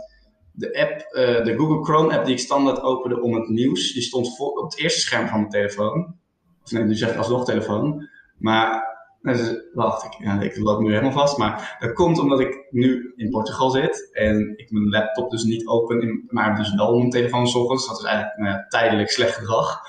de 0.51 0.79
app, 0.79 1.15
uh, 1.15 1.45
de 1.45 1.57
Google 1.57 1.83
Chrome 1.83 2.15
app 2.15 2.25
die 2.25 2.33
ik 2.33 2.39
standaard 2.39 2.81
opende 2.81 3.21
om 3.21 3.33
het 3.33 3.49
nieuws, 3.49 3.93
die 3.93 4.01
stond 4.01 4.35
voor, 4.35 4.51
op 4.51 4.63
het 4.63 4.77
eerste 4.77 4.99
scherm 4.99 5.27
van 5.27 5.39
mijn 5.39 5.51
telefoon. 5.51 6.15
Of 6.63 6.71
nee, 6.71 6.83
nu 6.83 6.95
zeg 6.95 7.11
ik 7.11 7.17
alsnog 7.17 7.45
telefoon. 7.45 8.07
Maar, 8.37 8.97
dus, 9.21 9.55
wacht, 9.73 10.03
ik, 10.05 10.13
ja, 10.19 10.41
ik 10.41 10.57
loop 10.57 10.79
nu 10.79 10.89
helemaal 10.89 11.11
vast. 11.11 11.37
Maar 11.37 11.77
dat 11.79 11.93
komt 11.93 12.19
omdat 12.19 12.39
ik 12.39 12.67
nu 12.69 13.13
in 13.15 13.29
Portugal 13.29 13.69
zit 13.69 14.09
en 14.11 14.53
ik 14.57 14.71
mijn 14.71 14.89
laptop 14.89 15.31
dus 15.31 15.43
niet 15.43 15.67
open, 15.67 16.01
in, 16.01 16.27
maar 16.27 16.55
dus 16.55 16.75
wel 16.75 16.97
mijn 16.97 17.09
telefoon 17.09 17.47
s 17.47 17.55
ochtends. 17.55 17.87
Dat 17.87 17.97
is 17.97 18.05
eigenlijk 18.05 18.37
nou 18.37 18.67
tijdelijk 18.67 19.09
slecht 19.09 19.35
gedrag. 19.35 19.81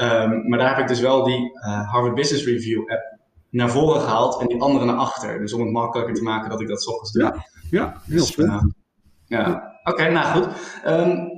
Um, 0.00 0.48
maar 0.48 0.58
daar 0.58 0.68
heb 0.68 0.78
ik 0.78 0.88
dus 0.88 1.00
wel 1.00 1.24
die 1.24 1.52
uh, 1.54 1.90
Harvard 1.92 2.14
Business 2.14 2.44
Review 2.44 2.90
app 2.90 3.16
naar 3.50 3.70
voren 3.70 4.00
gehaald 4.00 4.40
en 4.40 4.46
die 4.46 4.62
andere 4.62 4.84
naar 4.84 4.96
achter. 4.96 5.38
Dus 5.38 5.52
om 5.52 5.60
het 5.60 5.70
makkelijker 5.70 6.14
te 6.14 6.22
maken 6.22 6.50
dat 6.50 6.60
ik 6.60 6.68
dat 6.68 6.82
s 6.82 6.86
ochtends 6.86 7.12
doe. 7.12 7.42
Ja 7.70 8.02
heel 8.04 8.16
dus, 8.16 8.36
uh, 8.36 8.62
ja. 9.26 9.76
Oké, 9.84 10.10
nou 10.10 10.26
goed. 10.26 10.48
Um, 10.86 11.28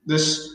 dus 0.00 0.50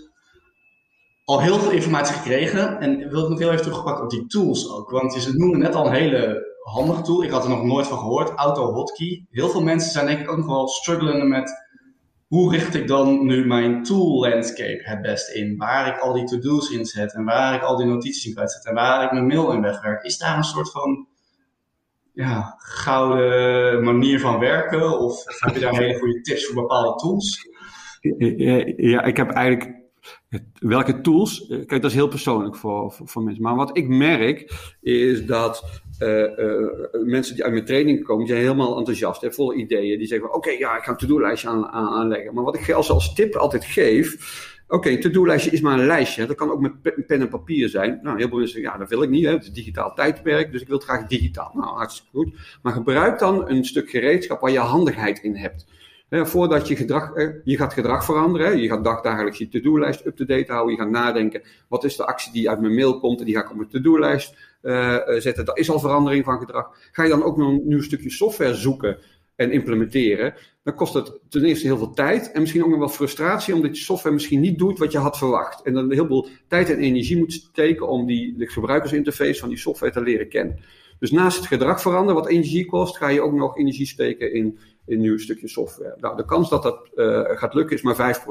al 1.23 1.41
heel 1.41 1.59
veel 1.59 1.71
informatie 1.71 2.15
gekregen. 2.15 2.79
En 2.79 3.09
wil 3.09 3.23
ik 3.23 3.29
nog 3.29 3.39
heel 3.39 3.51
even 3.51 3.61
terugpakken 3.61 4.03
op 4.03 4.09
die 4.09 4.27
tools 4.27 4.71
ook. 4.71 4.89
Want 4.89 5.13
je 5.13 5.33
noemde 5.33 5.57
net 5.57 5.75
al 5.75 5.85
een 5.85 5.93
hele 5.93 6.55
handige 6.61 7.01
tool. 7.01 7.23
Ik 7.23 7.29
had 7.29 7.43
er 7.43 7.49
nog 7.49 7.63
nooit 7.63 7.87
van 7.87 7.97
gehoord. 7.97 8.29
Auto 8.29 8.73
Hotkey. 8.73 9.25
Heel 9.29 9.49
veel 9.49 9.63
mensen 9.63 9.91
zijn 9.91 10.05
denk 10.05 10.19
ik 10.19 10.31
ook 10.31 10.37
nog 10.37 10.45
wel 10.45 10.67
struggelen 10.67 11.27
met... 11.27 11.65
Hoe 12.27 12.51
richt 12.51 12.75
ik 12.75 12.87
dan 12.87 13.25
nu 13.25 13.45
mijn 13.45 13.83
tool 13.83 14.19
landscape 14.19 14.81
het 14.83 15.01
best 15.01 15.29
in? 15.29 15.57
Waar 15.57 15.87
ik 15.87 15.99
al 15.99 16.13
die 16.13 16.23
to-do's 16.23 16.69
in 16.69 16.85
zet. 16.85 17.13
En 17.13 17.23
waar 17.23 17.55
ik 17.55 17.61
al 17.61 17.77
die 17.77 17.85
notities 17.85 18.25
in 18.25 18.33
kwijt 18.33 18.51
zet. 18.51 18.65
En 18.65 18.73
waar 18.73 19.03
ik 19.03 19.11
mijn 19.11 19.27
mail 19.27 19.51
in 19.51 19.61
wegwerk. 19.61 20.03
Is 20.03 20.17
daar 20.17 20.37
een 20.37 20.43
soort 20.43 20.71
van 20.71 21.07
ja, 22.17 22.55
gouden 22.57 23.83
manier 23.83 24.19
van 24.19 24.39
werken? 24.39 24.99
Of 24.99 25.23
heb 25.25 25.53
je 25.53 25.59
daar 25.59 25.77
hele 25.77 25.99
goede 25.99 26.21
tips 26.21 26.45
voor 26.45 26.61
bepaalde 26.61 26.99
tools? 26.99 27.47
Ja, 28.77 29.03
ik 29.03 29.17
heb 29.17 29.29
eigenlijk. 29.29 29.75
Welke 30.53 31.01
tools? 31.01 31.47
Kijk, 31.47 31.81
dat 31.81 31.83
is 31.83 31.93
heel 31.93 32.07
persoonlijk 32.07 32.55
voor, 32.55 32.91
voor, 33.03 33.23
mensen. 33.23 33.43
Maar 33.43 33.55
wat 33.55 33.77
ik 33.77 33.87
merk 33.87 34.51
is 34.81 35.25
dat 35.25 35.81
uh, 35.99 36.37
uh, 36.37 36.67
mensen 37.05 37.35
die 37.35 37.43
uit 37.43 37.53
mijn 37.53 37.65
training 37.65 38.03
komen, 38.03 38.25
die 38.25 38.33
zijn 38.33 38.47
helemaal 38.47 38.77
enthousiast, 38.77 39.21
hè, 39.21 39.31
vol 39.31 39.53
ideeën. 39.53 39.97
Die 39.97 40.07
zeggen: 40.07 40.33
Oké, 40.33 40.49
ja, 40.49 40.77
ik 40.77 40.83
ga 40.83 40.91
een 40.91 40.97
to-do-lijstje 40.97 41.47
aan, 41.47 41.67
aan, 41.67 41.87
aanleggen. 41.87 42.33
Maar 42.33 42.43
wat 42.43 42.55
ik 42.55 42.71
als, 42.71 42.89
als 42.89 43.13
tip 43.13 43.35
altijd 43.35 43.65
geef, 43.65 44.15
Oké, 44.69 44.89
een 44.89 44.99
to-do-lijstje 44.99 45.51
is 45.51 45.61
maar 45.61 45.79
een 45.79 45.85
lijstje. 45.85 46.25
Dat 46.25 46.35
kan 46.35 46.51
ook 46.51 46.59
met 46.59 46.81
pen 46.81 47.21
en 47.21 47.29
papier 47.29 47.69
zijn. 47.69 47.99
Nou, 48.03 48.17
heel 48.17 48.27
veel 48.27 48.37
mensen 48.37 48.55
zeggen, 48.55 48.73
ja, 48.73 48.79
dat 48.79 48.89
wil 48.89 49.01
ik 49.01 49.09
niet. 49.09 49.25
Hè. 49.25 49.31
Het 49.31 49.43
is 49.43 49.51
digitaal 49.51 49.93
tijdperk, 49.93 50.51
dus 50.51 50.61
ik 50.61 50.67
wil 50.67 50.77
het 50.77 50.85
graag 50.85 51.07
digitaal. 51.07 51.51
Nou, 51.53 51.75
hartstikke 51.75 52.17
goed. 52.17 52.33
Maar 52.61 52.73
gebruik 52.73 53.19
dan 53.19 53.49
een 53.49 53.65
stuk 53.65 53.89
gereedschap 53.89 54.39
waar 54.39 54.51
je 54.51 54.59
handigheid 54.59 55.19
in 55.19 55.35
hebt. 55.35 55.65
voordat 56.09 56.67
je 56.67 56.75
gedrag, 56.75 57.11
je 57.43 57.57
gaat 57.57 57.73
gedrag 57.73 58.05
veranderen, 58.05 58.57
je 58.57 58.67
gaat 58.67 58.83
dagdagelijks 58.83 59.37
je 59.37 59.47
to-do-lijst 59.47 60.05
up-to-date 60.05 60.51
houden, 60.51 60.75
je 60.75 60.81
gaat 60.81 60.89
nadenken, 60.89 61.41
wat 61.67 61.83
is 61.83 61.95
de 61.95 62.05
actie 62.05 62.31
die 62.31 62.49
uit 62.49 62.61
mijn 62.61 62.75
mail 62.75 62.99
komt 62.99 63.19
en 63.19 63.25
die 63.25 63.35
ga 63.35 63.41
ik 63.41 63.49
op 63.49 63.55
mijn 63.55 63.69
to-do-lijst 63.69 64.35
uh, 64.61 64.97
zetten. 65.17 65.45
Dat 65.45 65.57
is 65.57 65.69
al 65.69 65.79
verandering 65.79 66.25
van 66.25 66.39
gedrag. 66.39 66.69
Ga 66.91 67.03
je 67.03 67.09
dan 67.09 67.23
ook 67.23 67.37
nog 67.37 67.49
een 67.49 67.61
nieuw 67.63 67.81
stukje 67.81 68.09
software 68.09 68.55
zoeken 68.55 68.97
en 69.37 69.51
implementeren, 69.51 70.33
dan 70.63 70.75
kost 70.75 70.93
het 70.93 71.19
ten 71.29 71.43
eerste 71.43 71.65
heel 71.65 71.77
veel 71.77 71.93
tijd 71.93 72.31
en 72.31 72.41
misschien 72.41 72.63
ook 72.63 72.69
nog 72.69 72.79
wel 72.79 72.89
frustratie, 72.89 73.53
omdat 73.53 73.77
je 73.77 73.83
software 73.83 74.15
misschien 74.15 74.39
niet 74.39 74.57
doet 74.57 74.79
wat 74.79 74.91
je 74.91 74.97
had 74.97 75.17
verwacht. 75.17 75.61
En 75.63 75.73
dan 75.73 75.91
heel 75.91 76.07
veel 76.07 76.27
tijd 76.47 76.69
en 76.69 76.79
energie 76.79 77.17
moet 77.17 77.33
steken 77.33 77.87
om 77.87 78.05
die, 78.05 78.37
de 78.37 78.47
gebruikersinterface 78.47 79.39
van 79.39 79.49
die 79.49 79.57
software 79.57 79.91
te 79.91 80.01
leren 80.01 80.29
kennen. 80.29 80.59
Dus 80.99 81.11
naast 81.11 81.37
het 81.37 81.47
gedrag 81.47 81.81
veranderen, 81.81 82.21
wat 82.21 82.31
energie 82.31 82.65
kost, 82.65 82.97
ga 82.97 83.07
je 83.07 83.21
ook 83.21 83.33
nog 83.33 83.57
energie 83.57 83.85
steken 83.85 84.33
in, 84.33 84.45
in 84.85 84.95
een 84.95 84.99
nieuw 84.99 85.17
stukje 85.17 85.47
software. 85.47 85.95
Nou, 85.99 86.17
de 86.17 86.25
kans 86.25 86.49
dat 86.49 86.63
dat 86.63 86.89
uh, 86.95 87.21
gaat 87.23 87.53
lukken 87.53 87.75
is 87.75 87.81
maar 87.81 88.15
5%. 88.15 88.29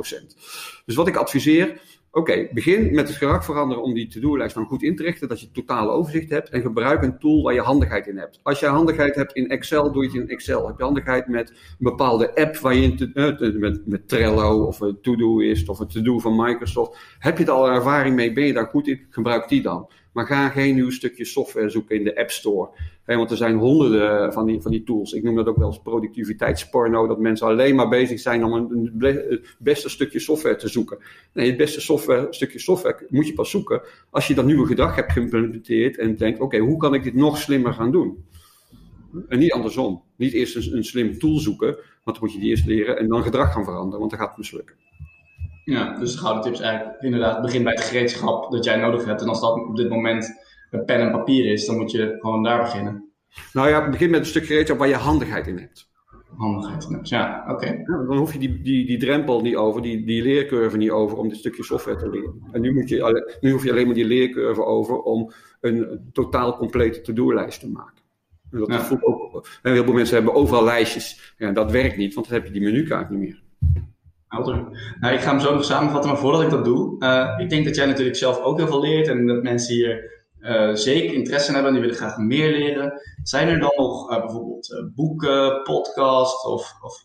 Dus 0.87 0.95
wat 0.95 1.09
ik 1.09 1.17
adviseer, 1.17 1.81
Oké, 2.17 2.49
begin 2.53 2.95
met 2.95 3.09
het 3.09 3.17
gedrag 3.17 3.45
veranderen 3.45 3.83
om 3.83 3.95
die 3.95 4.07
to-do-lijst 4.07 4.55
dan 4.55 4.67
goed 4.67 4.83
in 4.83 4.97
te 4.97 5.03
richten, 5.03 5.29
dat 5.29 5.41
je 5.41 5.51
totale 5.51 5.91
overzicht 5.91 6.31
hebt. 6.31 6.49
En 6.49 6.61
gebruik 6.61 7.03
een 7.03 7.19
tool 7.19 7.43
waar 7.43 7.55
je 7.55 7.61
handigheid 7.61 8.07
in 8.07 8.17
hebt. 8.19 8.41
Als 8.43 8.61
je 8.61 8.67
handigheid 8.67 9.15
hebt 9.15 9.33
in 9.33 9.49
Excel, 9.49 9.93
doe 9.93 10.03
je 10.03 10.09
het 10.09 10.19
in 10.19 10.29
Excel. 10.29 10.67
Heb 10.67 10.79
je 10.79 10.85
handigheid 10.85 11.29
met 11.29 11.51
een 11.51 11.57
bepaalde 11.79 12.35
app 12.35 12.57
waar 12.57 12.75
je 12.75 12.83
in 12.83 12.97
te, 12.97 13.11
uh, 13.15 13.61
met, 13.61 13.87
met 13.87 14.09
Trello 14.09 14.65
of 14.65 14.81
een 14.81 14.99
To-Do-ist 15.01 15.69
of 15.69 15.79
een 15.79 15.89
To-Do 15.89 16.19
van 16.19 16.37
Microsoft. 16.37 16.99
Heb 17.19 17.39
je 17.39 17.45
er 17.45 17.51
al 17.51 17.69
ervaring 17.69 18.15
mee? 18.15 18.33
Ben 18.33 18.47
je 18.47 18.53
daar 18.53 18.67
goed 18.67 18.89
in? 18.89 19.07
Gebruik 19.11 19.49
die 19.49 19.63
dan. 19.63 19.91
Maar 20.13 20.27
ga 20.27 20.49
geen 20.49 20.75
nieuw 20.75 20.91
stukje 20.91 21.25
software 21.25 21.69
zoeken 21.69 21.97
in 21.97 22.05
de 22.05 22.17
App 22.17 22.31
Store. 22.31 22.71
Want 23.15 23.31
er 23.31 23.37
zijn 23.37 23.57
honderden 23.57 24.33
van 24.33 24.47
die, 24.47 24.61
van 24.61 24.71
die 24.71 24.85
tools. 24.85 25.13
Ik 25.13 25.23
noem 25.23 25.35
dat 25.35 25.47
ook 25.47 25.57
wel 25.57 25.67
eens 25.67 25.83
productiviteitsporno. 25.83 27.07
Dat 27.07 27.19
mensen 27.19 27.47
alleen 27.47 27.75
maar 27.75 27.89
bezig 27.89 28.21
zijn 28.21 28.45
om 28.45 28.53
een, 28.53 28.93
het 28.99 29.57
beste 29.59 29.89
stukje 29.89 30.19
software 30.19 30.57
te 30.57 30.69
zoeken. 30.69 30.99
Nee, 31.33 31.47
het 31.47 31.57
beste 31.57 31.81
software, 31.81 32.27
stukje 32.31 32.59
software 32.59 33.07
moet 33.09 33.27
je 33.27 33.33
pas 33.33 33.51
zoeken 33.51 33.83
als 34.11 34.27
je 34.27 34.35
dat 34.35 34.45
nieuwe 34.45 34.67
gedrag 34.67 34.95
hebt 34.95 35.13
geïmplementeerd. 35.13 35.99
En 35.99 36.17
denkt, 36.17 36.41
oké, 36.41 36.59
hoe 36.59 36.77
kan 36.77 36.95
ik 36.95 37.03
dit 37.03 37.15
nog 37.15 37.39
slimmer 37.39 37.73
gaan 37.73 37.91
doen? 37.91 38.25
En 39.29 39.39
niet 39.39 39.53
andersom. 39.53 40.03
Niet 40.17 40.33
eerst 40.33 40.73
een, 40.73 40.85
slim 40.85 41.19
tool 41.19 41.39
zoeken, 41.39 41.67
want 42.05 42.17
dan 42.17 42.19
moet 42.21 42.33
je 42.33 42.39
die 42.39 42.51
eerst 42.51 42.67
leren 42.67 42.99
en 42.99 43.09
dan 43.09 43.23
gedrag 43.23 43.53
gaan 43.53 43.65
veranderen, 43.65 43.99
want 43.99 44.11
dan 44.11 44.21
gaat 44.21 44.29
het 44.29 44.39
mislukken. 44.39 44.77
Ja, 45.65 45.99
dus 45.99 46.13
de 46.13 46.19
gouden 46.19 46.43
tip 46.43 46.53
is 46.53 46.61
eigenlijk 46.61 47.03
inderdaad 47.03 47.43
begin 47.43 47.63
bij 47.63 47.73
het 47.73 47.85
gereedschap 47.85 48.51
dat 48.51 48.65
jij 48.65 48.77
nodig 48.77 49.05
hebt. 49.05 49.21
En 49.21 49.29
als 49.29 49.41
dat 49.41 49.55
op 49.55 49.77
dit 49.77 49.89
moment 49.89 50.46
pen 50.85 51.01
en 51.01 51.11
papier 51.11 51.53
is, 51.53 51.67
dan 51.67 51.77
moet 51.77 51.91
je 51.91 52.17
gewoon 52.21 52.43
daar 52.43 52.63
beginnen. 52.63 53.11
Nou 53.53 53.69
ja, 53.69 53.91
begin 53.91 54.11
met 54.11 54.21
een 54.21 54.27
stuk 54.27 54.47
gereedschap 54.47 54.79
waar 54.79 54.89
je 54.89 54.95
handigheid 54.95 55.47
in 55.47 55.59
hebt. 55.59 55.91
Handigheid 56.37 56.85
in 56.85 56.93
hebt, 56.93 57.09
ja, 57.09 57.45
oké. 57.49 57.67
Ja, 57.67 58.05
dan 58.07 58.17
hoef 58.17 58.33
je 58.33 58.39
die, 58.39 58.63
die, 58.63 58.87
die 58.87 58.99
drempel 58.99 59.41
niet 59.41 59.57
over, 59.57 59.83
die, 59.83 60.07
die 60.07 60.23
leercurve 60.23 60.77
niet 60.77 60.91
over 60.91 61.19
om 61.19 61.29
dit 61.29 61.39
stukje 61.39 61.65
software 61.65 61.99
te 61.99 62.11
leren. 62.11 62.43
En 62.53 62.61
nu, 62.61 62.73
moet 62.73 62.89
je, 62.89 63.37
nu 63.41 63.51
hoef 63.51 63.65
je 63.65 63.71
alleen 63.71 63.87
maar 63.87 63.95
die 63.95 64.05
leercurve 64.05 64.65
over 64.65 65.01
om 65.01 65.33
een 65.61 66.11
totaal 66.13 66.57
complete 66.57 67.01
to-do-lijst 67.01 67.61
te 67.61 67.71
maken. 67.71 68.03
En 68.51 68.59
dat 68.59 68.69
ja. 68.69 68.99
ook, 69.01 69.49
heel 69.63 69.85
veel 69.85 69.93
mensen 69.93 70.17
hebben 70.17 70.35
overal 70.35 70.65
lijstjes. 70.65 71.35
Ja, 71.39 71.53
dat 71.53 71.71
werkt 71.71 71.97
niet, 71.97 72.15
want 72.15 72.29
dan 72.29 72.37
heb 72.37 72.47
je 72.47 72.53
die 72.53 72.63
menukaart 72.63 73.11
niet 73.11 73.19
meer. 73.19 73.45
Nou, 75.01 75.15
ik 75.15 75.21
ga 75.21 75.31
hem 75.31 75.41
zo 75.41 75.55
nog 75.55 75.65
samenvatten, 75.65 76.11
maar 76.11 76.21
voordat 76.21 76.43
ik 76.43 76.51
dat 76.51 76.65
doe, 76.65 76.97
uh, 76.99 77.35
ik 77.39 77.51
denk 77.51 77.65
dat 77.65 77.77
jij 77.77 77.87
natuurlijk 77.87 78.17
zelf 78.17 78.41
ook 78.41 78.57
heel 78.59 78.67
veel 78.67 78.81
leert 78.81 79.09
en 79.09 79.27
dat 79.27 79.43
mensen 79.43 79.75
hier 79.75 80.16
uh, 80.47 80.75
zeker 80.75 81.15
interesse 81.15 81.49
in 81.49 81.55
hebben 81.55 81.75
en 81.75 81.81
die 81.81 81.89
willen 81.89 82.03
graag 82.03 82.17
meer 82.17 82.51
leren. 82.51 83.01
Zijn 83.23 83.49
er 83.49 83.61
dan 83.61 83.73
nog 83.77 84.11
uh, 84.11 84.21
bijvoorbeeld 84.21 84.91
boeken, 84.95 85.63
podcasts 85.63 86.45
of, 86.47 86.75
of, 86.83 87.05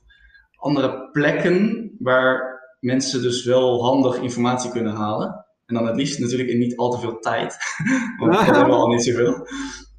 andere 0.55 1.09
plekken 1.11 1.91
waar 1.99 2.61
mensen 2.79 3.21
dus 3.21 3.45
wel 3.45 3.83
handig 3.83 4.21
informatie 4.21 4.71
kunnen 4.71 4.95
halen? 4.95 5.45
En 5.65 5.75
dan 5.75 5.87
het 5.87 5.95
liefst 5.95 6.19
natuurlijk 6.19 6.49
in 6.49 6.57
niet 6.57 6.77
al 6.77 6.91
te 6.91 6.99
veel 6.99 7.19
tijd, 7.19 7.57
want 8.19 8.33
dat 8.33 8.45
hebben 8.45 8.75
al 8.75 8.87
niet 8.87 9.03
zoveel. 9.03 9.47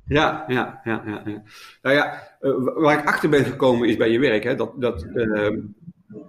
Ja, 0.04 0.44
ja, 0.46 0.80
ja, 0.84 1.02
ja. 1.06 1.22
ja. 1.24 1.42
Nou 1.82 1.96
ja, 1.96 2.28
waar 2.74 2.98
ik 2.98 3.06
achter 3.06 3.28
ben 3.28 3.44
gekomen 3.44 3.88
is 3.88 3.96
bij 3.96 4.10
je 4.10 4.18
werk, 4.18 4.44
hè, 4.44 4.54
dat, 4.54 4.80
dat 4.80 5.06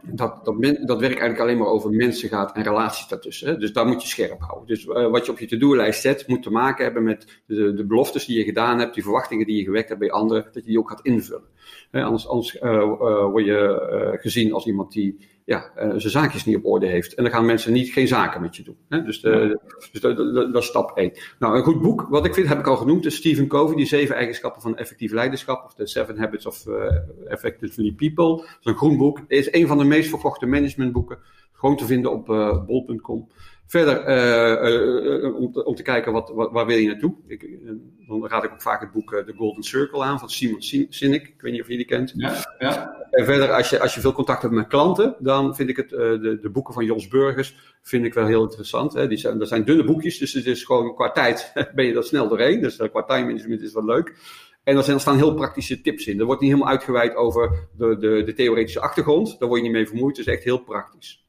dat, 0.02 0.46
dat, 0.46 0.56
dat 0.86 1.00
werk 1.00 1.19
eigenlijk 1.19 1.39
alleen 1.39 1.58
maar 1.58 1.67
over 1.67 1.91
mensen 1.91 2.30
gaat 2.30 2.56
en 2.56 2.63
relaties 2.63 3.08
daartussen. 3.08 3.60
Dus 3.60 3.74
daar 3.74 3.86
moet 3.86 4.02
je 4.02 4.08
scherp 4.08 4.41
houden. 4.41 4.67
Dus 4.67 4.86
uh, 4.86 5.12
wat 5.12 5.26
je 5.26 5.32
op 5.32 5.39
je 5.39 5.48
to-do-lijst 5.48 6.02
zet, 6.02 6.28
moet 6.28 6.43
te 6.43 6.52
maken 6.52 6.84
hebben 6.84 7.04
met 7.04 7.41
de, 7.46 7.74
de, 7.74 7.86
beloftes 7.86 8.26
die 8.26 8.38
je 8.38 8.43
gedaan 8.43 8.80
hebt, 8.80 8.93
die 8.93 9.04
verwachtingen 9.04 9.46
die 9.46 9.58
je 9.58 9.63
gewekt 9.63 9.88
hebt 9.88 10.00
bij 10.00 10.12
anderen, 10.12 10.43
dat 10.43 10.63
je 10.63 10.69
die 10.69 10.80
ook 10.80 10.89
gaat 10.89 11.06
invullen. 11.06 11.52
Anders, 11.91 12.28
anders 12.28 12.56
uh, 12.56 12.72
uh, 12.72 13.30
word 13.32 13.46
je 13.46 14.17
gezien 14.22 14.54
als 14.54 14.65
iemand 14.65 14.91
die 14.91 15.32
ja, 15.45 15.71
zijn 15.75 15.99
zaakjes 15.99 16.45
niet 16.45 16.56
op 16.56 16.65
orde 16.65 16.86
heeft. 16.86 17.13
En 17.13 17.23
dan 17.23 17.32
gaan 17.32 17.45
mensen 17.45 17.73
niet, 17.73 17.91
geen 17.91 18.08
zaken 18.08 18.41
met 18.41 18.56
je 18.56 18.63
doen. 18.63 18.77
Hè? 18.89 19.03
Dus, 19.03 19.21
de, 19.21 19.60
dus 19.91 20.01
de, 20.01 20.49
dat 20.51 20.62
is 20.62 20.67
stap 20.67 20.97
1. 20.97 21.12
Nou, 21.39 21.58
een 21.58 21.63
goed 21.63 21.82
boek, 21.82 22.08
wat 22.10 22.25
ik 22.25 22.34
vind, 22.34 22.47
heb 22.47 22.60
ik 22.60 22.67
al 22.67 22.77
genoemd, 22.77 23.06
is 23.06 23.15
Stephen 23.15 23.47
Covey, 23.47 23.75
die 23.75 23.86
zeven 23.86 24.15
eigenschappen 24.15 24.62
van 24.62 24.77
effectief 24.77 25.12
leiderschap, 25.12 25.65
of 25.65 25.73
The 25.73 25.88
Seven 25.88 26.17
Habits 26.17 26.45
of 26.45 26.65
Effectively 27.27 27.91
People. 27.91 28.36
Dat 28.36 28.58
is 28.60 28.65
een 28.65 28.77
groen 28.77 28.97
boek. 28.97 29.21
is 29.27 29.53
een 29.53 29.67
van 29.67 29.77
de 29.77 29.84
meest 29.84 30.10
verkochte 30.10 30.45
managementboeken. 30.45 31.17
Gewoon 31.53 31.77
te 31.77 31.86
vinden 31.86 32.12
op 32.12 32.29
uh, 32.29 32.65
bol.com. 32.65 33.27
Verder, 33.74 33.98
uh, 35.24 35.36
om, 35.36 35.52
te, 35.52 35.66
om, 35.66 35.76
te, 35.76 35.84
kijken 35.84 36.12
wat, 36.12 36.30
wat, 36.30 36.52
waar 36.52 36.66
wil 36.66 36.78
je 36.78 36.88
naartoe. 36.88 37.16
Ik, 37.28 37.48
dan 38.08 38.28
raad 38.28 38.44
ik 38.44 38.52
ook 38.52 38.62
vaak 38.62 38.82
het 38.82 38.92
boek 38.92 39.24
The 39.26 39.34
Golden 39.36 39.64
Circle 39.64 40.04
aan 40.04 40.20
van 40.20 40.30
Simon 40.30 40.62
Sinek. 40.90 41.28
Ik 41.28 41.42
weet 41.42 41.52
niet 41.52 41.62
of 41.62 41.68
je 41.68 41.78
die 41.78 41.86
kent. 41.86 42.14
Ja, 42.16 42.56
ja. 42.60 43.08
En 43.12 43.26
verder, 43.26 43.52
als 43.52 43.70
je, 43.70 43.80
als 43.80 43.96
je 43.96 44.02
veel 44.02 44.12
contact 44.12 44.42
hebt 44.42 44.54
met 44.54 44.68
klanten, 44.68 45.16
dan 45.20 45.56
vind 45.56 45.70
ik 45.70 45.76
het, 45.76 45.90
de, 45.90 46.40
de 46.42 46.50
boeken 46.50 46.74
van 46.74 46.86
Jos 46.86 47.08
Burgers 47.08 47.56
vind 47.82 48.06
ik 48.06 48.14
wel 48.14 48.26
heel 48.26 48.44
interessant. 48.44 48.94
Hè. 48.94 49.08
Die 49.08 49.18
zijn, 49.18 49.40
dat 49.40 49.48
zijn 49.48 49.64
dunne 49.64 49.84
boekjes, 49.84 50.18
dus 50.18 50.34
het 50.34 50.46
is 50.46 50.64
gewoon 50.64 50.96
qua 50.96 51.12
tijd 51.12 51.52
ben 51.76 51.86
je 51.86 51.96
er 51.96 52.04
snel 52.04 52.28
doorheen. 52.28 52.62
Dus 52.62 52.76
qua 52.76 53.04
time 53.04 53.26
management 53.26 53.62
is 53.62 53.74
wel 53.74 53.86
leuk. 53.86 54.16
En 54.64 54.78
er 54.78 55.00
staan 55.00 55.18
heel 55.18 55.34
praktische 55.34 55.82
tips 55.82 56.08
in. 56.08 56.20
Er 56.20 56.26
wordt 56.26 56.42
niet 56.42 56.52
helemaal 56.52 56.72
uitgeweid 56.72 57.16
over 57.16 57.68
de, 57.78 57.98
de, 57.98 58.24
de 58.26 58.34
theoretische 58.34 58.80
achtergrond. 58.80 59.40
Daar 59.40 59.48
word 59.48 59.60
je 59.60 59.66
niet 59.66 59.76
mee 59.76 59.88
vermoeid. 59.88 60.18
Het 60.18 60.28
is 60.28 60.34
echt 60.34 60.44
heel 60.44 60.60
praktisch. 60.60 61.26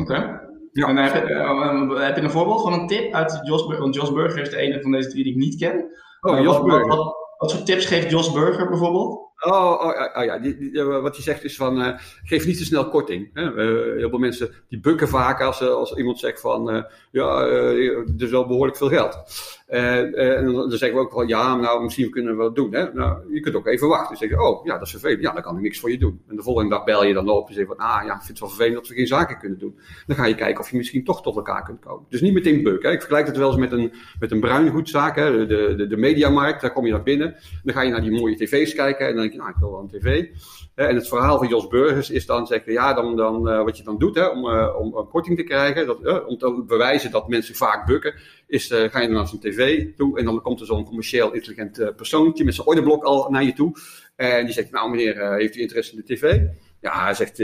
Oké. 0.00 0.52
Ja. 0.74 0.88
En 0.88 0.96
heb, 0.96 1.28
uh, 1.28 2.00
heb, 2.00 2.16
je 2.16 2.22
een 2.22 2.30
voorbeeld 2.30 2.62
van 2.62 2.72
een 2.72 2.86
tip 2.86 3.12
uit 3.12 3.40
Jos 3.42 3.62
Burger? 3.62 3.82
Want 3.82 3.94
Jos 3.94 4.12
Burger 4.12 4.40
is 4.40 4.50
de 4.50 4.56
ene 4.56 4.82
van 4.82 4.90
deze 4.90 5.08
drie 5.08 5.24
die 5.24 5.32
ik 5.32 5.38
niet 5.38 5.56
ken. 5.56 5.84
Oh, 6.20 6.40
Jos 6.40 6.56
wat, 6.56 6.64
Burger. 6.64 6.86
Wat, 6.86 7.16
wat, 7.38 7.52
voor 7.52 7.62
tips 7.62 7.86
geeft 7.86 8.10
Jos 8.10 8.32
Burger 8.32 8.68
bijvoorbeeld? 8.68 9.32
Oh, 9.44 9.80
oh, 9.80 10.16
oh 10.16 10.24
ja, 10.24 10.38
die, 10.38 10.82
wat 10.82 11.14
hij 11.14 11.24
zegt 11.24 11.44
is 11.44 11.56
van, 11.56 11.80
uh, 11.80 11.98
geef 12.24 12.46
niet 12.46 12.58
te 12.58 12.64
snel 12.64 12.88
korting. 12.88 13.30
Hè? 13.32 13.42
Uh, 13.42 13.96
heel 13.96 14.08
veel 14.08 14.18
mensen 14.18 14.50
die 14.68 14.80
bukken 14.80 15.08
vaak 15.08 15.40
als, 15.40 15.62
als 15.62 15.94
iemand 15.94 16.18
zegt 16.18 16.40
van, 16.40 16.86
ja, 17.10 17.40
er 17.40 18.22
is 18.22 18.30
wel 18.30 18.46
behoorlijk 18.46 18.76
veel 18.76 18.88
geld. 18.88 19.18
en 19.66 20.52
dan, 20.52 20.70
zeggen 20.70 20.98
we 20.98 21.04
ook 21.04 21.12
wel, 21.12 21.26
ja, 21.26 21.56
nou, 21.56 21.82
misschien 21.82 22.10
kunnen 22.10 22.36
we 22.36 22.42
dat 22.42 22.54
doen. 22.54 22.74
Hè? 22.74 22.92
Nou, 22.92 23.34
je 23.34 23.40
kunt 23.40 23.54
ook 23.54 23.66
even 23.66 23.88
wachten. 23.88 24.08
Dan 24.08 24.16
zeg 24.16 24.28
je, 24.28 24.42
oh, 24.42 24.64
ja, 24.64 24.72
dat 24.72 24.86
is 24.86 24.90
vervelend. 24.90 25.22
Ja, 25.22 25.32
dan 25.32 25.42
kan 25.42 25.56
ik 25.56 25.62
niks 25.62 25.80
voor 25.80 25.90
je 25.90 25.98
doen. 25.98 26.22
En 26.28 26.36
de 26.36 26.42
volgende 26.42 26.70
dag 26.70 26.84
bel 26.84 27.04
je 27.04 27.14
dan 27.14 27.28
op 27.28 27.48
en 27.48 27.54
zeg 27.54 27.66
van, 27.66 27.76
ah, 27.76 28.04
ja, 28.04 28.12
ik 28.14 28.22
vind 28.22 28.28
het 28.28 28.40
wel 28.40 28.48
vervelend 28.48 28.74
dat 28.74 28.88
we 28.88 28.94
geen 28.94 29.06
zaken 29.06 29.38
kunnen 29.38 29.58
doen. 29.58 29.78
Dan 30.06 30.16
ga 30.16 30.26
je 30.26 30.34
kijken 30.34 30.60
of 30.60 30.70
je 30.70 30.76
misschien 30.76 31.04
toch 31.04 31.22
tot 31.22 31.36
elkaar 31.36 31.64
kunt 31.64 31.80
komen. 31.80 32.06
Dus 32.08 32.20
niet 32.20 32.34
meteen 32.34 32.62
bukken. 32.62 32.92
Ik 32.92 32.98
vergelijk 32.98 33.26
het 33.26 33.36
wel 33.36 33.48
eens 33.48 33.58
met 33.58 33.72
een, 33.72 33.92
met 34.20 34.30
een 34.30 34.40
bruingoedzaak? 34.40 35.16
De, 35.16 35.74
de, 35.76 35.86
de 35.86 35.96
mediamarkt. 35.96 36.60
Daar 36.60 36.72
kom 36.72 36.86
je 36.86 36.92
naar 36.92 37.02
binnen. 37.02 37.36
Dan 37.62 37.74
ga 37.74 37.82
je 37.82 37.90
naar 37.90 38.02
die 38.02 38.20
mooie 38.20 38.36
tv's 38.36 38.74
kijken 38.74 39.08
en 39.08 39.16
dan 39.16 39.33
nou, 39.36 39.50
ik 39.50 39.56
wil 39.56 39.70
wel 39.70 39.80
een 39.80 39.88
tv. 39.88 40.26
En 40.74 40.94
het 40.94 41.08
verhaal 41.08 41.38
van 41.38 41.48
Jos 41.48 41.68
Burgers 41.68 42.10
is 42.10 42.26
dan 42.26 42.46
zeggen, 42.46 42.72
ja, 42.72 42.94
dan, 42.94 43.16
dan, 43.16 43.48
uh, 43.48 43.64
wat 43.64 43.76
je 43.76 43.82
dan 43.82 43.98
doet 43.98 44.14
hè, 44.14 44.26
om, 44.26 44.46
uh, 44.46 44.76
om 44.78 44.96
een 44.96 45.08
korting 45.08 45.36
te 45.36 45.42
krijgen, 45.42 45.86
dat, 45.86 46.26
om 46.26 46.38
te 46.38 46.64
bewijzen 46.66 47.10
dat 47.10 47.28
mensen 47.28 47.54
vaak 47.54 47.86
bukken, 47.86 48.14
is 48.46 48.66
ga 48.66 49.00
je 49.00 49.06
dan 49.06 49.16
naar 49.16 49.28
zijn 49.28 49.40
tv 49.40 49.86
toe 49.96 50.18
en 50.18 50.24
dan 50.24 50.42
komt 50.42 50.60
er 50.60 50.66
zo'n 50.66 50.84
commercieel 50.84 51.32
intelligent 51.32 51.92
persoontje 51.96 52.44
met 52.44 52.54
zijn 52.54 52.66
orderblok 52.66 53.04
al 53.04 53.30
naar 53.30 53.44
je 53.44 53.52
toe. 53.52 53.76
En 54.16 54.44
die 54.44 54.54
zegt, 54.54 54.70
nou 54.70 54.90
meneer, 54.90 55.34
heeft 55.34 55.56
u 55.56 55.60
interesse 55.60 55.92
in 55.92 56.02
de 56.06 56.14
tv? 56.14 56.40
Ja, 56.80 57.14
zegt, 57.14 57.36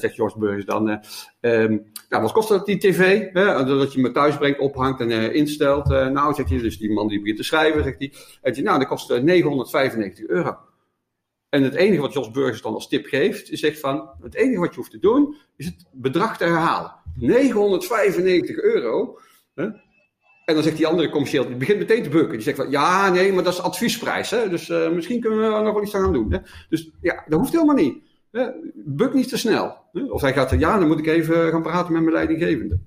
zegt 0.00 0.14
Jos 0.14 0.34
Burgers 0.34 0.64
dan, 0.64 0.88
um, 1.40 1.92
nou, 2.08 2.22
wat 2.22 2.32
kost 2.32 2.48
dat 2.48 2.66
die 2.66 2.78
tv? 2.78 3.32
Hè? 3.32 3.64
Dat 3.64 3.92
je 3.92 4.00
me 4.00 4.10
thuis 4.10 4.36
brengt, 4.36 4.58
ophangt 4.58 5.00
en 5.00 5.34
instelt. 5.34 5.88
nou, 5.88 6.34
zegt 6.34 6.50
hij, 6.50 6.58
dus 6.58 6.78
die 6.78 6.92
man 6.92 7.08
die 7.08 7.18
begint 7.18 7.36
te 7.36 7.44
schrijven, 7.44 7.82
zegt 7.82 7.98
hij, 8.40 8.62
nou, 8.62 8.78
dat 8.78 8.88
kost 8.88 9.22
995 9.22 10.26
euro. 10.26 10.56
En 11.54 11.62
het 11.62 11.74
enige 11.74 12.00
wat 12.00 12.12
Jos 12.12 12.30
Burgers 12.30 12.62
dan 12.62 12.74
als 12.74 12.88
tip 12.88 13.06
geeft, 13.06 13.50
is 13.50 13.60
zegt 13.60 13.80
van, 13.80 14.10
het 14.20 14.34
enige 14.34 14.60
wat 14.60 14.70
je 14.70 14.76
hoeft 14.76 14.90
te 14.90 14.98
doen, 14.98 15.36
is 15.56 15.66
het 15.66 15.86
bedrag 15.92 16.36
te 16.36 16.44
herhalen. 16.44 16.92
995 17.16 18.56
euro. 18.56 19.18
Hè? 19.54 19.64
En 20.44 20.54
dan 20.54 20.62
zegt 20.62 20.76
die 20.76 20.86
andere 20.86 21.10
commercieel, 21.10 21.46
die 21.46 21.56
begint 21.56 21.78
meteen 21.78 22.02
te 22.02 22.08
bukken. 22.08 22.32
Die 22.32 22.40
zegt 22.40 22.56
van, 22.56 22.70
ja, 22.70 23.10
nee, 23.10 23.32
maar 23.32 23.44
dat 23.44 23.52
is 23.52 23.60
adviesprijs. 23.60 24.30
Hè? 24.30 24.48
Dus 24.48 24.68
uh, 24.68 24.90
misschien 24.90 25.20
kunnen 25.20 25.38
we 25.38 25.62
nog 25.62 25.74
wel 25.74 25.82
iets 25.82 25.94
aan 25.94 26.02
gaan 26.02 26.12
doen. 26.12 26.32
Hè? 26.32 26.38
Dus 26.68 26.90
ja, 27.00 27.24
dat 27.28 27.38
hoeft 27.38 27.52
helemaal 27.52 27.74
niet. 27.74 28.02
Hè? 28.30 28.46
Buk 28.74 29.14
niet 29.14 29.28
te 29.28 29.38
snel. 29.38 29.76
Hè? 29.92 30.02
Of 30.02 30.20
hij 30.20 30.32
gaat, 30.32 30.50
ja, 30.50 30.78
dan 30.78 30.88
moet 30.88 30.98
ik 30.98 31.06
even 31.06 31.50
gaan 31.50 31.62
praten 31.62 31.92
met 31.92 32.02
mijn 32.02 32.14
leidinggevende. 32.14 32.78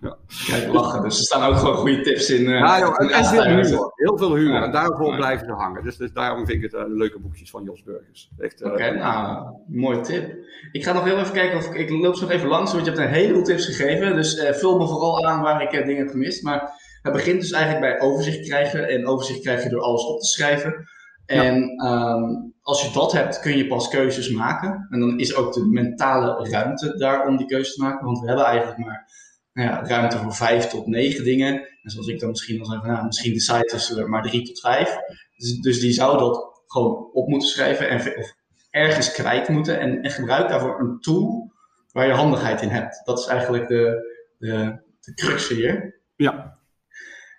Ja. 0.00 0.16
Kijk, 0.46 0.72
lachen. 0.72 1.02
Dus 1.02 1.18
er 1.18 1.24
staan 1.24 1.50
ook 1.50 1.56
gewoon 1.56 1.76
goede 1.76 2.00
tips 2.00 2.30
in. 2.30 2.42
Uh, 2.42 2.58
ja, 2.58 2.78
joh, 2.78 3.00
en, 3.00 3.24
veel 3.24 3.44
humor. 3.44 3.92
Heel 3.94 4.18
veel 4.18 4.34
humor. 4.34 4.62
En 4.62 4.72
daarvoor 4.72 5.16
blijven 5.16 5.46
ze 5.46 5.52
hangen. 5.52 5.84
Dus, 5.84 5.96
dus 5.96 6.12
daarom 6.12 6.46
vind 6.46 6.64
ik 6.64 6.72
het 6.72 6.80
uh, 6.82 6.96
leuke 6.96 7.18
boekjes 7.18 7.50
van 7.50 7.64
Jos 7.64 7.82
Burgers. 7.82 8.30
Uh, 8.38 8.72
Oké, 8.72 8.90
nou, 8.90 9.46
mooi 9.66 10.00
tip. 10.00 10.34
Ik 10.72 10.84
ga 10.84 10.92
nog 10.92 11.04
heel 11.04 11.18
even 11.18 11.32
kijken 11.32 11.58
of 11.58 11.66
ik, 11.66 11.74
ik 11.74 11.90
loop 11.90 12.14
zo 12.14 12.22
nog 12.22 12.30
even 12.30 12.48
langs, 12.48 12.72
want 12.72 12.84
je 12.84 12.90
hebt 12.90 13.02
een 13.02 13.12
heleboel 13.12 13.42
tips 13.42 13.66
gegeven. 13.66 14.16
Dus 14.16 14.42
vul 14.52 14.78
me 14.78 14.86
vooral 14.86 15.26
aan 15.26 15.42
waar 15.42 15.62
ik 15.62 15.70
dingen 15.70 16.02
heb 16.02 16.10
gemist. 16.10 16.42
Maar 16.42 16.72
het 17.02 17.12
begint 17.12 17.40
dus 17.40 17.50
eigenlijk 17.50 17.82
bij 17.84 18.08
overzicht 18.08 18.48
krijgen. 18.48 18.88
En 18.88 19.06
overzicht 19.06 19.40
krijg 19.40 19.62
je 19.62 19.68
door 19.68 19.80
alles 19.80 20.04
op 20.04 20.20
te 20.20 20.26
schrijven. 20.26 20.88
En 21.26 21.74
ja. 21.82 22.12
um, 22.12 22.54
als 22.62 22.82
je 22.82 22.92
dat 22.92 23.12
hebt, 23.12 23.40
kun 23.40 23.56
je 23.56 23.66
pas 23.66 23.88
keuzes 23.88 24.30
maken. 24.30 24.86
En 24.90 25.00
dan 25.00 25.18
is 25.18 25.34
ook 25.34 25.52
de 25.52 25.66
mentale 25.66 26.48
ruimte 26.50 26.96
daar 26.96 27.26
om 27.26 27.36
die 27.36 27.46
keuze 27.46 27.72
te 27.72 27.82
maken. 27.82 28.06
Want 28.06 28.20
we 28.20 28.26
hebben 28.26 28.44
eigenlijk 28.44 28.78
maar 28.78 29.08
ja, 29.52 29.86
ruimte 29.86 30.18
voor 30.18 30.34
vijf 30.34 30.66
tot 30.66 30.86
negen 30.86 31.24
dingen. 31.24 31.54
En 31.82 31.90
zoals 31.90 32.06
ik 32.06 32.20
dan 32.20 32.28
misschien 32.28 32.60
al 32.60 32.66
zei, 32.66 32.80
van, 32.80 32.90
nou, 32.90 33.06
misschien 33.06 33.32
de 33.32 33.40
site 33.40 33.64
tussen 33.64 34.10
maar 34.10 34.22
drie 34.22 34.42
tot 34.42 34.60
vijf. 34.60 34.96
Dus, 35.36 35.58
dus 35.58 35.80
die 35.80 35.92
zou 35.92 36.18
dat 36.18 36.62
gewoon 36.66 37.10
op 37.12 37.28
moeten 37.28 37.48
schrijven 37.48 37.88
en 37.88 38.16
of 38.16 38.34
ergens 38.70 39.12
kwijt 39.12 39.48
moeten. 39.48 39.80
En, 39.80 40.02
en 40.02 40.10
gebruik 40.10 40.48
daarvoor 40.48 40.80
een 40.80 41.00
tool 41.00 41.52
waar 41.92 42.06
je 42.06 42.12
handigheid 42.12 42.62
in 42.62 42.68
hebt. 42.68 43.00
Dat 43.04 43.18
is 43.18 43.26
eigenlijk 43.26 43.68
de, 43.68 44.12
de, 44.38 44.80
de 45.00 45.14
crux 45.14 45.48
hier. 45.48 46.00
Ja. 46.16 46.58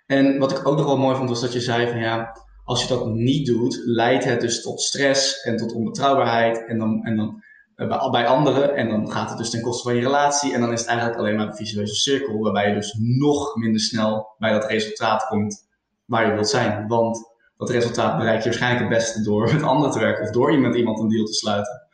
En 0.06 0.38
wat 0.38 0.58
ik 0.58 0.66
ook 0.66 0.76
nog 0.76 0.86
wel 0.86 0.98
mooi 0.98 1.16
vond, 1.16 1.28
was 1.28 1.40
dat 1.40 1.52
je 1.52 1.60
zei 1.60 1.88
van 1.88 1.98
ja, 1.98 2.36
als 2.64 2.82
je 2.82 2.88
dat 2.88 3.06
niet 3.06 3.46
doet, 3.46 3.80
leidt 3.84 4.24
het 4.24 4.40
dus 4.40 4.62
tot 4.62 4.80
stress 4.80 5.42
en 5.42 5.56
tot 5.56 5.72
onbetrouwbaarheid 5.72 6.66
en 6.66 6.78
dan, 6.78 7.04
en 7.04 7.16
dan 7.16 7.42
uh, 7.82 8.10
bij 8.10 8.26
anderen. 8.26 8.76
En 8.76 8.88
dan 8.88 9.12
gaat 9.12 9.28
het 9.28 9.38
dus 9.38 9.50
ten 9.50 9.60
koste 9.60 9.82
van 9.82 9.94
je 9.94 10.02
relatie. 10.02 10.54
En 10.54 10.60
dan 10.60 10.72
is 10.72 10.80
het 10.80 10.88
eigenlijk 10.88 11.18
alleen 11.18 11.36
maar 11.36 11.46
een 11.46 11.56
visueuze 11.56 11.94
cirkel, 11.94 12.38
waarbij 12.38 12.68
je 12.68 12.74
dus 12.74 12.96
nog 12.98 13.56
minder 13.56 13.80
snel 13.80 14.34
bij 14.38 14.52
dat 14.52 14.64
resultaat 14.64 15.26
komt 15.26 15.68
waar 16.04 16.26
je 16.26 16.32
wilt 16.32 16.48
zijn. 16.48 16.86
Want 16.86 17.30
dat 17.56 17.70
resultaat 17.70 18.18
bereik 18.18 18.38
je 18.38 18.44
waarschijnlijk 18.44 18.82
het 18.82 18.98
beste 18.98 19.22
door 19.22 19.52
met 19.52 19.62
anderen 19.62 19.92
te 19.92 19.98
werken 19.98 20.24
of 20.24 20.30
door 20.30 20.58
met 20.58 20.74
iemand 20.74 21.00
een 21.00 21.08
deal 21.08 21.24
te 21.24 21.32
sluiten. 21.32 21.86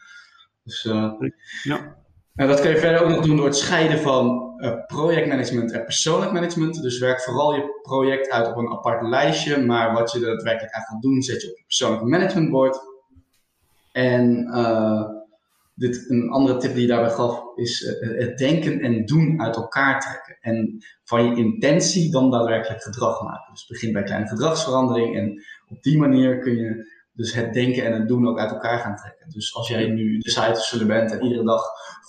Dus 0.63 0.85
uh, 0.85 1.13
ja. 1.63 1.97
Nou, 2.35 2.51
dat 2.51 2.61
kun 2.61 2.71
je 2.71 2.79
verder 2.79 3.03
ook 3.03 3.09
nog 3.09 3.25
doen 3.25 3.37
door 3.37 3.47
het 3.47 3.57
scheiden 3.57 3.99
van 3.99 4.55
uh, 4.57 4.73
projectmanagement 4.87 5.73
en 5.73 5.85
persoonlijk 5.85 6.33
management. 6.33 6.83
Dus 6.83 6.99
werk 6.99 7.21
vooral 7.21 7.55
je 7.55 7.79
project 7.83 8.31
uit 8.31 8.47
op 8.47 8.57
een 8.57 8.73
apart 8.73 9.03
lijstje, 9.03 9.65
maar 9.65 9.93
wat 9.93 10.13
je 10.13 10.21
daadwerkelijk 10.21 10.75
aan 10.75 10.83
gaat 10.83 11.03
doen, 11.03 11.23
zet 11.23 11.43
je 11.43 11.51
op 11.51 11.57
je 11.57 11.65
persoonlijk 11.65 12.03
managementbord. 12.03 12.79
En 13.93 14.49
uh, 14.55 15.03
dit, 15.79 16.05
een 16.11 16.31
andere 16.31 16.59
tip 16.59 16.73
die 16.73 16.81
je 16.81 16.89
daarbij 16.89 17.11
gaf, 17.11 17.43
is 17.55 17.83
uh, 17.83 18.19
het 18.19 18.39
denken 18.39 18.81
en 18.81 19.05
doen 19.05 19.41
uit 19.41 19.57
elkaar 19.57 20.01
trekken. 20.01 20.37
En 20.41 20.85
van 21.05 21.25
je 21.25 21.37
intentie 21.37 22.11
dan 22.11 22.31
daadwerkelijk 22.31 22.83
gedrag 22.83 23.23
maken. 23.23 23.53
Dus 23.53 23.67
begin 23.67 23.93
bij 23.93 24.03
kleine 24.03 24.29
gedragsverandering 24.29 25.17
en 25.17 25.43
op 25.69 25.83
die 25.83 25.99
manier 25.99 26.39
kun 26.39 26.57
je 26.57 26.97
dus 27.13 27.35
het 27.35 27.53
denken 27.53 27.85
en 27.85 27.93
het 27.93 28.09
doen 28.09 28.29
ook 28.29 28.39
uit 28.39 28.51
elkaar 28.51 28.79
gaan 28.79 28.97
trekken. 28.97 29.31
Dus 29.31 29.55
als 29.55 29.69
jij 29.69 29.89
nu 29.89 30.19
de 30.19 30.31
site 30.31 30.87
bent 30.87 31.13
en 31.13 31.23
iedere 31.23 31.45
dag 31.45 31.63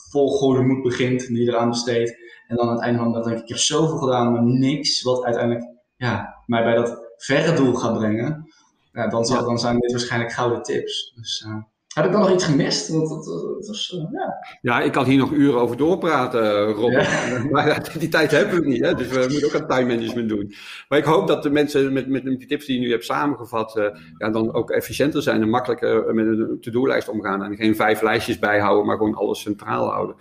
vol 0.10 0.28
goede 0.28 0.62
moed 0.62 0.84
begint, 0.84 1.28
die 1.28 1.48
eraan 1.48 1.70
besteedt, 1.70 2.18
en 2.48 2.56
dan 2.56 2.68
aan 2.68 2.74
het 2.74 2.84
einde 2.84 3.00
van 3.00 3.08
de 3.08 3.14
dag 3.14 3.24
denk 3.24 3.38
ik, 3.38 3.44
ik 3.44 3.50
heb 3.50 3.58
zoveel 3.58 3.98
gedaan, 3.98 4.32
maar 4.32 4.44
niks 4.44 5.02
wat 5.02 5.24
uiteindelijk 5.24 5.66
ja, 5.96 6.44
mij 6.46 6.64
bij 6.64 6.76
dat 6.76 7.14
verre 7.18 7.56
doel 7.56 7.74
gaat 7.74 7.98
brengen, 7.98 8.50
ja, 8.92 9.08
dan, 9.08 9.26
zal, 9.26 9.44
dan 9.44 9.60
zijn 9.60 9.80
dit 9.80 9.92
waarschijnlijk 9.92 10.32
gouden 10.32 10.64
tips. 10.64 11.14
Dus, 11.16 11.46
uh, 11.48 11.62
heb 11.96 12.06
ik 12.06 12.12
dan 12.12 12.22
nog 12.22 12.32
iets 12.32 12.46
gemist? 12.46 12.90
Want 12.90 13.10
dat, 13.10 13.26
dat 13.26 13.68
was, 13.68 13.92
uh, 13.96 14.12
ja. 14.12 14.38
ja, 14.62 14.82
ik 14.82 14.92
kan 14.92 15.06
hier 15.06 15.18
nog 15.18 15.32
uren 15.32 15.60
over 15.60 15.78
doorpraten, 15.78 16.72
Rob. 16.72 16.92
Ja. 16.92 17.44
Maar 17.52 17.96
die 18.00 18.10
tijd 18.10 18.32
hebben 18.32 18.62
we 18.62 18.68
niet, 18.68 18.86
hè? 18.86 18.96
dus 18.96 19.08
we 19.08 19.28
moeten 19.30 19.48
ook 19.48 19.62
aan 19.62 19.68
time 19.68 19.96
management 19.96 20.30
doen. 20.30 20.54
Maar 20.90 21.00
ik 21.00 21.06
hoop 21.06 21.28
dat 21.28 21.44
de 21.44 21.50
mensen 21.50 21.94
met, 21.94 22.08
met, 22.08 22.24
met 22.24 22.40
die 22.40 22.48
tips 22.48 22.66
die 22.66 22.80
je 22.80 22.86
nu 22.86 22.92
hebt 22.92 23.06
samengevat, 23.06 23.78
uh, 23.78 23.86
ja, 24.18 24.30
dan 24.30 24.54
ook 24.54 24.72
efficiënter 24.72 25.22
zijn 25.22 25.42
en 25.42 25.50
makkelijker 25.50 26.14
met 26.14 26.26
een 26.26 26.58
to-do-lijst 26.62 27.10
omgaan. 27.10 27.44
En 27.44 27.56
geen 27.56 27.76
vijf 27.76 28.02
lijstjes 28.02 28.40
bijhouden, 28.40 28.86
maar 28.86 28.98
gewoon 28.98 29.16
alles 29.16 29.42
centraal 29.42 29.88
houden. 29.90 30.16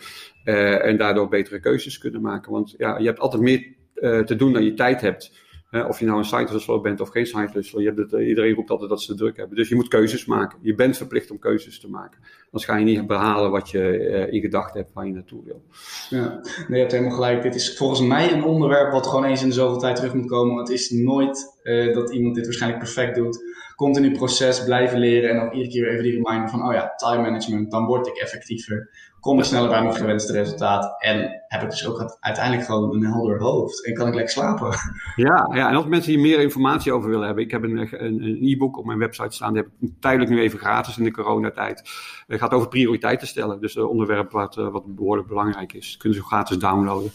Uh, 0.45 0.85
en 0.85 0.97
daardoor 0.97 1.29
betere 1.29 1.61
keuzes 1.61 1.99
kunnen 1.99 2.21
maken. 2.21 2.53
Want 2.53 2.75
ja, 2.77 2.99
je 2.99 3.07
hebt 3.07 3.21
altijd 3.21 3.43
meer 3.43 3.77
te 4.25 4.37
doen 4.37 4.53
dan 4.53 4.65
je 4.65 4.75
tijd 4.75 5.01
hebt. 5.01 5.47
Of 5.71 5.99
je 5.99 6.05
nou 6.05 6.19
een 6.19 6.25
site 6.25 6.53
hustler 6.53 6.81
bent 6.81 7.01
of 7.01 7.09
geen 7.09 7.27
site 7.27 7.51
hustler. 7.53 7.83
Uh, 7.83 8.29
iedereen 8.29 8.55
roept 8.55 8.71
altijd 8.71 8.91
dat 8.91 9.03
ze 9.03 9.15
druk 9.15 9.37
hebben. 9.37 9.57
Dus 9.57 9.69
je 9.69 9.75
moet 9.75 9.89
keuzes 9.89 10.25
maken. 10.25 10.59
Je 10.63 10.75
bent 10.75 10.97
verplicht 10.97 11.31
om 11.31 11.39
keuzes 11.39 11.81
te 11.81 11.89
maken. 11.89 12.21
Anders 12.51 12.71
ga 12.71 12.77
je 12.77 12.85
niet 12.85 13.07
behalen 13.07 13.51
wat 13.51 13.71
je 13.71 13.79
uh, 13.79 14.33
in 14.33 14.41
gedachten 14.41 14.81
hebt 14.81 14.93
waar 14.95 15.07
je 15.07 15.13
naartoe 15.13 15.45
wil. 15.45 15.63
Ja, 16.09 16.41
nee, 16.43 16.67
je 16.69 16.79
hebt 16.79 16.93
helemaal 16.93 17.15
gelijk. 17.15 17.43
Dit 17.43 17.55
is 17.55 17.77
volgens 17.77 18.01
mij 18.01 18.33
een 18.33 18.45
onderwerp 18.45 18.93
wat 18.93 19.07
gewoon 19.07 19.25
eens 19.25 19.43
in 19.43 19.49
de 19.49 19.55
zoveel 19.55 19.79
tijd 19.79 19.97
terug 19.97 20.15
moet 20.15 20.29
komen. 20.29 20.55
Want 20.55 20.69
het 20.69 20.79
is 20.79 20.91
nooit 20.91 21.57
dat 21.95 22.11
iemand 22.11 22.35
dit 22.35 22.45
waarschijnlijk 22.45 22.83
perfect 22.83 23.15
doet. 23.15 23.39
Continu 23.77 24.13
proces, 24.13 24.65
blijven 24.65 24.99
leren 24.99 25.31
en 25.31 25.41
ook 25.41 25.53
iedere 25.53 25.71
keer 25.71 25.89
even 25.89 26.03
die 26.03 26.23
reminder 26.23 26.49
van, 26.49 26.67
oh 26.67 26.73
ja, 26.73 26.93
time 26.97 27.23
management, 27.23 27.71
dan 27.71 27.85
word 27.85 28.07
ik 28.07 28.17
effectiever 28.17 28.91
kom 29.21 29.39
ik 29.39 29.45
sneller 29.45 29.69
bij 29.69 29.83
mijn 29.83 29.95
gewenste 29.95 30.33
resultaat. 30.33 31.03
En 31.03 31.43
heb 31.49 31.63
ik 31.63 31.71
dus 31.71 31.87
ook 31.87 32.17
uiteindelijk 32.21 32.67
gewoon 32.67 32.95
een 32.95 33.05
helder 33.05 33.41
hoofd. 33.41 33.87
En 33.87 33.95
kan 33.95 34.07
ik 34.07 34.15
lekker 34.15 34.33
slapen. 34.33 34.75
Ja, 35.17 35.51
ja 35.53 35.69
en 35.69 35.75
als 35.75 35.87
mensen 35.87 36.13
hier 36.13 36.21
meer 36.21 36.41
informatie 36.41 36.93
over 36.93 37.11
willen 37.11 37.27
hebben. 37.27 37.45
Ik 37.45 37.51
heb 37.51 37.63
een, 37.63 38.05
een, 38.05 38.39
e-book 38.43 38.79
op 38.79 38.85
mijn 38.85 38.99
website 38.99 39.35
staan. 39.35 39.53
Die 39.53 39.63
heb 39.63 39.71
ik 39.81 39.91
tijdelijk 40.01 40.31
nu 40.31 40.41
even 40.41 40.59
gratis 40.59 40.99
in 40.99 41.05
de 41.05 41.11
coronatijd. 41.11 41.91
Het 42.39 42.47
gaat 42.47 42.57
over 42.57 42.69
prioriteiten 42.69 43.27
stellen. 43.27 43.61
Dus 43.61 43.77
een 43.77 43.87
onderwerp 43.87 44.31
wat, 44.31 44.57
eh, 44.57 44.69
wat 44.69 44.95
behoorlijk 44.95 45.29
belangrijk 45.29 45.73
is. 45.73 45.97
Kunnen 45.97 46.19
ze 46.19 46.25
gratis 46.25 46.59
downloaden. 46.59 47.11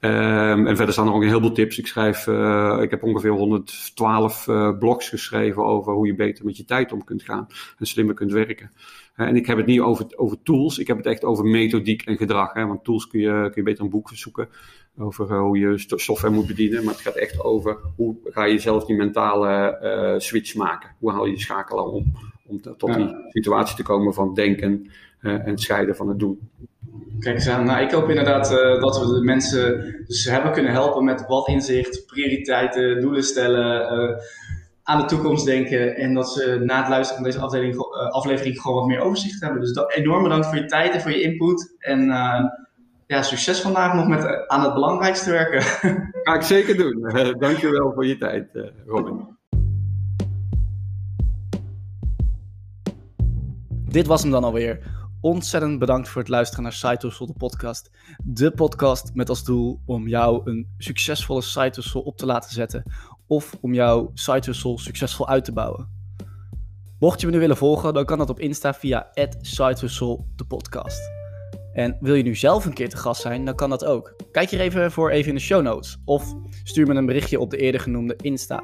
Um, 0.00 0.66
en 0.66 0.76
verder 0.76 0.92
staan 0.92 1.06
er 1.06 1.12
ook 1.12 1.22
een 1.22 1.28
heleboel 1.28 1.52
tips. 1.52 1.78
Ik 1.78 1.86
schrijf, 1.86 2.26
uh, 2.26 2.78
ik 2.82 2.90
heb 2.90 3.02
ongeveer 3.02 3.30
112 3.30 4.46
uh, 4.46 4.66
eh, 4.66 4.78
blogs 4.78 5.08
geschreven 5.08 5.64
over 5.64 5.92
hoe 5.92 6.06
je 6.06 6.14
beter 6.14 6.44
met 6.44 6.56
je 6.56 6.64
tijd 6.64 6.92
om 6.92 7.04
kunt 7.04 7.22
gaan 7.22 7.46
en 7.78 7.86
slimmer 7.86 8.14
kunt 8.14 8.32
werken. 8.32 8.70
En 9.14 9.36
ik 9.36 9.46
heb 9.46 9.56
het 9.56 9.66
niet 9.66 9.80
over, 9.80 10.06
over 10.16 10.42
tools, 10.42 10.78
ik 10.78 10.86
heb 10.86 10.96
het 10.96 11.06
echt 11.06 11.24
over 11.24 11.44
methodiek 11.44 12.02
en 12.02 12.16
gedrag. 12.16 12.52
Hè? 12.52 12.66
Want 12.66 12.84
tools 12.84 13.06
kun 13.06 13.20
je, 13.20 13.42
kun 13.42 13.52
je 13.54 13.62
beter 13.62 13.84
een 13.84 13.90
boek 13.90 14.10
zoeken 14.12 14.48
over 14.98 15.38
hoe 15.38 15.58
je 15.58 15.84
software 15.86 16.34
moet 16.34 16.46
bedienen. 16.46 16.84
Maar 16.84 16.94
het 16.94 17.02
gaat 17.02 17.14
echt 17.14 17.44
over 17.44 17.78
hoe 17.96 18.16
ga 18.24 18.44
je 18.44 18.58
zelf 18.58 18.84
die 18.84 18.96
mentale 18.96 20.14
switch 20.18 20.54
maken. 20.54 20.90
Hoe 20.98 21.12
haal 21.12 21.24
je 21.24 21.32
die 21.32 21.42
schakelaar 21.42 21.84
om, 21.84 22.12
om 22.46 22.60
te, 22.60 22.74
tot 22.76 22.88
ja. 22.88 22.96
die 22.96 23.14
situatie 23.28 23.76
te 23.76 23.82
komen 23.82 24.14
van 24.14 24.34
denken 24.34 24.90
uh, 25.20 25.46
en 25.46 25.58
scheiden 25.58 25.96
van 25.96 26.08
het 26.08 26.18
doen. 26.18 26.50
Kijk 27.20 27.34
eens 27.34 27.48
aan. 27.48 27.64
Nou, 27.64 27.82
ik 27.82 27.90
hoop 27.90 28.08
inderdaad 28.08 28.52
uh, 28.52 28.80
dat 28.80 28.98
we 29.00 29.14
de 29.14 29.24
mensen 29.24 29.94
dus 30.06 30.24
hebben 30.24 30.52
kunnen 30.52 30.72
helpen 30.72 31.04
met 31.04 31.26
wat 31.26 31.48
inzicht, 31.48 32.06
prioriteiten, 32.06 33.00
doelen 33.00 33.22
stellen, 33.22 33.98
uh, 33.98 34.16
aan 34.82 35.00
de 35.00 35.06
toekomst 35.06 35.44
denken. 35.44 35.96
En 35.96 36.14
dat 36.14 36.32
ze 36.32 36.60
na 36.64 36.78
het 36.78 36.88
luisteren 36.88 37.22
van 37.22 37.30
deze 37.30 37.44
afdeling, 37.44 37.78
aflevering 38.10 38.60
gewoon 38.60 38.76
wat 38.76 38.86
meer 38.86 39.00
overzicht 39.00 39.40
hebben. 39.40 39.60
Dus 39.60 39.72
dat, 39.72 39.92
enorm 39.92 40.22
bedankt 40.22 40.46
voor 40.46 40.56
je 40.56 40.64
tijd 40.64 40.94
en 40.94 41.00
voor 41.00 41.10
je 41.10 41.20
input. 41.20 41.74
En 41.78 42.06
ja, 43.06 43.22
succes 43.22 43.60
vandaag 43.60 43.94
nog 43.94 44.08
met 44.08 44.48
aan 44.48 44.62
het 44.62 44.74
belangrijkste 44.74 45.30
werken. 45.30 45.62
Ga 46.24 46.34
ik 46.34 46.42
zeker 46.42 46.76
doen. 46.76 47.00
dankjewel 47.38 47.92
voor 47.92 48.06
je 48.06 48.18
tijd, 48.18 48.48
Robin. 48.86 49.35
Dit 53.96 54.06
was 54.06 54.22
hem 54.22 54.30
dan 54.30 54.44
alweer. 54.44 54.78
Ontzettend 55.20 55.78
bedankt 55.78 56.08
voor 56.08 56.20
het 56.20 56.30
luisteren 56.30 56.62
naar 56.62 56.98
Hustle, 57.00 57.26
de 57.26 57.32
podcast. 57.32 57.90
De 58.24 58.50
podcast 58.50 59.14
met 59.14 59.28
als 59.28 59.44
doel 59.44 59.80
om 59.86 60.08
jou 60.08 60.50
een 60.50 60.68
succesvolle 60.78 61.42
site 61.42 61.80
hustle 61.80 62.04
op 62.04 62.16
te 62.16 62.26
laten 62.26 62.52
zetten. 62.52 62.92
Of 63.26 63.56
om 63.60 63.74
jouw 63.74 64.12
hustle 64.14 64.78
succesvol 64.78 65.28
uit 65.28 65.44
te 65.44 65.52
bouwen. 65.52 65.88
Mocht 66.98 67.20
je 67.20 67.26
me 67.26 67.32
nu 67.32 67.38
willen 67.38 67.56
volgen, 67.56 67.94
dan 67.94 68.04
kan 68.04 68.18
dat 68.18 68.30
op 68.30 68.40
Insta 68.40 68.74
via 68.74 69.10
@sitehustle 69.40 70.24
de 70.36 70.44
podcast. 70.44 71.10
En 71.72 71.96
wil 72.00 72.14
je 72.14 72.22
nu 72.22 72.34
zelf 72.34 72.64
een 72.64 72.74
keer 72.74 72.88
te 72.88 72.96
gast 72.96 73.20
zijn, 73.20 73.44
dan 73.44 73.54
kan 73.54 73.70
dat 73.70 73.84
ook. 73.84 74.14
Kijk 74.32 74.50
hier 74.50 74.60
even 74.60 74.92
voor 74.92 75.10
even 75.10 75.28
in 75.28 75.34
de 75.34 75.40
show 75.40 75.62
notes. 75.62 75.98
Of 76.04 76.34
stuur 76.64 76.86
me 76.86 76.94
een 76.94 77.06
berichtje 77.06 77.40
op 77.40 77.50
de 77.50 77.56
eerder 77.56 77.80
genoemde 77.80 78.16
Insta, 78.16 78.62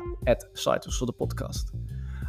@sitehustle 0.52 1.06
de 1.06 1.12
podcast. 1.12 1.70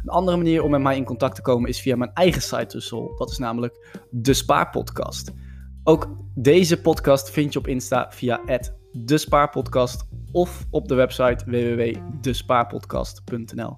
Een 0.04 0.10
andere 0.10 0.36
manier 0.36 0.62
om 0.62 0.70
met 0.70 0.80
mij 0.80 0.96
in 0.96 1.04
contact 1.04 1.34
te 1.34 1.42
komen 1.42 1.68
is 1.68 1.80
via 1.80 1.96
mijn 1.96 2.12
eigen 2.12 2.42
site 2.42 2.66
tussel. 2.66 3.14
Dat 3.16 3.30
is 3.30 3.38
namelijk 3.38 4.04
de 4.10 4.34
Spaarpodcast. 4.34 5.32
Ook 5.84 6.08
deze 6.34 6.80
podcast 6.80 7.30
vind 7.30 7.52
je 7.52 7.58
op 7.58 7.66
Insta 7.66 8.06
via 8.10 8.40
de 8.92 9.18
Spaarpodcast 9.18 10.08
of 10.32 10.66
op 10.70 10.88
de 10.88 10.94
website 10.94 11.44
www.despaarpodcast.nl. 11.46 13.76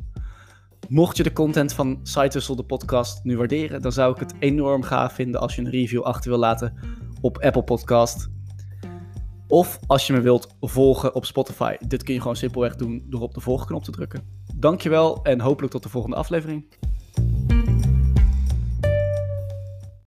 Mocht 0.88 1.16
je 1.16 1.22
de 1.22 1.32
content 1.32 1.72
van 1.72 2.00
Site 2.02 2.54
de 2.56 2.64
podcast 2.64 3.24
nu 3.24 3.36
waarderen, 3.36 3.82
dan 3.82 3.92
zou 3.92 4.12
ik 4.12 4.18
het 4.18 4.34
enorm 4.38 4.82
gaaf 4.82 5.12
vinden 5.12 5.40
als 5.40 5.54
je 5.54 5.62
een 5.62 5.70
review 5.70 6.02
achter 6.02 6.30
wil 6.30 6.38
laten 6.38 6.74
op 7.20 7.38
Apple 7.38 7.64
Podcast. 7.64 8.28
Of 9.48 9.78
als 9.86 10.06
je 10.06 10.12
me 10.12 10.20
wilt 10.20 10.56
volgen 10.60 11.14
op 11.14 11.24
Spotify. 11.24 11.76
Dit 11.86 12.02
kun 12.02 12.14
je 12.14 12.20
gewoon 12.20 12.36
simpelweg 12.36 12.76
doen 12.76 13.06
door 13.08 13.20
op 13.20 13.34
de 13.34 13.40
volgknop 13.40 13.84
te 13.84 13.90
drukken. 13.90 14.45
Dankjewel 14.59 15.22
en 15.22 15.40
hopelijk 15.40 15.72
tot 15.72 15.82
de 15.82 15.88
volgende 15.88 16.16
aflevering. 16.16 16.64